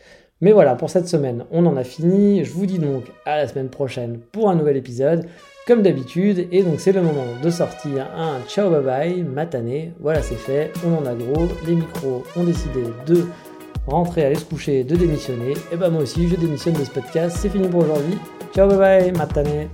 Mais 0.40 0.52
voilà, 0.52 0.74
pour 0.74 0.90
cette 0.90 1.06
semaine, 1.06 1.44
on 1.50 1.66
en 1.66 1.76
a 1.76 1.84
fini. 1.84 2.44
Je 2.44 2.52
vous 2.52 2.66
dis 2.66 2.78
donc 2.78 3.04
à 3.26 3.36
la 3.36 3.46
semaine 3.46 3.68
prochaine 3.68 4.18
pour 4.32 4.48
un 4.50 4.54
nouvel 4.54 4.76
épisode, 4.76 5.26
comme 5.66 5.82
d'habitude. 5.82 6.48
Et 6.50 6.62
donc, 6.62 6.80
c'est 6.80 6.92
le 6.92 7.02
moment 7.02 7.26
de 7.42 7.50
sortir 7.50 8.08
un 8.16 8.40
ciao 8.48 8.70
bye 8.70 8.82
bye, 8.82 9.22
matané. 9.22 9.92
Voilà, 10.00 10.22
c'est 10.22 10.36
fait. 10.36 10.72
On 10.84 10.96
en 10.96 11.06
a 11.06 11.14
gros. 11.14 11.46
Les 11.66 11.74
micros 11.74 12.24
ont 12.36 12.44
décidé 12.44 12.84
de 13.06 13.26
rentrer, 13.86 14.24
aller 14.24 14.36
se 14.36 14.44
coucher, 14.44 14.82
de 14.82 14.96
démissionner. 14.96 15.54
Et 15.72 15.76
ben 15.76 15.90
moi 15.90 16.02
aussi, 16.02 16.26
je 16.26 16.36
démissionne 16.36 16.74
de 16.74 16.84
ce 16.84 16.90
podcast. 16.90 17.36
C'est 17.38 17.50
fini 17.50 17.68
pour 17.68 17.82
aujourd'hui. 17.82 18.18
Ciao 18.54 18.66
bye 18.66 18.78
bye, 18.78 19.12
matané. 19.12 19.68